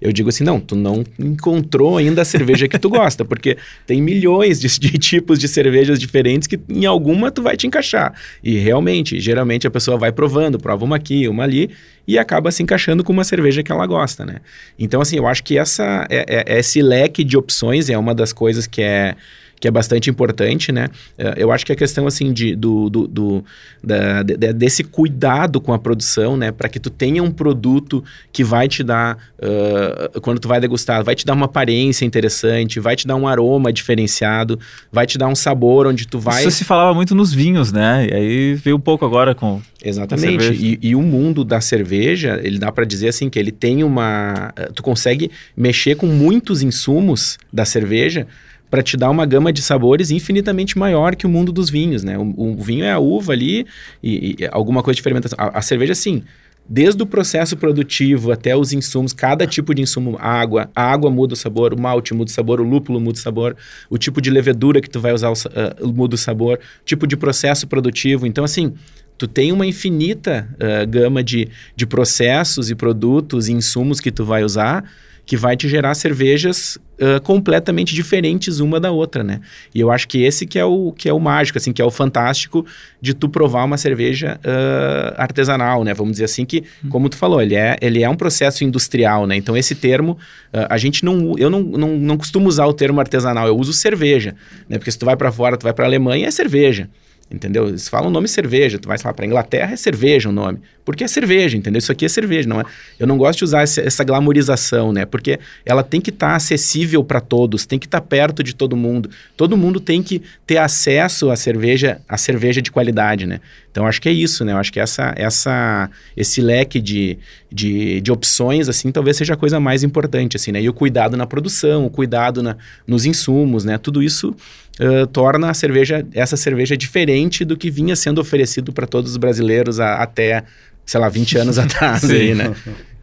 eu 0.00 0.12
digo 0.12 0.28
assim, 0.28 0.44
não, 0.44 0.58
tu 0.58 0.74
não 0.74 1.04
encontrou 1.18 1.98
ainda 1.98 2.22
a 2.22 2.24
cerveja 2.24 2.66
que 2.66 2.78
tu 2.78 2.88
gosta, 2.88 3.24
porque 3.24 3.58
tem 3.86 4.00
milhões 4.00 4.58
de, 4.58 4.68
de, 4.78 4.98
tipos 4.98 5.38
de 5.38 5.46
cervejas 5.46 5.98
diferentes 5.98 6.48
que 6.48 6.58
em 6.68 6.86
alguma 6.86 7.30
tu 7.30 7.42
vai 7.42 7.56
te 7.56 7.66
encaixar. 7.66 8.14
E 8.42 8.58
realmente, 8.58 9.20
geralmente 9.20 9.66
a 9.66 9.70
pessoa 9.70 9.98
vai 9.98 10.10
provando, 10.10 10.58
prova 10.58 10.84
uma 10.84 10.96
aqui, 10.96 11.28
uma 11.28 11.44
ali, 11.44 11.70
e 12.06 12.18
acaba 12.18 12.50
se 12.50 12.62
encaixando 12.62 13.04
com 13.04 13.12
uma 13.12 13.24
cerveja 13.24 13.62
que 13.62 13.70
ela 13.70 13.86
gosta, 13.86 14.24
né? 14.24 14.36
Então, 14.78 15.00
assim, 15.00 15.16
eu 15.16 15.26
acho 15.26 15.44
que 15.44 15.58
essa, 15.58 16.06
é, 16.08 16.24
é, 16.28 16.58
esse 16.58 16.80
leque 16.80 17.22
de 17.22 17.36
opções 17.36 17.90
é 17.90 17.98
uma 17.98 18.14
das 18.14 18.32
coisas 18.32 18.66
que 18.66 18.82
é 18.82 19.14
que 19.60 19.68
é 19.68 19.70
bastante 19.70 20.08
importante, 20.08 20.72
né? 20.72 20.88
É, 21.18 21.34
eu 21.36 21.52
acho 21.52 21.66
que 21.66 21.72
a 21.72 21.76
questão, 21.76 22.06
assim, 22.06 22.32
de, 22.32 22.56
do, 22.56 22.88
do, 22.88 23.06
do 23.06 23.44
da, 23.84 24.22
de, 24.22 24.36
desse 24.54 24.82
cuidado 24.82 25.60
com 25.60 25.74
a 25.74 25.78
produção, 25.78 26.34
né? 26.34 26.50
Para 26.50 26.66
que 26.66 26.80
tu 26.80 26.88
tenha 26.88 27.22
um 27.22 27.30
produto 27.30 28.02
que 28.32 28.42
vai 28.42 28.66
te 28.66 28.82
dar, 28.82 29.18
uh, 29.38 30.20
quando 30.22 30.40
tu 30.40 30.48
vai 30.48 30.60
degustar, 30.60 31.04
vai 31.04 31.14
te 31.14 31.26
dar 31.26 31.34
uma 31.34 31.44
aparência 31.44 32.06
interessante, 32.06 32.80
vai 32.80 32.96
te 32.96 33.06
dar 33.06 33.16
um 33.16 33.28
aroma 33.28 33.70
diferenciado, 33.70 34.58
vai 34.90 35.06
te 35.06 35.18
dar 35.18 35.28
um 35.28 35.34
sabor 35.34 35.86
onde 35.86 36.08
tu 36.08 36.18
vai... 36.18 36.40
Isso 36.40 36.50
se 36.52 36.64
falava 36.64 36.94
muito 36.94 37.14
nos 37.14 37.30
vinhos, 37.30 37.70
né? 37.70 38.08
E 38.10 38.14
aí 38.14 38.54
veio 38.54 38.76
um 38.76 38.80
pouco 38.80 39.04
agora 39.04 39.34
com... 39.34 39.60
Exatamente. 39.84 40.52
E, 40.52 40.78
e, 40.80 40.94
o 40.94 41.02
mundo 41.02 41.44
da 41.44 41.60
cerveja, 41.60 42.38
ele 42.42 42.58
dá 42.58 42.70
para 42.70 42.84
dizer 42.84 43.08
assim 43.08 43.28
que 43.28 43.38
ele 43.38 43.50
tem 43.50 43.82
uma... 43.84 44.52
Tu 44.74 44.82
consegue 44.82 45.30
mexer 45.56 45.96
com 45.96 46.06
muitos 46.06 46.62
insumos 46.62 47.38
da 47.52 47.64
cerveja 47.64 48.26
para 48.70 48.82
te 48.82 48.96
dar 48.96 49.10
uma 49.10 49.26
gama 49.26 49.52
de 49.52 49.60
sabores 49.60 50.10
infinitamente 50.10 50.78
maior 50.78 51.16
que 51.16 51.26
o 51.26 51.28
mundo 51.28 51.50
dos 51.50 51.68
vinhos, 51.68 52.04
né? 52.04 52.16
O, 52.16 52.34
o 52.36 52.56
vinho 52.56 52.84
é 52.84 52.92
a 52.92 52.98
uva 52.98 53.32
ali 53.32 53.66
e, 54.02 54.36
e 54.38 54.48
alguma 54.52 54.82
coisa 54.82 54.96
de 54.96 55.02
fermentação. 55.02 55.36
A, 55.38 55.58
a, 55.58 55.62
cerveja, 55.62 55.94
sim. 55.94 56.22
Desde 56.68 57.02
o 57.02 57.06
processo 57.06 57.56
produtivo 57.56 58.30
até 58.30 58.54
os 58.54 58.72
insumos, 58.72 59.12
cada 59.12 59.44
tipo 59.44 59.74
de 59.74 59.82
insumo, 59.82 60.16
água, 60.20 60.70
a 60.74 60.84
água 60.84 61.10
muda 61.10 61.34
o 61.34 61.36
sabor, 61.36 61.74
o 61.74 61.80
malte 61.80 62.14
muda 62.14 62.30
o 62.30 62.32
sabor, 62.32 62.60
o 62.60 62.64
lúpulo 62.64 63.00
muda 63.00 63.18
o 63.18 63.20
sabor, 63.20 63.56
o 63.88 63.98
tipo 63.98 64.20
de 64.20 64.30
levedura 64.30 64.80
que 64.80 64.88
tu 64.88 65.00
vai 65.00 65.12
usar 65.12 65.32
uh, 65.32 65.92
muda 65.92 66.14
o 66.14 66.18
sabor, 66.18 66.60
tipo 66.84 67.08
de 67.08 67.16
processo 67.16 67.66
produtivo. 67.66 68.24
Então, 68.24 68.44
assim, 68.44 68.72
tu 69.18 69.26
tem 69.26 69.50
uma 69.50 69.66
infinita 69.66 70.48
uh, 70.54 70.88
gama 70.88 71.24
de, 71.24 71.48
de 71.74 71.86
processos 71.88 72.70
e 72.70 72.76
produtos 72.76 73.48
e 73.48 73.52
insumos 73.52 73.98
que 73.98 74.12
tu 74.12 74.24
vai 74.24 74.44
usar 74.44 74.84
que 75.30 75.36
vai 75.36 75.56
te 75.56 75.68
gerar 75.68 75.94
cervejas 75.94 76.76
uh, 76.98 77.20
completamente 77.22 77.94
diferentes 77.94 78.58
uma 78.58 78.80
da 78.80 78.90
outra, 78.90 79.22
né? 79.22 79.40
E 79.72 79.78
eu 79.78 79.88
acho 79.88 80.08
que 80.08 80.24
esse 80.24 80.44
que 80.44 80.58
é 80.58 80.64
o 80.64 80.90
que 80.90 81.08
é 81.08 81.12
o 81.12 81.20
mágico, 81.20 81.56
assim, 81.56 81.72
que 81.72 81.80
é 81.80 81.84
o 81.84 81.90
fantástico 81.92 82.66
de 83.00 83.14
tu 83.14 83.28
provar 83.28 83.62
uma 83.62 83.76
cerveja 83.76 84.40
uh, 84.44 85.14
artesanal, 85.16 85.84
né? 85.84 85.94
Vamos 85.94 86.14
dizer 86.14 86.24
assim 86.24 86.44
que, 86.44 86.64
como 86.88 87.08
tu 87.08 87.16
falou, 87.16 87.40
ele 87.40 87.54
é, 87.54 87.76
ele 87.80 88.02
é 88.02 88.10
um 88.10 88.16
processo 88.16 88.64
industrial, 88.64 89.24
né? 89.24 89.36
Então 89.36 89.56
esse 89.56 89.76
termo, 89.76 90.18
uh, 90.52 90.66
a 90.68 90.76
gente 90.76 91.04
não, 91.04 91.38
eu 91.38 91.48
não, 91.48 91.62
não, 91.62 91.96
não 91.96 92.16
costumo 92.16 92.48
usar 92.48 92.66
o 92.66 92.72
termo 92.72 92.98
artesanal, 92.98 93.46
eu 93.46 93.56
uso 93.56 93.72
cerveja, 93.72 94.34
né? 94.68 94.78
Porque 94.78 94.90
se 94.90 94.98
tu 94.98 95.06
vai 95.06 95.14
para 95.14 95.30
fora, 95.30 95.56
tu 95.56 95.62
vai 95.62 95.72
para 95.72 95.86
Alemanha, 95.86 96.26
é 96.26 96.30
cerveja. 96.32 96.90
Entendeu? 97.30 97.68
Eles 97.68 97.88
falam 97.88 98.08
o 98.08 98.10
nome 98.10 98.26
cerveja, 98.26 98.76
tu 98.76 98.88
vai 98.88 98.98
falar 98.98 99.14
para 99.14 99.24
Inglaterra 99.24 99.72
é 99.72 99.76
cerveja 99.76 100.28
o 100.28 100.32
nome, 100.32 100.58
porque 100.84 101.04
é 101.04 101.06
cerveja, 101.06 101.56
entendeu? 101.56 101.78
Isso 101.78 101.92
aqui 101.92 102.04
é 102.04 102.08
cerveja, 102.08 102.48
não 102.48 102.60
é? 102.60 102.64
Eu 102.98 103.06
não 103.06 103.16
gosto 103.16 103.38
de 103.38 103.44
usar 103.44 103.62
essa, 103.62 103.80
essa 103.80 104.02
glamorização, 104.02 104.92
né? 104.92 105.06
Porque 105.06 105.38
ela 105.64 105.84
tem 105.84 106.00
que 106.00 106.10
estar 106.10 106.30
tá 106.30 106.34
acessível 106.34 107.04
para 107.04 107.20
todos, 107.20 107.64
tem 107.64 107.78
que 107.78 107.86
estar 107.86 108.00
tá 108.00 108.06
perto 108.06 108.42
de 108.42 108.52
todo 108.52 108.76
mundo. 108.76 109.08
Todo 109.36 109.56
mundo 109.56 109.78
tem 109.78 110.02
que 110.02 110.20
ter 110.44 110.56
acesso 110.56 111.30
à 111.30 111.36
cerveja, 111.36 112.00
à 112.08 112.18
cerveja 112.18 112.60
de 112.60 112.72
qualidade, 112.72 113.26
né? 113.26 113.40
Então 113.70 113.86
acho 113.86 114.02
que 114.02 114.08
é 114.08 114.12
isso, 114.12 114.44
né? 114.44 114.50
Eu 114.50 114.56
acho 114.56 114.72
que 114.72 114.80
essa, 114.80 115.14
essa, 115.16 115.88
esse 116.16 116.40
leque 116.40 116.80
de, 116.80 117.16
de, 117.48 118.00
de 118.00 118.10
opções, 118.10 118.68
assim, 118.68 118.90
talvez 118.90 119.16
seja 119.16 119.34
a 119.34 119.36
coisa 119.36 119.60
mais 119.60 119.84
importante, 119.84 120.36
assim, 120.36 120.50
né? 120.50 120.60
E 120.60 120.68
o 120.68 120.74
cuidado 120.74 121.16
na 121.16 121.26
produção, 121.26 121.86
o 121.86 121.90
cuidado 121.90 122.42
na, 122.42 122.56
nos 122.88 123.06
insumos, 123.06 123.64
né? 123.64 123.78
Tudo 123.78 124.02
isso 124.02 124.34
uh, 124.80 125.06
torna 125.06 125.50
a 125.50 125.54
cerveja, 125.54 126.06
essa 126.12 126.36
cerveja 126.36 126.76
diferente 126.76 127.44
do 127.44 127.56
que 127.56 127.70
vinha 127.70 127.94
sendo 127.94 128.20
oferecido 128.20 128.72
para 128.72 128.86
todos 128.86 129.12
os 129.12 129.16
brasileiros 129.16 129.78
a, 129.78 130.02
até, 130.02 130.44
sei 130.84 131.00
lá, 131.00 131.08
20 131.08 131.38
anos 131.38 131.58
atrás 131.60 132.08
aí, 132.08 132.34
né? 132.34 132.54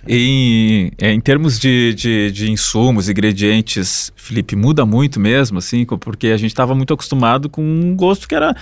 Em, 0.09 0.91
é, 0.97 1.11
em 1.11 1.19
termos 1.19 1.59
de, 1.59 1.93
de, 1.93 2.31
de, 2.31 2.49
insumos, 2.49 3.09
ingredientes, 3.09 4.11
Felipe, 4.15 4.55
muda 4.55 4.85
muito 4.85 5.19
mesmo, 5.19 5.57
assim, 5.57 5.85
porque 5.85 6.27
a 6.27 6.37
gente 6.37 6.51
estava 6.51 6.73
muito 6.73 6.93
acostumado 6.93 7.49
com 7.49 7.61
um 7.61 7.93
gosto 7.93 8.25
que 8.27 8.33
era 8.33 8.55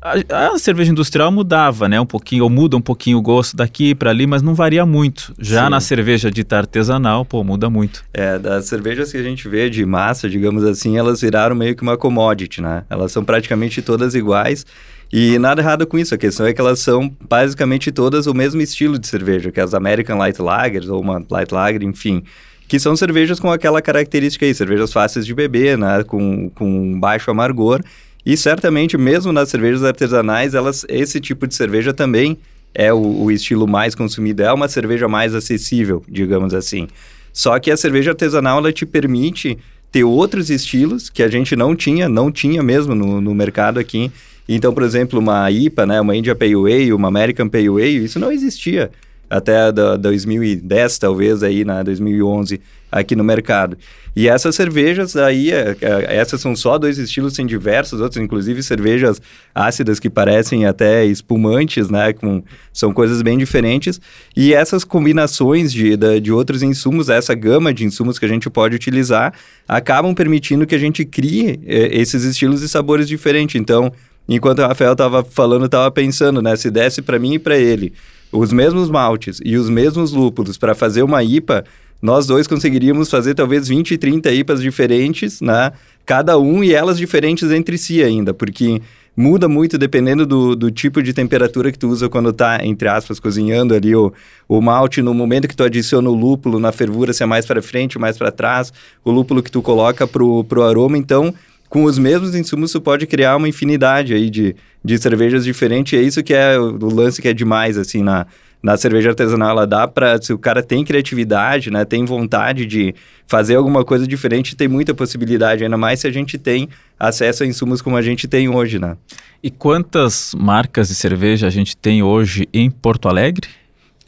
a, 0.00 0.52
a, 0.52 0.58
cerveja 0.58 0.92
industrial 0.92 1.30
mudava, 1.32 1.88
né? 1.88 2.00
Um 2.00 2.06
pouquinho, 2.06 2.44
ou 2.44 2.50
muda 2.50 2.76
um 2.76 2.80
pouquinho 2.80 3.18
o 3.18 3.22
gosto 3.22 3.56
daqui 3.56 3.94
para 3.94 4.10
ali, 4.10 4.26
mas 4.26 4.42
não 4.42 4.54
varia 4.54 4.86
muito. 4.86 5.34
Já 5.38 5.64
Sim. 5.64 5.70
na 5.70 5.80
cerveja 5.80 6.30
dita 6.30 6.56
artesanal, 6.56 7.24
pô, 7.24 7.42
muda 7.42 7.68
muito. 7.68 8.04
É, 8.14 8.38
das 8.38 8.66
cervejas 8.66 9.10
que 9.10 9.18
a 9.18 9.22
gente 9.22 9.48
vê 9.48 9.68
de 9.68 9.84
massa, 9.84 10.28
digamos 10.28 10.62
assim, 10.64 10.96
elas 10.96 11.20
viraram 11.20 11.56
meio 11.56 11.74
que 11.74 11.82
uma 11.82 11.96
commodity, 11.96 12.62
né? 12.62 12.84
Elas 12.88 13.10
são 13.10 13.24
praticamente 13.24 13.82
todas 13.82 14.14
iguais. 14.14 14.64
E 15.12 15.38
nada 15.38 15.62
errado 15.62 15.86
com 15.86 15.98
isso, 15.98 16.14
a 16.14 16.18
questão 16.18 16.46
é 16.46 16.52
que 16.52 16.60
elas 16.60 16.78
são 16.78 17.10
basicamente 17.28 17.90
todas 17.90 18.26
o 18.26 18.34
mesmo 18.34 18.60
estilo 18.60 18.98
de 18.98 19.08
cerveja, 19.08 19.50
que 19.50 19.60
as 19.60 19.74
American 19.74 20.18
Light 20.18 20.40
Lagers 20.40 20.88
ou 20.88 21.00
uma 21.00 21.24
Light 21.30 21.52
Lager, 21.52 21.82
enfim 21.82 22.22
que 22.68 22.78
são 22.78 22.94
cervejas 22.94 23.40
com 23.40 23.50
aquela 23.50 23.80
característica 23.80 24.44
aí, 24.44 24.52
cervejas 24.52 24.92
fáceis 24.92 25.24
de 25.24 25.34
beber, 25.34 25.78
né, 25.78 26.04
com, 26.04 26.50
com 26.50 27.00
baixo 27.00 27.30
amargor 27.30 27.80
e 28.28 28.36
certamente, 28.36 28.98
mesmo 28.98 29.32
nas 29.32 29.48
cervejas 29.48 29.82
artesanais, 29.82 30.52
elas, 30.52 30.84
esse 30.86 31.18
tipo 31.18 31.46
de 31.46 31.54
cerveja 31.54 31.94
também 31.94 32.36
é 32.74 32.92
o, 32.92 33.22
o, 33.22 33.30
estilo 33.30 33.66
mais 33.66 33.94
consumido, 33.94 34.42
é 34.42 34.52
uma 34.52 34.68
cerveja 34.68 35.08
mais 35.08 35.34
acessível, 35.34 36.04
digamos 36.06 36.52
assim. 36.52 36.88
Só 37.32 37.58
que 37.58 37.70
a 37.70 37.76
cerveja 37.76 38.10
artesanal, 38.10 38.58
ela 38.58 38.70
te 38.70 38.84
permite 38.84 39.56
ter 39.90 40.04
outros 40.04 40.50
estilos 40.50 41.08
que 41.08 41.22
a 41.22 41.28
gente 41.28 41.56
não 41.56 41.74
tinha, 41.74 42.06
não 42.06 42.30
tinha 42.30 42.62
mesmo 42.62 42.94
no, 42.94 43.18
no 43.18 43.34
mercado 43.34 43.80
aqui. 43.80 44.12
Então, 44.46 44.74
por 44.74 44.82
exemplo, 44.82 45.18
uma 45.18 45.50
IPA, 45.50 45.86
né, 45.86 45.98
uma 45.98 46.14
India 46.14 46.34
Pale 46.34 46.54
Ale, 46.54 46.92
uma 46.92 47.08
American 47.08 47.48
Pale 47.48 47.68
Ale, 47.68 48.04
isso 48.04 48.18
não 48.18 48.30
existia 48.30 48.90
até 49.30 49.72
da, 49.72 49.96
2010, 49.96 50.98
talvez, 50.98 51.42
aí, 51.42 51.64
na 51.64 51.82
2011, 51.82 52.60
aqui 52.90 53.14
no 53.14 53.24
mercado. 53.24 53.76
E 54.16 54.28
essas 54.28 54.56
cervejas 54.56 55.16
aí, 55.16 55.52
é, 55.52 55.76
é, 55.80 56.16
essas 56.16 56.40
são 56.40 56.56
só 56.56 56.76
dois 56.76 56.98
estilos, 56.98 57.34
tem 57.34 57.46
diversos 57.46 58.00
outros, 58.00 58.20
inclusive 58.20 58.62
cervejas 58.62 59.22
ácidas 59.54 60.00
que 60.00 60.10
parecem 60.10 60.66
até 60.66 61.04
espumantes, 61.04 61.88
né? 61.88 62.12
Com, 62.12 62.42
são 62.72 62.92
coisas 62.92 63.22
bem 63.22 63.38
diferentes. 63.38 64.00
E 64.36 64.52
essas 64.52 64.82
combinações 64.82 65.72
de, 65.72 65.96
de, 65.96 66.20
de 66.20 66.32
outros 66.32 66.62
insumos, 66.62 67.08
essa 67.08 67.34
gama 67.34 67.72
de 67.72 67.84
insumos 67.84 68.18
que 68.18 68.24
a 68.24 68.28
gente 68.28 68.50
pode 68.50 68.74
utilizar, 68.74 69.32
acabam 69.68 70.14
permitindo 70.14 70.66
que 70.66 70.74
a 70.74 70.78
gente 70.78 71.04
crie 71.04 71.60
é, 71.64 71.96
esses 71.96 72.24
estilos 72.24 72.62
e 72.62 72.68
sabores 72.68 73.06
diferentes. 73.06 73.54
Então, 73.60 73.92
enquanto 74.28 74.58
o 74.60 74.66
Rafael 74.66 74.92
estava 74.92 75.22
falando, 75.22 75.66
estava 75.66 75.90
pensando, 75.90 76.42
né? 76.42 76.56
Se 76.56 76.70
desse 76.70 77.02
para 77.02 77.18
mim 77.18 77.34
e 77.34 77.38
para 77.38 77.56
ele 77.56 77.92
os 78.32 78.52
mesmos 78.52 78.90
maltes 78.90 79.40
e 79.44 79.56
os 79.56 79.70
mesmos 79.70 80.12
lúpulos 80.12 80.58
para 80.58 80.74
fazer 80.74 81.02
uma 81.02 81.22
IPA, 81.22 81.64
nós 82.00 82.26
dois 82.26 82.46
conseguiríamos 82.46 83.10
fazer 83.10 83.34
talvez 83.34 83.68
20, 83.68 83.98
30 83.98 84.30
IPAs 84.32 84.62
diferentes, 84.62 85.40
né? 85.40 85.72
Cada 86.06 86.38
um 86.38 86.62
e 86.62 86.72
elas 86.72 86.96
diferentes 86.96 87.50
entre 87.50 87.76
si 87.76 88.02
ainda, 88.02 88.32
porque 88.32 88.80
muda 89.16 89.48
muito 89.48 89.76
dependendo 89.76 90.24
do, 90.24 90.54
do 90.54 90.70
tipo 90.70 91.02
de 91.02 91.12
temperatura 91.12 91.72
que 91.72 91.78
tu 91.78 91.88
usa 91.88 92.08
quando 92.08 92.32
tá, 92.32 92.64
entre 92.64 92.88
aspas, 92.88 93.18
cozinhando 93.18 93.74
ali 93.74 93.94
o, 93.94 94.12
o 94.48 94.60
malte, 94.60 95.02
no 95.02 95.12
momento 95.12 95.48
que 95.48 95.56
tu 95.56 95.64
adiciona 95.64 96.08
o 96.08 96.14
lúpulo 96.14 96.60
na 96.60 96.70
fervura, 96.70 97.12
se 97.12 97.24
é 97.24 97.26
mais 97.26 97.44
para 97.44 97.60
frente, 97.60 97.98
mais 97.98 98.16
para 98.16 98.30
trás, 98.30 98.72
o 99.04 99.10
lúpulo 99.10 99.42
que 99.42 99.50
tu 99.50 99.60
coloca 99.60 100.06
pro, 100.06 100.44
pro 100.44 100.62
aroma, 100.62 100.96
então 100.96 101.34
com 101.68 101.84
os 101.84 101.98
mesmos 101.98 102.34
insumos, 102.34 102.70
você 102.70 102.80
pode 102.80 103.06
criar 103.06 103.36
uma 103.36 103.48
infinidade 103.48 104.14
aí 104.14 104.30
de, 104.30 104.56
de 104.82 104.98
cervejas 104.98 105.44
diferentes. 105.44 105.92
E 105.92 105.96
é 105.96 106.02
isso 106.02 106.22
que 106.22 106.32
é 106.32 106.58
o 106.58 106.94
lance 106.94 107.20
que 107.20 107.28
é 107.28 107.34
demais, 107.34 107.76
assim, 107.76 108.02
na, 108.02 108.26
na 108.62 108.76
cerveja 108.76 109.10
artesanal. 109.10 109.50
Ela 109.50 109.66
dá 109.66 109.86
para 109.86 110.20
Se 110.20 110.32
o 110.32 110.38
cara 110.38 110.62
tem 110.62 110.84
criatividade, 110.84 111.70
né? 111.70 111.84
Tem 111.84 112.04
vontade 112.04 112.66
de 112.66 112.94
fazer 113.26 113.56
alguma 113.56 113.84
coisa 113.84 114.06
diferente, 114.06 114.56
tem 114.56 114.68
muita 114.68 114.94
possibilidade. 114.94 115.64
Ainda 115.64 115.76
mais 115.76 116.00
se 116.00 116.06
a 116.06 116.10
gente 116.10 116.38
tem 116.38 116.68
acesso 116.98 117.42
a 117.42 117.46
insumos 117.46 117.82
como 117.82 117.96
a 117.96 118.02
gente 118.02 118.26
tem 118.26 118.48
hoje, 118.48 118.78
né? 118.78 118.96
E 119.42 119.50
quantas 119.50 120.34
marcas 120.36 120.88
de 120.88 120.94
cerveja 120.94 121.46
a 121.46 121.50
gente 121.50 121.76
tem 121.76 122.02
hoje 122.02 122.48
em 122.52 122.70
Porto 122.70 123.08
Alegre? 123.08 123.48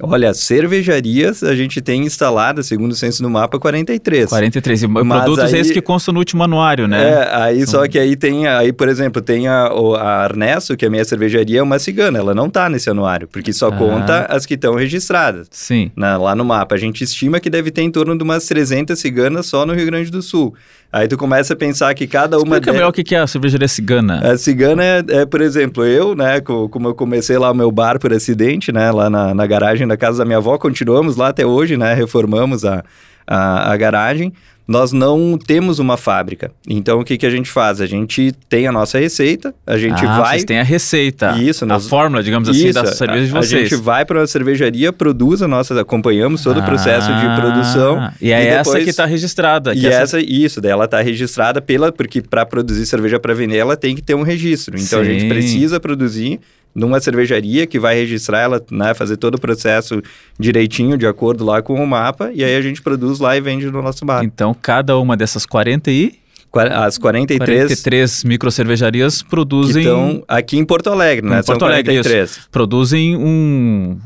Olha, 0.03 0.32
cervejarias 0.34 1.42
a 1.42 1.55
gente 1.55 1.80
tem 1.80 2.03
instaladas, 2.05 2.66
segundo 2.66 2.92
o 2.92 2.94
censo 2.94 3.22
no 3.22 3.30
mapa, 3.30 3.59
43. 3.59 4.28
43. 4.28 4.82
E 4.82 4.86
Mas 4.86 5.07
produtos 5.07 5.53
aí, 5.53 5.61
esses 5.61 5.72
que 5.72 5.80
constam 5.80 6.14
no 6.14 6.20
último 6.20 6.42
anuário, 6.42 6.88
né? 6.88 7.11
É, 7.11 7.34
aí 7.34 7.66
São... 7.66 7.80
só 7.80 7.88
que 7.88 7.98
aí 7.98 8.16
tem, 8.16 8.46
aí 8.46 8.72
por 8.72 8.88
exemplo, 8.88 9.20
tem 9.20 9.48
a, 9.48 9.66
a 9.66 10.24
Arnesto, 10.24 10.76
que 10.76 10.84
é 10.84 10.88
a 10.88 10.90
minha 10.90 11.05
cervejaria, 11.05 11.61
é 11.61 11.62
uma 11.62 11.78
cigana, 11.78 12.18
ela 12.18 12.34
não 12.34 12.48
tá 12.48 12.68
nesse 12.68 12.88
anuário, 12.88 13.28
porque 13.28 13.53
só 13.53 13.68
ah. 13.68 13.72
conta 13.72 14.26
as 14.26 14.46
que 14.46 14.55
estão 14.55 14.74
registradas. 14.74 15.46
Sim. 15.51 15.90
Na, 15.94 16.16
lá 16.16 16.34
no 16.34 16.44
mapa. 16.44 16.74
A 16.74 16.78
gente 16.78 17.05
estima 17.05 17.40
que 17.40 17.51
deve 17.51 17.70
ter 17.70 17.82
em 17.82 17.90
torno 17.90 18.16
de 18.16 18.22
umas 18.22 18.46
300 18.46 18.98
ciganas 18.98 19.46
só 19.46 19.66
no 19.66 19.74
Rio 19.74 19.86
Grande 19.86 20.11
do 20.11 20.22
Sul. 20.22 20.55
Aí 20.93 21.07
tu 21.07 21.16
começa 21.16 21.53
a 21.55 21.57
pensar 21.57 21.95
que 21.95 22.07
cada 22.07 22.36
uma... 22.36 22.57
Explica 22.57 22.72
melhor 22.72 22.88
o 22.88 22.93
que 22.93 23.14
é 23.14 23.18
a 23.18 23.26
cervejaria 23.26 23.68
cigana. 23.68 24.20
A 24.32 24.36
cigana 24.36 24.82
é, 24.84 25.05
é, 25.09 25.26
por 25.26 25.41
exemplo, 25.41 25.84
eu, 25.84 26.16
né, 26.16 26.41
como 26.41 26.88
eu 26.88 26.95
comecei 26.95 27.38
lá 27.38 27.53
o 27.53 27.55
meu 27.55 27.70
bar 27.70 28.01
por 28.01 28.12
acidente, 28.12 28.72
né, 28.72 28.91
lá 28.91 29.09
na, 29.09 29.32
na 29.32 29.47
garagem 29.47 29.86
da 29.86 29.97
casa 29.97 30.18
da 30.18 30.24
minha 30.24 30.38
avó, 30.38 30.59
continuamos 30.59 31.14
lá 31.14 31.28
até 31.28 31.47
hoje, 31.47 31.76
né, 31.76 31.95
reformamos 31.95 32.64
a, 32.64 32.84
a, 33.24 33.72
a 33.72 33.76
garagem 33.76 34.32
nós 34.70 34.92
não 34.92 35.36
temos 35.36 35.80
uma 35.80 35.96
fábrica. 35.96 36.52
Então, 36.68 37.00
o 37.00 37.04
que, 37.04 37.18
que 37.18 37.26
a 37.26 37.30
gente 37.30 37.50
faz? 37.50 37.80
A 37.80 37.86
gente 37.86 38.30
tem 38.48 38.68
a 38.68 38.72
nossa 38.72 39.00
receita, 39.00 39.52
a 39.66 39.76
gente 39.76 40.06
ah, 40.06 40.20
vai... 40.20 40.30
vocês 40.34 40.44
têm 40.44 40.60
a 40.60 40.62
receita, 40.62 41.36
isso, 41.40 41.66
nós... 41.66 41.86
a 41.86 41.88
fórmula, 41.88 42.22
digamos 42.22 42.48
assim, 42.48 42.68
isso, 42.68 42.80
da 42.80 42.86
cerveja 42.86 43.26
de 43.26 43.32
vocês. 43.32 43.52
A 43.52 43.64
gente 43.64 43.74
vai 43.74 44.04
para 44.04 44.20
uma 44.20 44.26
cervejaria, 44.28 44.92
produz 44.92 45.42
a 45.42 45.48
nossa... 45.48 45.80
Acompanhamos 45.80 46.44
todo 46.44 46.60
ah, 46.60 46.62
o 46.62 46.64
processo 46.64 47.08
de 47.08 47.40
produção. 47.40 48.12
E 48.20 48.30
é 48.30 48.40
e 48.40 48.44
depois... 48.58 48.68
essa 48.68 48.80
que 48.84 48.90
está 48.90 49.06
registrada. 49.06 49.74
e 49.74 49.84
essa... 49.84 50.18
essa... 50.18 50.20
isso, 50.20 50.60
daí 50.60 50.70
ela 50.70 50.84
está 50.84 51.00
registrada 51.00 51.60
pela... 51.60 51.90
Porque 51.90 52.22
para 52.22 52.46
produzir 52.46 52.86
cerveja 52.86 53.18
para 53.18 53.34
vender, 53.34 53.56
ela 53.56 53.76
tem 53.76 53.96
que 53.96 54.02
ter 54.02 54.14
um 54.14 54.22
registro. 54.22 54.76
Então, 54.76 55.02
Sim. 55.02 55.10
a 55.10 55.12
gente 55.12 55.26
precisa 55.26 55.80
produzir 55.80 56.38
numa 56.74 57.00
cervejaria 57.00 57.66
que 57.66 57.78
vai 57.78 57.96
registrar 57.96 58.40
ela, 58.40 58.62
né, 58.70 58.94
fazer 58.94 59.16
todo 59.16 59.34
o 59.34 59.40
processo 59.40 60.00
direitinho, 60.38 60.96
de 60.96 61.06
acordo 61.06 61.44
lá 61.44 61.60
com 61.60 61.74
o 61.74 61.86
mapa, 61.86 62.30
e 62.32 62.44
aí 62.44 62.54
a 62.56 62.60
gente 62.62 62.80
produz 62.80 63.18
lá 63.18 63.36
e 63.36 63.40
vende 63.40 63.70
no 63.70 63.82
nosso 63.82 64.04
bar. 64.04 64.24
Então, 64.24 64.54
cada 64.54 64.96
uma 64.98 65.16
dessas 65.16 65.44
40 65.46 65.90
e 65.90 66.14
as 66.52 66.98
43... 66.98 67.62
43 67.62 68.24
microcervejarias 68.24 69.22
produzem... 69.22 69.82
Então, 69.82 70.22
aqui 70.26 70.58
em 70.58 70.64
Porto 70.64 70.90
Alegre, 70.90 71.28
né? 71.28 71.40
Em 71.40 71.42
Porto 71.44 71.64
Alegre, 71.64 71.94
43. 71.94 72.30
Isso. 72.30 72.48
Produzem 72.50 73.16
um 73.16 73.98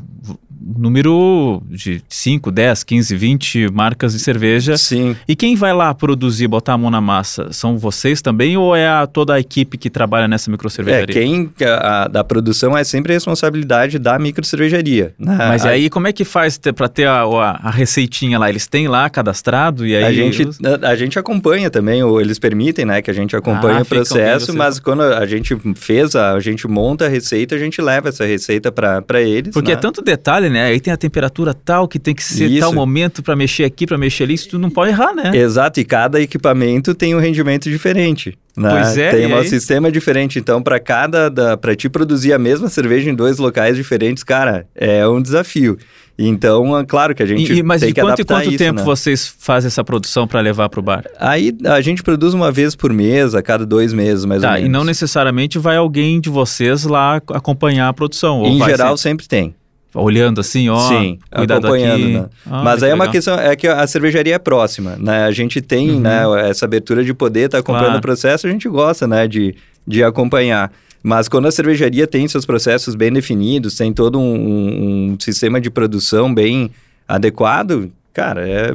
número 0.65 1.61
de 1.69 2.01
5, 2.09 2.51
10, 2.51 2.83
15, 2.83 3.15
20 3.15 3.71
marcas 3.71 4.13
de 4.13 4.19
cerveja. 4.19 4.75
Sim. 4.77 5.15
E 5.27 5.35
quem 5.35 5.55
vai 5.55 5.73
lá 5.73 5.93
produzir, 5.93 6.47
botar 6.47 6.73
a 6.73 6.77
mão 6.77 6.89
na 6.89 6.99
massa? 6.99 7.53
São 7.53 7.77
vocês 7.77 8.21
também 8.21 8.57
ou 8.57 8.75
é 8.75 8.87
a, 8.87 9.05
toda 9.05 9.35
a 9.35 9.39
equipe 9.39 9.77
que 9.77 9.89
trabalha 9.89 10.27
nessa 10.27 10.49
microcervejaria? 10.49 11.15
É, 11.15 11.19
quem 11.19 11.51
a, 11.61 12.03
a, 12.03 12.07
da 12.07 12.23
produção 12.23 12.75
é 12.75 12.83
sempre 12.83 13.13
a 13.13 13.15
responsabilidade 13.15 13.99
da 13.99 14.17
microcervejaria. 14.17 15.13
Né? 15.19 15.35
Mas 15.37 15.65
aí 15.65 15.89
como 15.89 16.07
é 16.07 16.13
que 16.13 16.25
faz 16.25 16.57
para 16.57 16.87
ter 16.87 17.07
a, 17.07 17.23
a, 17.23 17.69
receitinha 17.69 18.39
lá? 18.39 18.49
Eles 18.49 18.65
têm 18.65 18.87
lá 18.87 19.07
cadastrado 19.09 19.85
e 19.85 19.95
aí... 19.95 20.03
A 20.03 20.11
gente, 20.11 20.49
a, 20.83 20.89
a, 20.89 20.95
gente 20.95 21.19
acompanha 21.19 21.69
também, 21.69 22.01
ou 22.01 22.19
eles 22.19 22.39
permitem 22.39 22.85
né, 22.85 23.01
que 23.01 23.11
a 23.11 23.13
gente 23.13 23.35
acompanhe 23.35 23.79
ah, 23.79 23.81
o 23.81 23.85
processo, 23.85 24.55
mas 24.55 24.79
quando 24.79 25.01
a 25.01 25.25
gente 25.25 25.55
fez, 25.75 26.15
a, 26.15 26.33
a 26.33 26.39
gente 26.39 26.67
monta 26.67 27.05
a 27.05 27.09
receita, 27.09 27.53
a 27.55 27.59
gente 27.59 27.81
leva 27.81 28.09
essa 28.09 28.25
receita 28.25 28.71
para 28.71 29.21
eles. 29.21 29.53
Porque 29.53 29.71
é 29.71 29.75
né? 29.75 29.79
é 29.79 29.81
tanto 29.81 30.01
detalhe, 30.01 30.49
né? 30.49 30.54
Aí 30.63 30.79
tem 30.79 30.93
a 30.93 30.97
temperatura 30.97 31.53
tal 31.53 31.87
que 31.87 31.99
tem 31.99 32.13
que 32.13 32.23
ser 32.23 32.49
Isso. 32.49 32.59
tal 32.59 32.73
momento 32.73 33.23
para 33.23 33.35
mexer 33.35 33.63
aqui, 33.63 33.85
para 33.85 33.97
mexer 33.97 34.23
ali, 34.23 34.33
isso 34.33 34.49
tu 34.49 34.59
não 34.59 34.69
pode 34.69 34.91
errar, 34.91 35.13
né? 35.13 35.31
Exato, 35.35 35.79
e 35.79 35.85
cada 35.85 36.21
equipamento 36.21 36.93
tem 36.93 37.15
um 37.15 37.19
rendimento 37.19 37.69
diferente. 37.69 38.37
Né? 38.57 38.69
Pois 38.69 38.97
é, 38.97 39.11
tem 39.11 39.27
um 39.27 39.37
aí? 39.37 39.47
sistema 39.47 39.91
diferente, 39.91 40.39
então 40.39 40.61
para 40.63 40.79
cada 40.79 41.57
para 41.57 41.75
te 41.75 41.89
produzir 41.89 42.31
a 42.31 42.39
mesma 42.39 42.69
cerveja 42.69 43.09
em 43.09 43.13
dois 43.13 43.37
locais 43.37 43.75
diferentes, 43.75 44.23
cara, 44.23 44.65
é 44.73 45.05
um 45.07 45.21
desafio. 45.21 45.77
Então, 46.17 46.77
é 46.77 46.85
claro 46.85 47.13
que 47.13 47.21
a 47.21 47.25
gente 47.25 47.51
e, 47.51 47.61
mas 47.61 47.81
tem 47.81 47.93
que 47.93 47.99
quanto, 47.99 48.13
adaptar 48.13 48.35
quanto 48.35 48.49
isso, 48.49 48.57
tempo 48.57 48.79
né? 48.79 48.85
vocês 48.85 49.35
fazem 49.37 49.67
essa 49.67 49.83
produção 49.83 50.25
para 50.25 50.39
levar 50.39 50.69
para 50.69 50.79
o 50.79 50.83
bar? 50.83 51.03
Aí 51.19 51.53
a 51.65 51.81
gente 51.81 52.01
produz 52.01 52.33
uma 52.33 52.53
vez 52.53 52.73
por 52.73 52.93
mês, 52.93 53.35
a 53.35 53.41
cada 53.41 53.65
dois 53.65 53.91
meses, 53.91 54.23
mais 54.23 54.41
tá, 54.41 54.47
ou 54.47 54.53
menos. 54.53 54.69
E 54.69 54.71
não 54.71 54.85
necessariamente 54.85 55.59
vai 55.59 55.75
alguém 55.75 56.21
de 56.21 56.29
vocês 56.29 56.85
lá 56.85 57.17
acompanhar 57.17 57.89
a 57.89 57.93
produção. 57.93 58.45
em 58.45 58.63
geral, 58.63 58.95
sempre 58.95 59.27
tem 59.27 59.53
olhando 59.95 60.41
assim, 60.41 60.69
ó, 60.69 60.77
Sim, 60.77 61.17
acompanhando, 61.31 62.03
aqui. 62.03 62.13
Né? 62.13 62.25
Ah, 62.45 62.63
Mas 62.63 62.83
aí 62.83 62.91
é 62.91 62.93
uma 62.93 63.09
questão, 63.09 63.39
é 63.39 63.55
que 63.55 63.67
a 63.67 63.87
cervejaria 63.87 64.35
é 64.35 64.39
próxima, 64.39 64.97
né? 64.99 65.25
A 65.25 65.31
gente 65.31 65.61
tem, 65.61 65.91
uhum. 65.91 65.99
né, 66.01 66.23
essa 66.49 66.65
abertura 66.65 67.03
de 67.03 67.13
poder 67.13 67.45
estar 67.45 67.57
tá 67.57 67.59
acompanhando 67.61 67.85
claro. 67.85 67.99
o 67.99 68.01
processo, 68.01 68.45
a 68.45 68.49
gente 68.49 68.67
gosta, 68.67 69.07
né, 69.07 69.27
de, 69.27 69.55
de 69.87 70.03
acompanhar. 70.03 70.71
Mas 71.01 71.27
quando 71.27 71.47
a 71.47 71.51
cervejaria 71.51 72.05
tem 72.05 72.27
seus 72.27 72.45
processos 72.45 72.95
bem 72.95 73.13
definidos, 73.13 73.75
tem 73.75 73.93
todo 73.93 74.19
um, 74.19 75.11
um 75.13 75.17
sistema 75.19 75.61
de 75.61 75.69
produção 75.69 76.33
bem 76.33 76.71
adequado, 77.07 77.91
Cara, 78.15 78.47
é, 78.47 78.73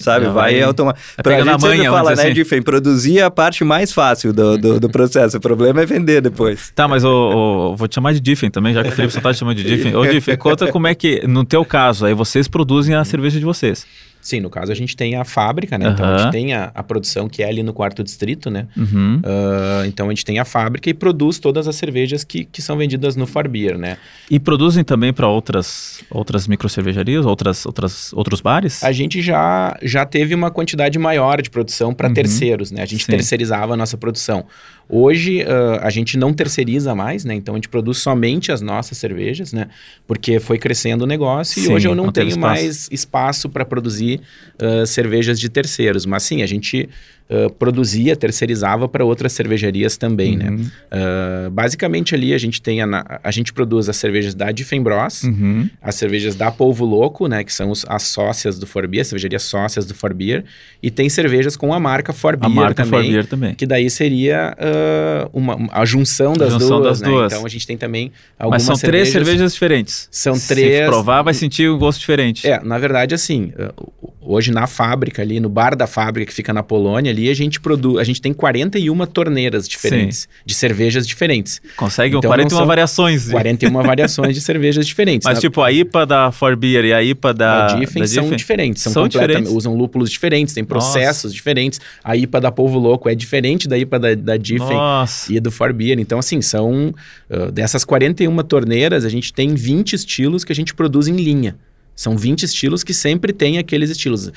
sabe, 0.00 0.26
vai, 0.26 0.54
vai 0.54 0.62
automático. 0.62 1.00
É 1.16 1.22
pra 1.22 1.40
gente 1.40 1.60
sempre 1.60 1.84
fala, 1.84 2.16
né, 2.16 2.24
assim. 2.24 2.32
Diffen, 2.32 2.60
produzir 2.60 3.20
é 3.20 3.22
a 3.22 3.30
parte 3.30 3.62
mais 3.62 3.92
fácil 3.92 4.32
do, 4.32 4.58
do, 4.58 4.80
do, 4.80 4.90
processo. 4.90 5.36
O 5.36 5.40
problema 5.40 5.80
é 5.80 5.86
vender 5.86 6.20
depois. 6.20 6.72
Tá, 6.74 6.88
mas 6.88 7.04
o, 7.04 7.76
vou 7.76 7.86
te 7.86 7.94
chamar 7.94 8.12
de 8.14 8.18
Diffen 8.18 8.50
também, 8.50 8.74
já 8.74 8.82
que 8.82 8.88
o 8.88 8.92
Felipe 8.92 9.14
só 9.14 9.20
tá 9.20 9.32
te 9.32 9.38
chamando 9.38 9.58
de 9.58 9.62
Diffen. 9.62 9.94
Ô, 9.94 10.04
Diffen, 10.04 10.36
conta 10.36 10.66
como 10.72 10.88
é 10.88 10.94
que, 10.96 11.24
no 11.24 11.44
teu 11.44 11.64
caso, 11.64 12.04
aí 12.04 12.14
vocês 12.14 12.48
produzem 12.48 12.96
a 12.96 13.04
cerveja 13.04 13.38
de 13.38 13.44
vocês. 13.44 13.86
Sim, 14.20 14.40
no 14.40 14.50
caso 14.50 14.70
a 14.70 14.74
gente 14.74 14.94
tem 14.94 15.16
a 15.16 15.24
fábrica, 15.24 15.78
né? 15.78 15.86
Uhum. 15.86 15.92
Então 15.92 16.06
a 16.06 16.18
gente 16.18 16.32
tem 16.32 16.52
a, 16.52 16.70
a, 16.74 16.82
produção 16.82 17.28
que 17.28 17.42
é 17.42 17.48
ali 17.48 17.62
no 17.62 17.72
quarto 17.72 18.04
distrito, 18.04 18.50
né? 18.50 18.66
Uhum. 18.76 19.16
Uh, 19.24 19.86
então 19.86 20.06
a 20.06 20.10
gente 20.10 20.24
tem 20.24 20.38
a 20.38 20.44
fábrica 20.44 20.90
e 20.90 20.94
produz 20.94 21.38
todas 21.38 21.66
as 21.66 21.76
cervejas 21.76 22.22
que, 22.22 22.44
que 22.44 22.60
são 22.60 22.76
vendidas 22.76 23.16
no 23.16 23.26
Farbeer, 23.26 23.78
né? 23.78 23.96
E 24.30 24.38
produzem 24.38 24.84
também 24.84 25.12
para 25.12 25.26
outras 25.26 26.04
outras 26.10 26.46
microcervejarias, 26.46 27.24
outras, 27.24 27.64
outras 27.64 28.12
outros 28.12 28.40
bares? 28.40 28.84
A 28.84 28.92
gente 28.92 29.22
já, 29.22 29.76
já 29.82 30.04
teve 30.04 30.34
uma 30.34 30.50
quantidade 30.50 30.98
maior 30.98 31.40
de 31.40 31.48
produção 31.48 31.94
para 31.94 32.08
uhum. 32.08 32.14
terceiros, 32.14 32.70
né? 32.70 32.82
A 32.82 32.86
gente 32.86 33.04
Sim. 33.04 33.12
terceirizava 33.12 33.72
a 33.72 33.76
nossa 33.76 33.96
produção. 33.96 34.44
Hoje 34.92 35.42
uh, 35.44 35.78
a 35.82 35.88
gente 35.88 36.18
não 36.18 36.32
terceiriza 36.32 36.96
mais, 36.96 37.24
né? 37.24 37.32
Então 37.32 37.54
a 37.54 37.58
gente 37.58 37.68
produz 37.68 37.98
somente 37.98 38.50
as 38.50 38.60
nossas 38.60 38.98
cervejas, 38.98 39.52
né? 39.52 39.68
Porque 40.04 40.40
foi 40.40 40.58
crescendo 40.58 41.02
o 41.02 41.06
negócio 41.06 41.62
sim, 41.62 41.70
e 41.70 41.72
hoje 41.72 41.86
eu 41.86 41.94
não, 41.94 42.06
não 42.06 42.12
tenho 42.12 42.26
espaço. 42.26 42.40
mais 42.40 42.88
espaço 42.90 43.48
para 43.48 43.64
produzir 43.64 44.09
uh, 44.16 44.86
cervejas 44.86 45.38
de 45.38 45.48
terceiros. 45.48 46.06
Mas 46.06 46.22
sim, 46.22 46.42
a 46.42 46.46
gente 46.46 46.88
uh, 47.30 47.50
produzia, 47.54 48.16
terceirizava 48.16 48.88
para 48.88 49.04
outras 49.04 49.32
cervejarias 49.32 49.96
também, 49.96 50.36
né? 50.36 50.50
uhum. 50.50 50.56
né? 50.56 50.66
Uh, 51.46 51.50
basicamente 51.50 52.14
ali 52.14 52.34
a 52.34 52.38
gente 52.38 52.60
tem 52.60 52.82
a, 52.82 53.20
a 53.22 53.30
gente 53.30 53.52
produz 53.52 53.88
as 53.88 53.96
cervejas 53.96 54.34
da 54.34 54.50
Diffenbros, 54.50 55.22
uhum. 55.22 55.68
as 55.80 55.94
cervejas 55.94 56.34
da 56.34 56.50
Polvo 56.50 56.84
Louco, 56.84 57.28
né? 57.28 57.44
Que 57.44 57.52
são 57.52 57.70
os, 57.70 57.84
as 57.88 58.02
sócias 58.02 58.58
do 58.58 58.66
Forbier, 58.66 59.02
as 59.02 59.08
cervejarias 59.08 59.42
sócias 59.44 59.86
do 59.86 59.94
Forbier, 59.94 60.44
e 60.82 60.90
tem 60.90 61.08
cervejas 61.08 61.56
com 61.56 61.72
a 61.72 61.78
marca 61.78 62.12
Forbier 62.12 62.50
a 62.50 62.54
marca 62.54 62.84
também, 62.84 63.02
Forbier 63.02 63.26
também, 63.26 63.54
que 63.54 63.66
daí 63.66 63.88
seria 63.88 64.56
uh, 64.58 65.30
uma, 65.32 65.68
a 65.70 65.84
junção 65.84 66.32
das 66.32 66.54
a 66.54 66.58
junção 66.58 66.80
duas, 66.80 67.00
das 67.00 67.00
né? 67.00 67.08
duas. 67.08 67.32
Então 67.32 67.46
a 67.46 67.48
gente 67.48 67.66
tem 67.66 67.76
também 67.76 68.10
algumas 68.38 68.62
Mas 68.62 68.66
são 68.66 68.76
cervejas, 68.76 69.12
três 69.12 69.26
cervejas 69.26 69.52
diferentes. 69.52 70.08
São 70.10 70.38
três. 70.38 70.84
Se 70.84 70.86
provar, 70.86 71.22
vai 71.22 71.34
sentir 71.34 71.70
um 71.70 71.78
gosto 71.78 72.00
diferente. 72.00 72.46
É, 72.46 72.60
na 72.62 72.78
verdade, 72.78 73.14
assim, 73.14 73.52
hoje 74.20 74.52
na 74.52 74.66
fábrica 74.66 75.22
ali, 75.22 75.40
no 75.40 75.48
bar 75.48 75.74
da 75.74 75.86
fábrica 75.86 76.30
que 76.30 76.34
fica 76.34 76.52
na 76.52 76.62
Polônia 76.62 77.10
ali, 77.10 77.19
ali 77.20 77.30
a 77.30 77.34
gente 77.34 77.60
produz, 77.60 77.98
a 77.98 78.04
gente 78.04 78.20
tem 78.20 78.32
41 78.32 79.06
torneiras 79.06 79.68
diferentes, 79.68 80.20
Sim. 80.20 80.28
de 80.46 80.54
cervejas 80.54 81.06
diferentes. 81.06 81.60
Consegue 81.76 82.16
então, 82.16 82.28
41 82.28 82.66
variações. 82.66 83.30
41 83.30 83.70
variações 83.82 84.34
de 84.34 84.40
cervejas 84.40 84.86
diferentes. 84.86 85.26
Mas 85.26 85.38
tipo, 85.38 85.60
a 85.60 85.70
IPA 85.70 86.06
da 86.06 86.32
Forbeer 86.32 86.84
e 86.86 86.92
a 86.92 87.02
IPA 87.02 87.34
da, 87.34 87.66
da 87.66 87.74
Diffin 87.74 88.06
são 88.06 88.30
diferentes, 88.30 88.82
são, 88.82 88.92
são 88.92 89.08
diferentes. 89.08 89.52
usam 89.52 89.74
lúpulos 89.74 90.10
diferentes, 90.10 90.54
têm 90.54 90.64
processos 90.64 91.24
Nossa. 91.24 91.34
diferentes. 91.34 91.80
A 92.02 92.16
IPA 92.16 92.40
da 92.40 92.52
Polvo 92.52 92.78
Louco 92.78 93.08
é 93.08 93.14
diferente 93.14 93.68
da 93.68 93.76
IPA 93.76 93.98
da, 93.98 94.14
da 94.14 94.36
Diffin 94.36 94.78
e 95.28 95.38
do 95.38 95.50
Forbeer. 95.50 95.98
Então, 95.98 96.18
assim, 96.18 96.40
são 96.40 96.94
uh, 97.28 97.52
dessas 97.52 97.84
41 97.84 98.36
torneiras, 98.38 99.04
a 99.04 99.08
gente 99.08 99.32
tem 99.32 99.54
20 99.54 99.92
estilos 99.92 100.44
que 100.44 100.52
a 100.52 100.54
gente 100.54 100.74
produz 100.74 101.08
em 101.08 101.16
linha. 101.16 101.56
São 102.00 102.16
20 102.16 102.44
estilos 102.44 102.82
que 102.82 102.94
sempre 102.94 103.30
tem 103.30 103.58
aqueles 103.58 103.90
estilos. 103.90 104.28
Uh, 104.28 104.32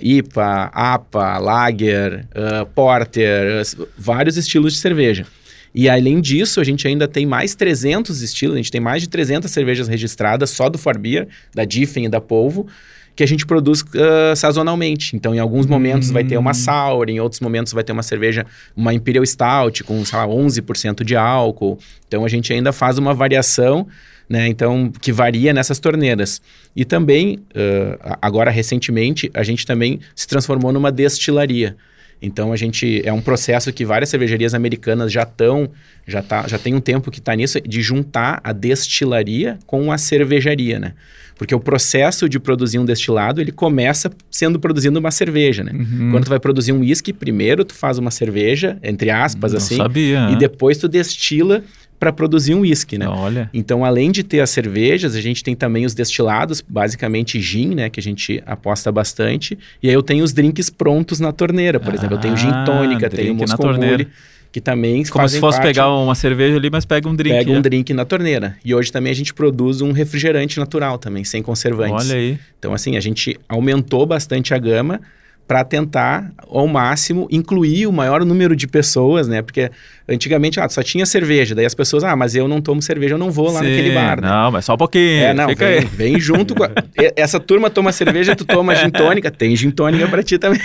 IPA, 0.00 0.70
APA, 0.72 1.36
Lager, 1.36 2.26
uh, 2.30 2.64
Porter, 2.74 3.60
uh, 3.60 3.88
vários 3.98 4.38
estilos 4.38 4.72
de 4.72 4.78
cerveja. 4.78 5.26
E 5.74 5.86
além 5.86 6.18
disso, 6.18 6.62
a 6.62 6.64
gente 6.64 6.88
ainda 6.88 7.06
tem 7.06 7.26
mais 7.26 7.54
300 7.54 8.22
estilos, 8.22 8.54
a 8.54 8.56
gente 8.56 8.72
tem 8.72 8.80
mais 8.80 9.02
de 9.02 9.10
300 9.10 9.50
cervejas 9.50 9.86
registradas 9.86 10.48
só 10.48 10.70
do 10.70 10.78
Forbeer, 10.78 11.28
da 11.54 11.66
Diffin 11.66 12.04
e 12.04 12.08
da 12.08 12.22
Polvo, 12.22 12.66
que 13.14 13.22
a 13.22 13.26
gente 13.26 13.44
produz 13.44 13.82
uh, 13.82 14.34
sazonalmente. 14.34 15.14
Então, 15.14 15.34
em 15.34 15.38
alguns 15.38 15.66
momentos 15.66 16.10
vai 16.10 16.24
ter 16.24 16.38
uma 16.38 16.52
hum. 16.52 16.54
sour, 16.54 17.10
em 17.10 17.20
outros 17.20 17.42
momentos 17.42 17.74
vai 17.74 17.84
ter 17.84 17.92
uma 17.92 18.02
cerveja, 18.02 18.46
uma 18.74 18.94
Imperial 18.94 19.26
Stout 19.26 19.84
com, 19.84 20.02
sei 20.06 20.18
lá, 20.18 20.26
11% 20.26 21.04
de 21.04 21.14
álcool. 21.14 21.78
Então, 22.08 22.24
a 22.24 22.28
gente 22.28 22.50
ainda 22.50 22.72
faz 22.72 22.96
uma 22.96 23.12
variação 23.12 23.86
né? 24.28 24.48
Então, 24.48 24.90
que 25.00 25.12
varia 25.12 25.52
nessas 25.52 25.78
torneiras. 25.78 26.40
E 26.74 26.84
também, 26.84 27.38
uh, 27.50 28.16
agora 28.20 28.50
recentemente, 28.50 29.30
a 29.34 29.42
gente 29.42 29.66
também 29.66 30.00
se 30.14 30.26
transformou 30.26 30.72
numa 30.72 30.90
destilaria. 30.90 31.76
Então 32.24 32.52
a 32.52 32.56
gente 32.56 33.02
é 33.04 33.12
um 33.12 33.20
processo 33.20 33.70
que 33.72 33.84
várias 33.84 34.08
cervejarias 34.08 34.54
americanas 34.54 35.12
já 35.12 35.24
estão, 35.24 35.68
já 36.06 36.22
tá, 36.22 36.46
já 36.48 36.58
tem 36.58 36.74
um 36.74 36.80
tempo 36.80 37.10
que 37.10 37.18
está 37.18 37.34
nisso 37.34 37.60
de 37.60 37.82
juntar 37.82 38.40
a 38.42 38.52
destilaria 38.52 39.58
com 39.66 39.92
a 39.92 39.98
cervejaria, 39.98 40.78
né? 40.78 40.92
Porque 41.36 41.54
o 41.54 41.60
processo 41.60 42.28
de 42.28 42.38
produzir 42.38 42.78
um 42.78 42.84
destilado, 42.84 43.40
ele 43.40 43.50
começa 43.52 44.10
sendo 44.30 44.58
produzindo 44.58 44.98
uma 44.98 45.10
cerveja, 45.10 45.64
né? 45.64 45.72
Uhum. 45.74 46.12
Quando 46.12 46.24
tu 46.24 46.30
vai 46.30 46.38
produzir 46.38 46.72
um 46.72 46.80
uísque, 46.80 47.12
primeiro 47.12 47.64
tu 47.64 47.74
faz 47.74 47.98
uma 47.98 48.10
cerveja, 48.10 48.78
entre 48.82 49.10
aspas, 49.10 49.52
Não 49.52 49.58
assim, 49.58 49.76
sabia, 49.76 50.30
e 50.30 50.36
depois 50.36 50.78
tu 50.78 50.88
destila 50.88 51.62
para 51.98 52.12
produzir 52.12 52.54
um 52.54 52.60
uísque, 52.60 52.98
né? 52.98 53.08
Olha. 53.08 53.48
Então, 53.52 53.84
além 53.84 54.10
de 54.10 54.22
ter 54.22 54.40
as 54.40 54.50
cervejas, 54.50 55.14
a 55.14 55.20
gente 55.20 55.42
tem 55.42 55.54
também 55.54 55.86
os 55.86 55.94
destilados, 55.94 56.60
basicamente 56.60 57.40
gin, 57.40 57.74
né? 57.74 57.88
Que 57.88 58.00
a 58.00 58.02
gente 58.02 58.42
aposta 58.46 58.90
bastante. 58.92 59.58
E 59.82 59.88
aí 59.88 59.94
eu 59.94 60.02
tenho 60.02 60.24
os 60.24 60.32
drinks 60.32 60.70
prontos 60.70 61.20
na 61.20 61.32
torneira, 61.32 61.80
por 61.80 61.92
ah, 61.92 61.96
exemplo. 61.96 62.16
Eu 62.16 62.20
tenho 62.20 62.36
gin 62.36 62.50
ah, 62.50 62.64
tônica, 62.64 63.08
tenho 63.08 63.34
Moscow 63.34 63.72
Mule, 63.74 64.08
que 64.52 64.60
também 64.60 65.04
Como 65.04 65.28
se 65.28 65.40
fosse 65.40 65.60
pegar 65.60 65.92
uma 65.92 66.14
cerveja 66.14 66.56
ali, 66.56 66.70
mas 66.70 66.84
pega 66.84 67.08
um 67.08 67.14
drink. 67.16 67.36
Pega 67.36 67.50
um 67.50 67.56
é. 67.56 67.60
drink 67.60 67.92
na 67.92 68.04
torneira. 68.04 68.56
E 68.64 68.74
hoje 68.74 68.92
também 68.92 69.10
a 69.10 69.14
gente 69.14 69.32
produz 69.32 69.80
um 69.80 69.92
refrigerante 69.92 70.58
natural 70.58 70.98
também, 70.98 71.24
sem 71.24 71.42
conservantes. 71.42 72.10
Olha 72.10 72.18
aí. 72.18 72.38
Então, 72.58 72.72
assim, 72.72 72.96
a 72.96 73.00
gente 73.00 73.38
aumentou 73.48 74.06
bastante 74.06 74.54
a 74.54 74.58
gama 74.58 75.00
para 75.46 75.62
tentar, 75.62 76.32
ao 76.48 76.66
máximo, 76.66 77.28
incluir 77.30 77.86
o 77.86 77.92
maior 77.92 78.24
número 78.24 78.56
de 78.56 78.66
pessoas, 78.66 79.28
né? 79.28 79.42
Porque 79.42 79.70
antigamente 80.08 80.58
ah, 80.58 80.68
só 80.68 80.82
tinha 80.82 81.04
cerveja, 81.04 81.54
daí 81.54 81.64
as 81.66 81.74
pessoas, 81.74 82.04
ah, 82.04 82.16
mas 82.16 82.34
eu 82.34 82.46
não 82.48 82.60
tomo 82.60 82.80
cerveja, 82.80 83.14
eu 83.14 83.18
não 83.18 83.30
vou 83.30 83.50
lá 83.50 83.60
Sim, 83.60 83.68
naquele 83.68 83.90
bar. 83.92 84.20
Né? 84.20 84.28
Não, 84.28 84.50
mas 84.50 84.64
só 84.64 84.74
um 84.74 84.78
pouquinho. 84.78 85.22
É, 85.22 85.34
não, 85.34 85.48
vem, 85.54 85.80
vem, 85.80 86.20
junto 86.20 86.54
com. 86.54 86.64
A... 86.64 86.70
Essa 87.16 87.38
turma 87.38 87.68
toma 87.68 87.92
cerveja, 87.92 88.34
tu 88.34 88.44
toma 88.44 88.74
gin 88.74 88.90
tônica, 88.90 89.30
tem 89.30 89.54
gin 89.54 89.70
tônica 89.70 90.06
para 90.08 90.22
ti 90.22 90.38
também. 90.38 90.60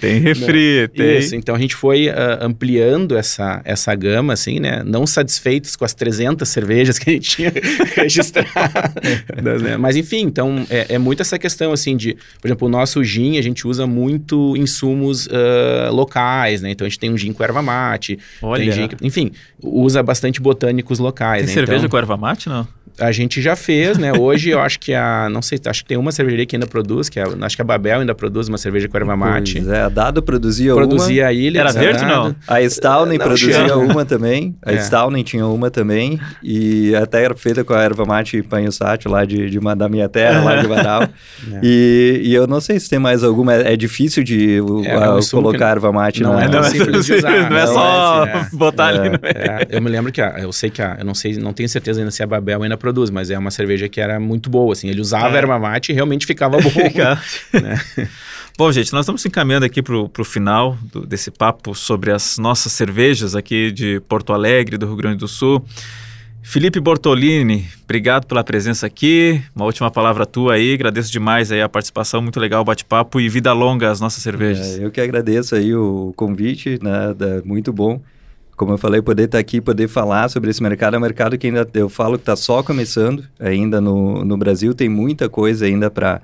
Tem 0.00 0.18
refri, 0.18 0.82
né? 0.82 0.88
tem. 0.88 1.18
Isso, 1.18 1.36
então 1.36 1.54
a 1.54 1.58
gente 1.58 1.74
foi 1.74 2.08
uh, 2.08 2.12
ampliando 2.40 3.16
essa, 3.16 3.60
essa 3.64 3.94
gama, 3.94 4.32
assim, 4.32 4.58
né? 4.58 4.82
Não 4.84 5.06
satisfeitos 5.06 5.76
com 5.76 5.84
as 5.84 5.94
300 5.94 6.48
cervejas 6.48 6.98
que 6.98 7.10
a 7.10 7.12
gente 7.12 7.28
tinha 7.28 7.52
registradas, 7.94 9.62
né? 9.62 9.76
Mas 9.76 9.96
enfim, 9.96 10.22
então 10.22 10.66
é, 10.68 10.94
é 10.94 10.98
muito 10.98 11.22
essa 11.22 11.38
questão, 11.38 11.72
assim, 11.72 11.96
de, 11.96 12.16
por 12.40 12.48
exemplo, 12.48 12.66
o 12.66 12.70
nosso 12.70 13.02
gin, 13.04 13.38
a 13.38 13.42
gente 13.42 13.66
usa 13.66 13.86
muito 13.86 14.15
insumo 14.16 14.56
insumos 14.86 15.26
uh, 15.26 15.92
locais, 15.92 16.62
né? 16.62 16.70
Então 16.70 16.86
a 16.86 16.88
gente 16.88 16.98
tem 16.98 17.12
um 17.12 17.16
gin 17.16 17.32
com 17.32 17.42
erva 17.42 17.62
mate, 17.62 18.18
Olha. 18.42 18.62
tem 18.62 18.72
gin, 18.72 18.88
enfim, 19.02 19.32
usa 19.62 20.02
bastante 20.02 20.40
botânicos 20.40 20.98
locais. 20.98 21.46
Tem 21.46 21.48
né? 21.48 21.54
cerveja 21.54 21.78
então, 21.78 21.90
com 21.90 21.98
erva 21.98 22.16
mate, 22.16 22.48
não? 22.48 22.66
A 22.98 23.12
gente 23.12 23.42
já 23.42 23.54
fez, 23.54 23.98
né? 23.98 24.12
Hoje 24.12 24.48
eu 24.48 24.60
acho 24.60 24.80
que 24.80 24.94
a. 24.94 25.28
Não 25.28 25.42
sei, 25.42 25.60
acho 25.66 25.82
que 25.82 25.88
tem 25.88 25.98
uma 25.98 26.10
cervejaria 26.12 26.46
que 26.46 26.56
ainda 26.56 26.66
produz, 26.66 27.10
que 27.10 27.20
é, 27.20 27.24
acho 27.42 27.54
que 27.54 27.60
a 27.60 27.64
Babel 27.64 28.00
ainda 28.00 28.14
produz 28.14 28.48
uma 28.48 28.56
cerveja 28.56 28.88
com 28.88 28.96
erva 28.96 29.14
mate. 29.14 29.56
Pois 29.56 29.68
é, 29.68 29.80
a 29.82 29.88
Dado 29.90 30.22
produzia, 30.22 30.74
produzia 30.74 31.24
uma. 31.24 31.28
a 31.28 31.32
ilha. 31.32 31.60
Era 31.60 31.72
verde, 31.72 32.04
não? 32.06 32.34
A 32.48 32.62
Stalnen 32.62 33.18
produzia 33.18 33.76
uma 33.76 34.04
também. 34.06 34.56
A 34.64 34.72
é. 34.72 34.76
Stalnen 34.76 35.22
tinha 35.22 35.46
uma 35.46 35.70
também. 35.70 36.18
E 36.42 36.94
até 36.94 37.24
era 37.24 37.34
feita 37.34 37.62
com 37.64 37.74
a 37.74 37.82
erva 37.82 38.06
mate 38.06 38.42
panhussat 38.42 39.06
lá 39.08 39.26
de, 39.26 39.50
de, 39.50 39.58
da 39.76 39.88
minha 39.90 40.08
terra, 40.08 40.42
lá 40.42 40.56
de 40.56 40.66
Varal. 40.66 41.02
é. 41.52 41.60
e, 41.62 42.22
e 42.24 42.34
eu 42.34 42.46
não 42.46 42.60
sei 42.62 42.80
se 42.80 42.88
tem 42.88 42.98
mais 42.98 43.22
alguma. 43.22 43.54
É, 43.54 43.74
é 43.74 43.76
difícil 44.06 44.24
de 44.24 44.58
é, 44.84 44.94
a, 44.94 45.18
colocar 45.30 45.70
erva 45.70 45.92
mate 45.92 46.22
não, 46.22 46.38
é, 46.38 46.48
não, 46.48 46.60
é 46.60 46.70
simples 46.70 47.06
de 47.06 47.14
usar. 47.14 47.50
Não 47.50 47.56
é 47.56 47.66
só 47.66 48.24
é, 48.24 48.48
botar 48.52 48.86
ali 48.86 49.10
no 49.10 49.18
Eu 49.68 49.82
me 49.82 49.90
lembro 49.90 50.12
que 50.12 50.20
a, 50.20 50.38
eu 50.38 50.52
sei 50.52 50.70
que 50.70 50.80
a, 50.80 50.96
eu 50.98 51.04
não 51.04 51.14
sei, 51.14 51.36
não 51.36 51.52
tenho 51.52 51.68
certeza 51.68 52.00
ainda 52.00 52.10
se 52.10 52.22
a 52.22 52.26
Babel 52.26 52.62
ainda 52.62 52.76
produz, 52.76 53.10
mas 53.10 53.30
é 53.30 53.38
uma 53.38 53.50
cerveja 53.50 53.88
que 53.88 54.00
era 54.00 54.18
muito 54.20 54.48
boa, 54.48 54.72
assim. 54.72 54.88
Ele 54.88 55.00
usava 55.00 55.34
é. 55.34 55.38
erva 55.38 55.58
mate 55.58 55.92
e 55.92 55.94
realmente 55.94 56.26
ficava 56.26 56.58
bom. 56.62 57.60
né? 57.60 57.80
Bom, 58.58 58.72
gente, 58.72 58.90
nós 58.90 59.02
estamos 59.02 59.24
encaminhando 59.26 59.66
aqui 59.66 59.82
para 59.82 59.94
o 59.94 60.24
final 60.24 60.78
do, 60.90 61.06
desse 61.06 61.30
papo 61.30 61.74
sobre 61.74 62.10
as 62.10 62.38
nossas 62.38 62.72
cervejas 62.72 63.34
aqui 63.34 63.70
de 63.70 64.00
Porto 64.08 64.32
Alegre, 64.32 64.78
do 64.78 64.86
Rio 64.86 64.96
Grande 64.96 65.18
do 65.18 65.28
Sul. 65.28 65.62
Felipe 66.48 66.78
Bortolini, 66.78 67.66
obrigado 67.82 68.24
pela 68.24 68.44
presença 68.44 68.86
aqui. 68.86 69.42
Uma 69.54 69.64
última 69.64 69.90
palavra 69.90 70.24
tua 70.24 70.54
aí. 70.54 70.74
Agradeço 70.74 71.10
demais 71.10 71.50
aí 71.50 71.60
a 71.60 71.68
participação, 71.68 72.22
muito 72.22 72.38
legal 72.38 72.62
o 72.62 72.64
bate-papo 72.64 73.20
e 73.20 73.28
vida 73.28 73.52
longa 73.52 73.90
às 73.90 74.00
nossas 74.00 74.22
cervejas. 74.22 74.78
É, 74.78 74.84
eu 74.84 74.92
que 74.92 75.00
agradeço 75.00 75.56
aí 75.56 75.74
o 75.74 76.14
convite, 76.16 76.78
né, 76.80 77.14
muito 77.44 77.72
bom 77.72 78.00
como 78.56 78.72
eu 78.72 78.78
falei, 78.78 79.02
poder 79.02 79.24
estar 79.24 79.38
aqui, 79.38 79.60
poder 79.60 79.86
falar 79.86 80.30
sobre 80.30 80.48
esse 80.48 80.62
mercado, 80.62 80.94
é 80.94 80.98
um 80.98 81.02
mercado 81.02 81.36
que 81.36 81.46
ainda, 81.46 81.68
eu 81.74 81.90
falo 81.90 82.16
que 82.16 82.22
está 82.22 82.34
só 82.34 82.62
começando, 82.62 83.22
ainda 83.38 83.82
no, 83.82 84.24
no 84.24 84.38
Brasil 84.38 84.72
tem 84.72 84.88
muita 84.88 85.28
coisa 85.28 85.66
ainda 85.66 85.90
para 85.90 86.22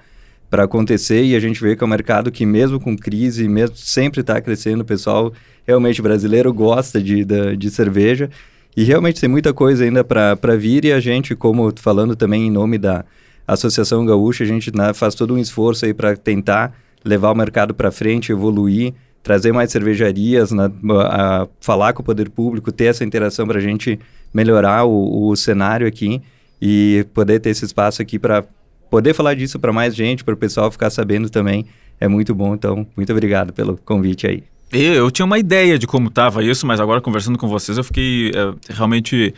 para 0.48 0.64
acontecer 0.64 1.24
e 1.24 1.34
a 1.34 1.40
gente 1.40 1.62
vê 1.62 1.74
que 1.74 1.82
é 1.82 1.86
um 1.86 1.88
mercado 1.88 2.30
que 2.30 2.44
mesmo 2.44 2.78
com 2.78 2.94
crise, 2.94 3.48
mesmo 3.48 3.74
sempre 3.74 4.20
está 4.20 4.38
crescendo, 4.38 4.82
o 4.82 4.84
pessoal 4.84 5.32
realmente 5.66 6.02
brasileiro 6.02 6.52
gosta 6.52 7.02
de, 7.02 7.24
de, 7.24 7.56
de 7.56 7.70
cerveja 7.70 8.28
e 8.76 8.84
realmente 8.84 9.20
tem 9.20 9.28
muita 9.28 9.52
coisa 9.52 9.84
ainda 9.84 10.02
para 10.02 10.56
vir 10.56 10.84
e 10.84 10.92
a 10.92 11.00
gente, 11.00 11.34
como 11.34 11.72
falando 11.76 12.16
também 12.16 12.46
em 12.46 12.50
nome 12.50 12.78
da 12.78 13.04
Associação 13.46 14.04
Gaúcha, 14.06 14.44
a 14.44 14.46
gente 14.46 14.74
né, 14.74 14.94
faz 14.94 15.14
todo 15.14 15.34
um 15.34 15.38
esforço 15.38 15.84
aí 15.84 15.92
para 15.92 16.16
tentar 16.16 16.72
levar 17.04 17.30
o 17.32 17.34
mercado 17.34 17.74
para 17.74 17.90
frente, 17.90 18.32
evoluir, 18.32 18.94
trazer 19.22 19.52
mais 19.52 19.70
cervejarias, 19.70 20.52
né, 20.52 20.70
a, 21.06 21.46
falar 21.60 21.92
com 21.92 22.02
o 22.02 22.04
poder 22.04 22.30
público, 22.30 22.72
ter 22.72 22.86
essa 22.86 23.04
interação 23.04 23.46
para 23.46 23.58
a 23.58 23.62
gente 23.62 23.98
melhorar 24.32 24.84
o, 24.84 25.28
o 25.28 25.36
cenário 25.36 25.86
aqui 25.86 26.22
e 26.60 27.04
poder 27.12 27.40
ter 27.40 27.50
esse 27.50 27.64
espaço 27.64 28.00
aqui 28.00 28.18
para 28.18 28.44
poder 28.88 29.14
falar 29.14 29.34
disso 29.34 29.58
para 29.58 29.72
mais 29.72 29.94
gente, 29.94 30.24
para 30.24 30.34
o 30.34 30.36
pessoal 30.36 30.70
ficar 30.70 30.90
sabendo 30.90 31.28
também. 31.28 31.66
É 32.00 32.08
muito 32.08 32.34
bom, 32.34 32.54
então, 32.54 32.86
muito 32.96 33.12
obrigado 33.12 33.52
pelo 33.52 33.76
convite 33.76 34.26
aí. 34.26 34.51
Eu 34.72 35.10
tinha 35.10 35.26
uma 35.26 35.38
ideia 35.38 35.78
de 35.78 35.86
como 35.86 36.08
estava 36.08 36.42
isso, 36.42 36.66
mas 36.66 36.80
agora 36.80 37.00
conversando 37.00 37.36
com 37.36 37.46
vocês 37.46 37.76
eu 37.76 37.84
fiquei 37.84 38.30
é, 38.34 38.72
realmente 38.72 39.34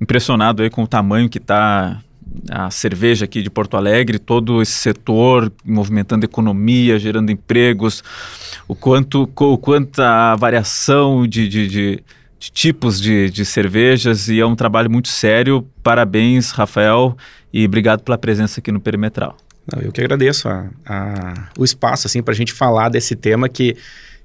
impressionado 0.00 0.62
aí 0.62 0.68
com 0.68 0.82
o 0.82 0.86
tamanho 0.88 1.28
que 1.28 1.38
está 1.38 2.02
a 2.50 2.70
cerveja 2.70 3.26
aqui 3.26 3.42
de 3.42 3.50
Porto 3.50 3.76
Alegre, 3.76 4.18
todo 4.18 4.60
esse 4.60 4.72
setor 4.72 5.52
movimentando 5.64 6.24
economia, 6.24 6.98
gerando 6.98 7.30
empregos, 7.30 8.02
o 8.66 8.74
quanto, 8.74 9.30
o 9.36 9.58
quanto 9.58 10.00
a 10.00 10.34
variação 10.34 11.26
de, 11.28 11.48
de, 11.48 11.68
de, 11.68 12.04
de 12.40 12.50
tipos 12.50 13.00
de, 13.00 13.30
de 13.30 13.44
cervejas 13.44 14.28
e 14.28 14.40
é 14.40 14.46
um 14.46 14.56
trabalho 14.56 14.90
muito 14.90 15.08
sério. 15.08 15.64
Parabéns, 15.82 16.50
Rafael, 16.50 17.16
e 17.52 17.64
obrigado 17.64 18.02
pela 18.02 18.18
presença 18.18 18.58
aqui 18.58 18.72
no 18.72 18.80
Perimetral. 18.80 19.36
Eu 19.80 19.92
que 19.92 20.00
agradeço 20.00 20.48
a, 20.48 20.68
a, 20.84 21.48
o 21.56 21.64
espaço 21.64 22.08
assim 22.08 22.20
para 22.20 22.32
a 22.32 22.36
gente 22.36 22.52
falar 22.52 22.88
desse 22.88 23.14
tema 23.14 23.48
que 23.48 23.76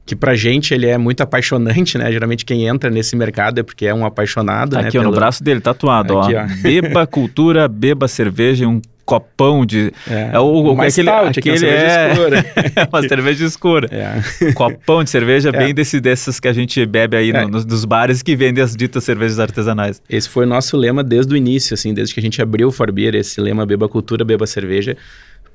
que 0.07 0.15
pra 0.15 0.35
gente 0.35 0.73
ele 0.73 0.87
é 0.87 0.97
muito 0.97 1.21
apaixonante, 1.21 1.97
né? 1.97 2.09
Geralmente 2.11 2.45
quem 2.45 2.65
entra 2.65 2.89
nesse 2.89 3.13
mercado 3.15 3.59
é 3.59 3.63
porque 3.63 3.85
é 3.85 3.93
um 3.93 4.05
apaixonado, 4.05 4.71
tá 4.71 4.81
né? 4.81 4.87
Aqui, 4.87 4.97
ó, 4.97 5.01
Pelo... 5.01 5.11
no 5.11 5.19
braço 5.19 5.43
dele, 5.43 5.59
tatuado, 5.59 6.17
aqui, 6.19 6.33
ó. 6.33 6.43
ó. 6.43 6.47
Beba 6.63 7.05
cultura, 7.05 7.67
beba 7.67 8.07
cerveja 8.07 8.63
e 8.63 8.67
um 8.67 8.81
copão 9.05 9.65
de... 9.65 9.93
É, 10.09 10.31
é 10.33 10.39
o, 10.39 10.45
o 10.45 10.71
aquele, 10.81 10.91
stout, 10.91 11.39
aquele 11.39 11.65
é, 11.65 11.69
é 11.69 12.11
escura. 12.11 12.45
é 12.75 12.87
uma 12.91 13.07
cerveja 13.07 13.45
escura. 13.45 13.89
É. 13.91 14.51
Copão 14.53 15.03
de 15.03 15.09
cerveja 15.09 15.49
é. 15.53 15.57
bem 15.57 15.73
desse, 15.73 15.99
dessas 15.99 16.39
que 16.39 16.47
a 16.47 16.53
gente 16.53 16.85
bebe 16.85 17.15
aí 17.15 17.31
é. 17.31 17.41
no, 17.41 17.49
nos, 17.49 17.65
nos, 17.65 17.85
bares 17.85 18.21
que 18.21 18.35
vendem 18.35 18.63
as 18.63 18.75
ditas 18.75 19.03
cervejas 19.03 19.39
artesanais. 19.39 20.01
Esse 20.09 20.27
foi 20.27 20.45
o 20.45 20.47
nosso 20.47 20.75
lema 20.75 21.03
desde 21.03 21.33
o 21.33 21.37
início, 21.37 21.73
assim, 21.73 21.93
desde 21.93 22.13
que 22.13 22.19
a 22.19 22.23
gente 22.23 22.41
abriu 22.41 22.69
o 22.69 22.71
Forbeer, 22.71 23.15
esse 23.15 23.39
lema 23.39 23.65
beba 23.65 23.87
cultura, 23.87 24.25
beba 24.25 24.45
cerveja 24.45 24.97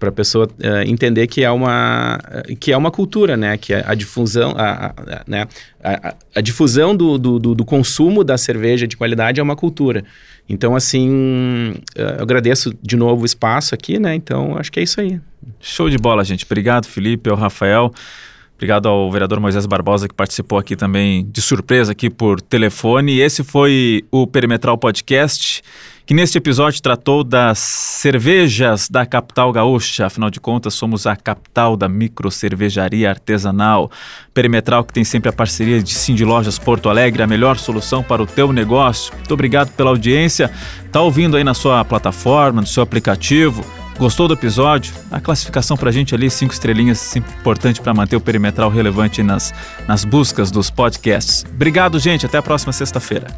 para 0.03 0.09
a 0.09 0.13
pessoa 0.13 0.47
uh, 0.47 0.83
entender 0.85 1.29
que 1.29 1.45
é 1.45 1.51
uma 1.51 2.19
que 2.59 2.73
é 2.73 2.77
uma 2.77 2.91
cultura, 2.91 3.37
né? 3.37 3.57
Que 3.57 3.73
é 3.73 3.85
a 3.87 3.95
difusão, 3.95 4.53
a, 4.57 4.87
a, 4.87 5.23
né? 5.29 5.47
a, 5.81 6.13
a 6.35 6.41
difusão 6.41 6.97
do, 6.97 7.17
do, 7.17 7.39
do, 7.39 7.65
consumo 7.65 8.25
da 8.25 8.37
cerveja 8.37 8.89
de 8.89 8.97
qualidade 8.97 9.39
é 9.39 9.43
uma 9.43 9.55
cultura. 9.55 10.05
Então, 10.49 10.75
assim, 10.75 11.71
uh, 11.97 12.03
eu 12.19 12.23
agradeço 12.23 12.75
de 12.83 12.97
novo 12.97 13.23
o 13.23 13.25
espaço 13.25 13.77
aqui, 13.77 14.01
né? 14.01 14.13
Então, 14.13 14.59
acho 14.59 14.73
que 14.73 14.81
é 14.81 14.83
isso 14.83 15.01
aí. 15.01 15.21
Show 15.61 15.89
de 15.89 15.99
bola, 15.99 16.25
gente. 16.25 16.45
Obrigado, 16.45 16.89
Felipe, 16.89 17.31
ao 17.31 17.37
Rafael. 17.37 17.93
Obrigado 18.57 18.89
ao 18.89 19.09
vereador 19.11 19.39
Moisés 19.39 19.67
Barbosa 19.67 20.09
que 20.09 20.15
participou 20.15 20.59
aqui 20.59 20.75
também 20.75 21.25
de 21.31 21.41
surpresa 21.41 21.93
aqui 21.93 22.11
por 22.11 22.41
telefone. 22.41 23.21
Esse 23.21 23.45
foi 23.45 24.05
o 24.11 24.27
Perimetral 24.27 24.77
Podcast 24.77 25.63
que 26.13 26.17
neste 26.17 26.37
episódio 26.37 26.83
tratou 26.83 27.25
das 27.25 27.59
cervejas 27.59 28.87
da 28.87 29.07
capital 29.07 29.51
gaúcha. 29.51 30.05
Afinal 30.05 30.29
de 30.29 30.39
contas, 30.39 30.75
somos 30.75 31.07
a 31.07 31.17
capital 31.17 31.75
da 31.75 31.89
micro 31.89 32.31
cervejaria 32.31 33.09
artesanal. 33.09 33.91
Perimetral 34.35 34.85
que 34.85 34.93
tem 34.93 35.05
sempre 35.05 35.31
a 35.31 35.33
parceria 35.33 35.83
de 35.83 35.95
Cindy 35.95 36.23
Lojas 36.23 36.59
Porto 36.59 36.91
Alegre, 36.91 37.23
a 37.23 37.27
melhor 37.27 37.57
solução 37.57 38.03
para 38.03 38.23
o 38.23 38.27
teu 38.27 38.53
negócio. 38.53 39.11
Muito 39.15 39.33
obrigado 39.33 39.71
pela 39.71 39.89
audiência. 39.89 40.51
Tá 40.93 41.01
ouvindo 41.01 41.35
aí 41.35 41.45
na 41.45 41.55
sua 41.55 41.83
plataforma, 41.83 42.61
no 42.61 42.67
seu 42.67 42.83
aplicativo? 42.83 43.65
Gostou 43.99 44.29
do 44.29 44.35
episódio? 44.35 44.93
A 45.11 45.19
classificação 45.19 45.79
para 45.79 45.89
a 45.89 45.93
gente 45.93 46.15
ali, 46.15 46.29
cinco 46.29 46.53
estrelinhas, 46.53 47.17
importante 47.17 47.81
para 47.81 47.95
manter 47.95 48.17
o 48.17 48.21
perimetral 48.21 48.69
relevante 48.69 49.23
nas, 49.23 49.55
nas 49.89 50.05
buscas 50.05 50.51
dos 50.51 50.69
podcasts. 50.69 51.47
Obrigado, 51.55 51.99
gente. 51.99 52.27
Até 52.27 52.37
a 52.37 52.43
próxima 52.43 52.71
sexta-feira. 52.71 53.29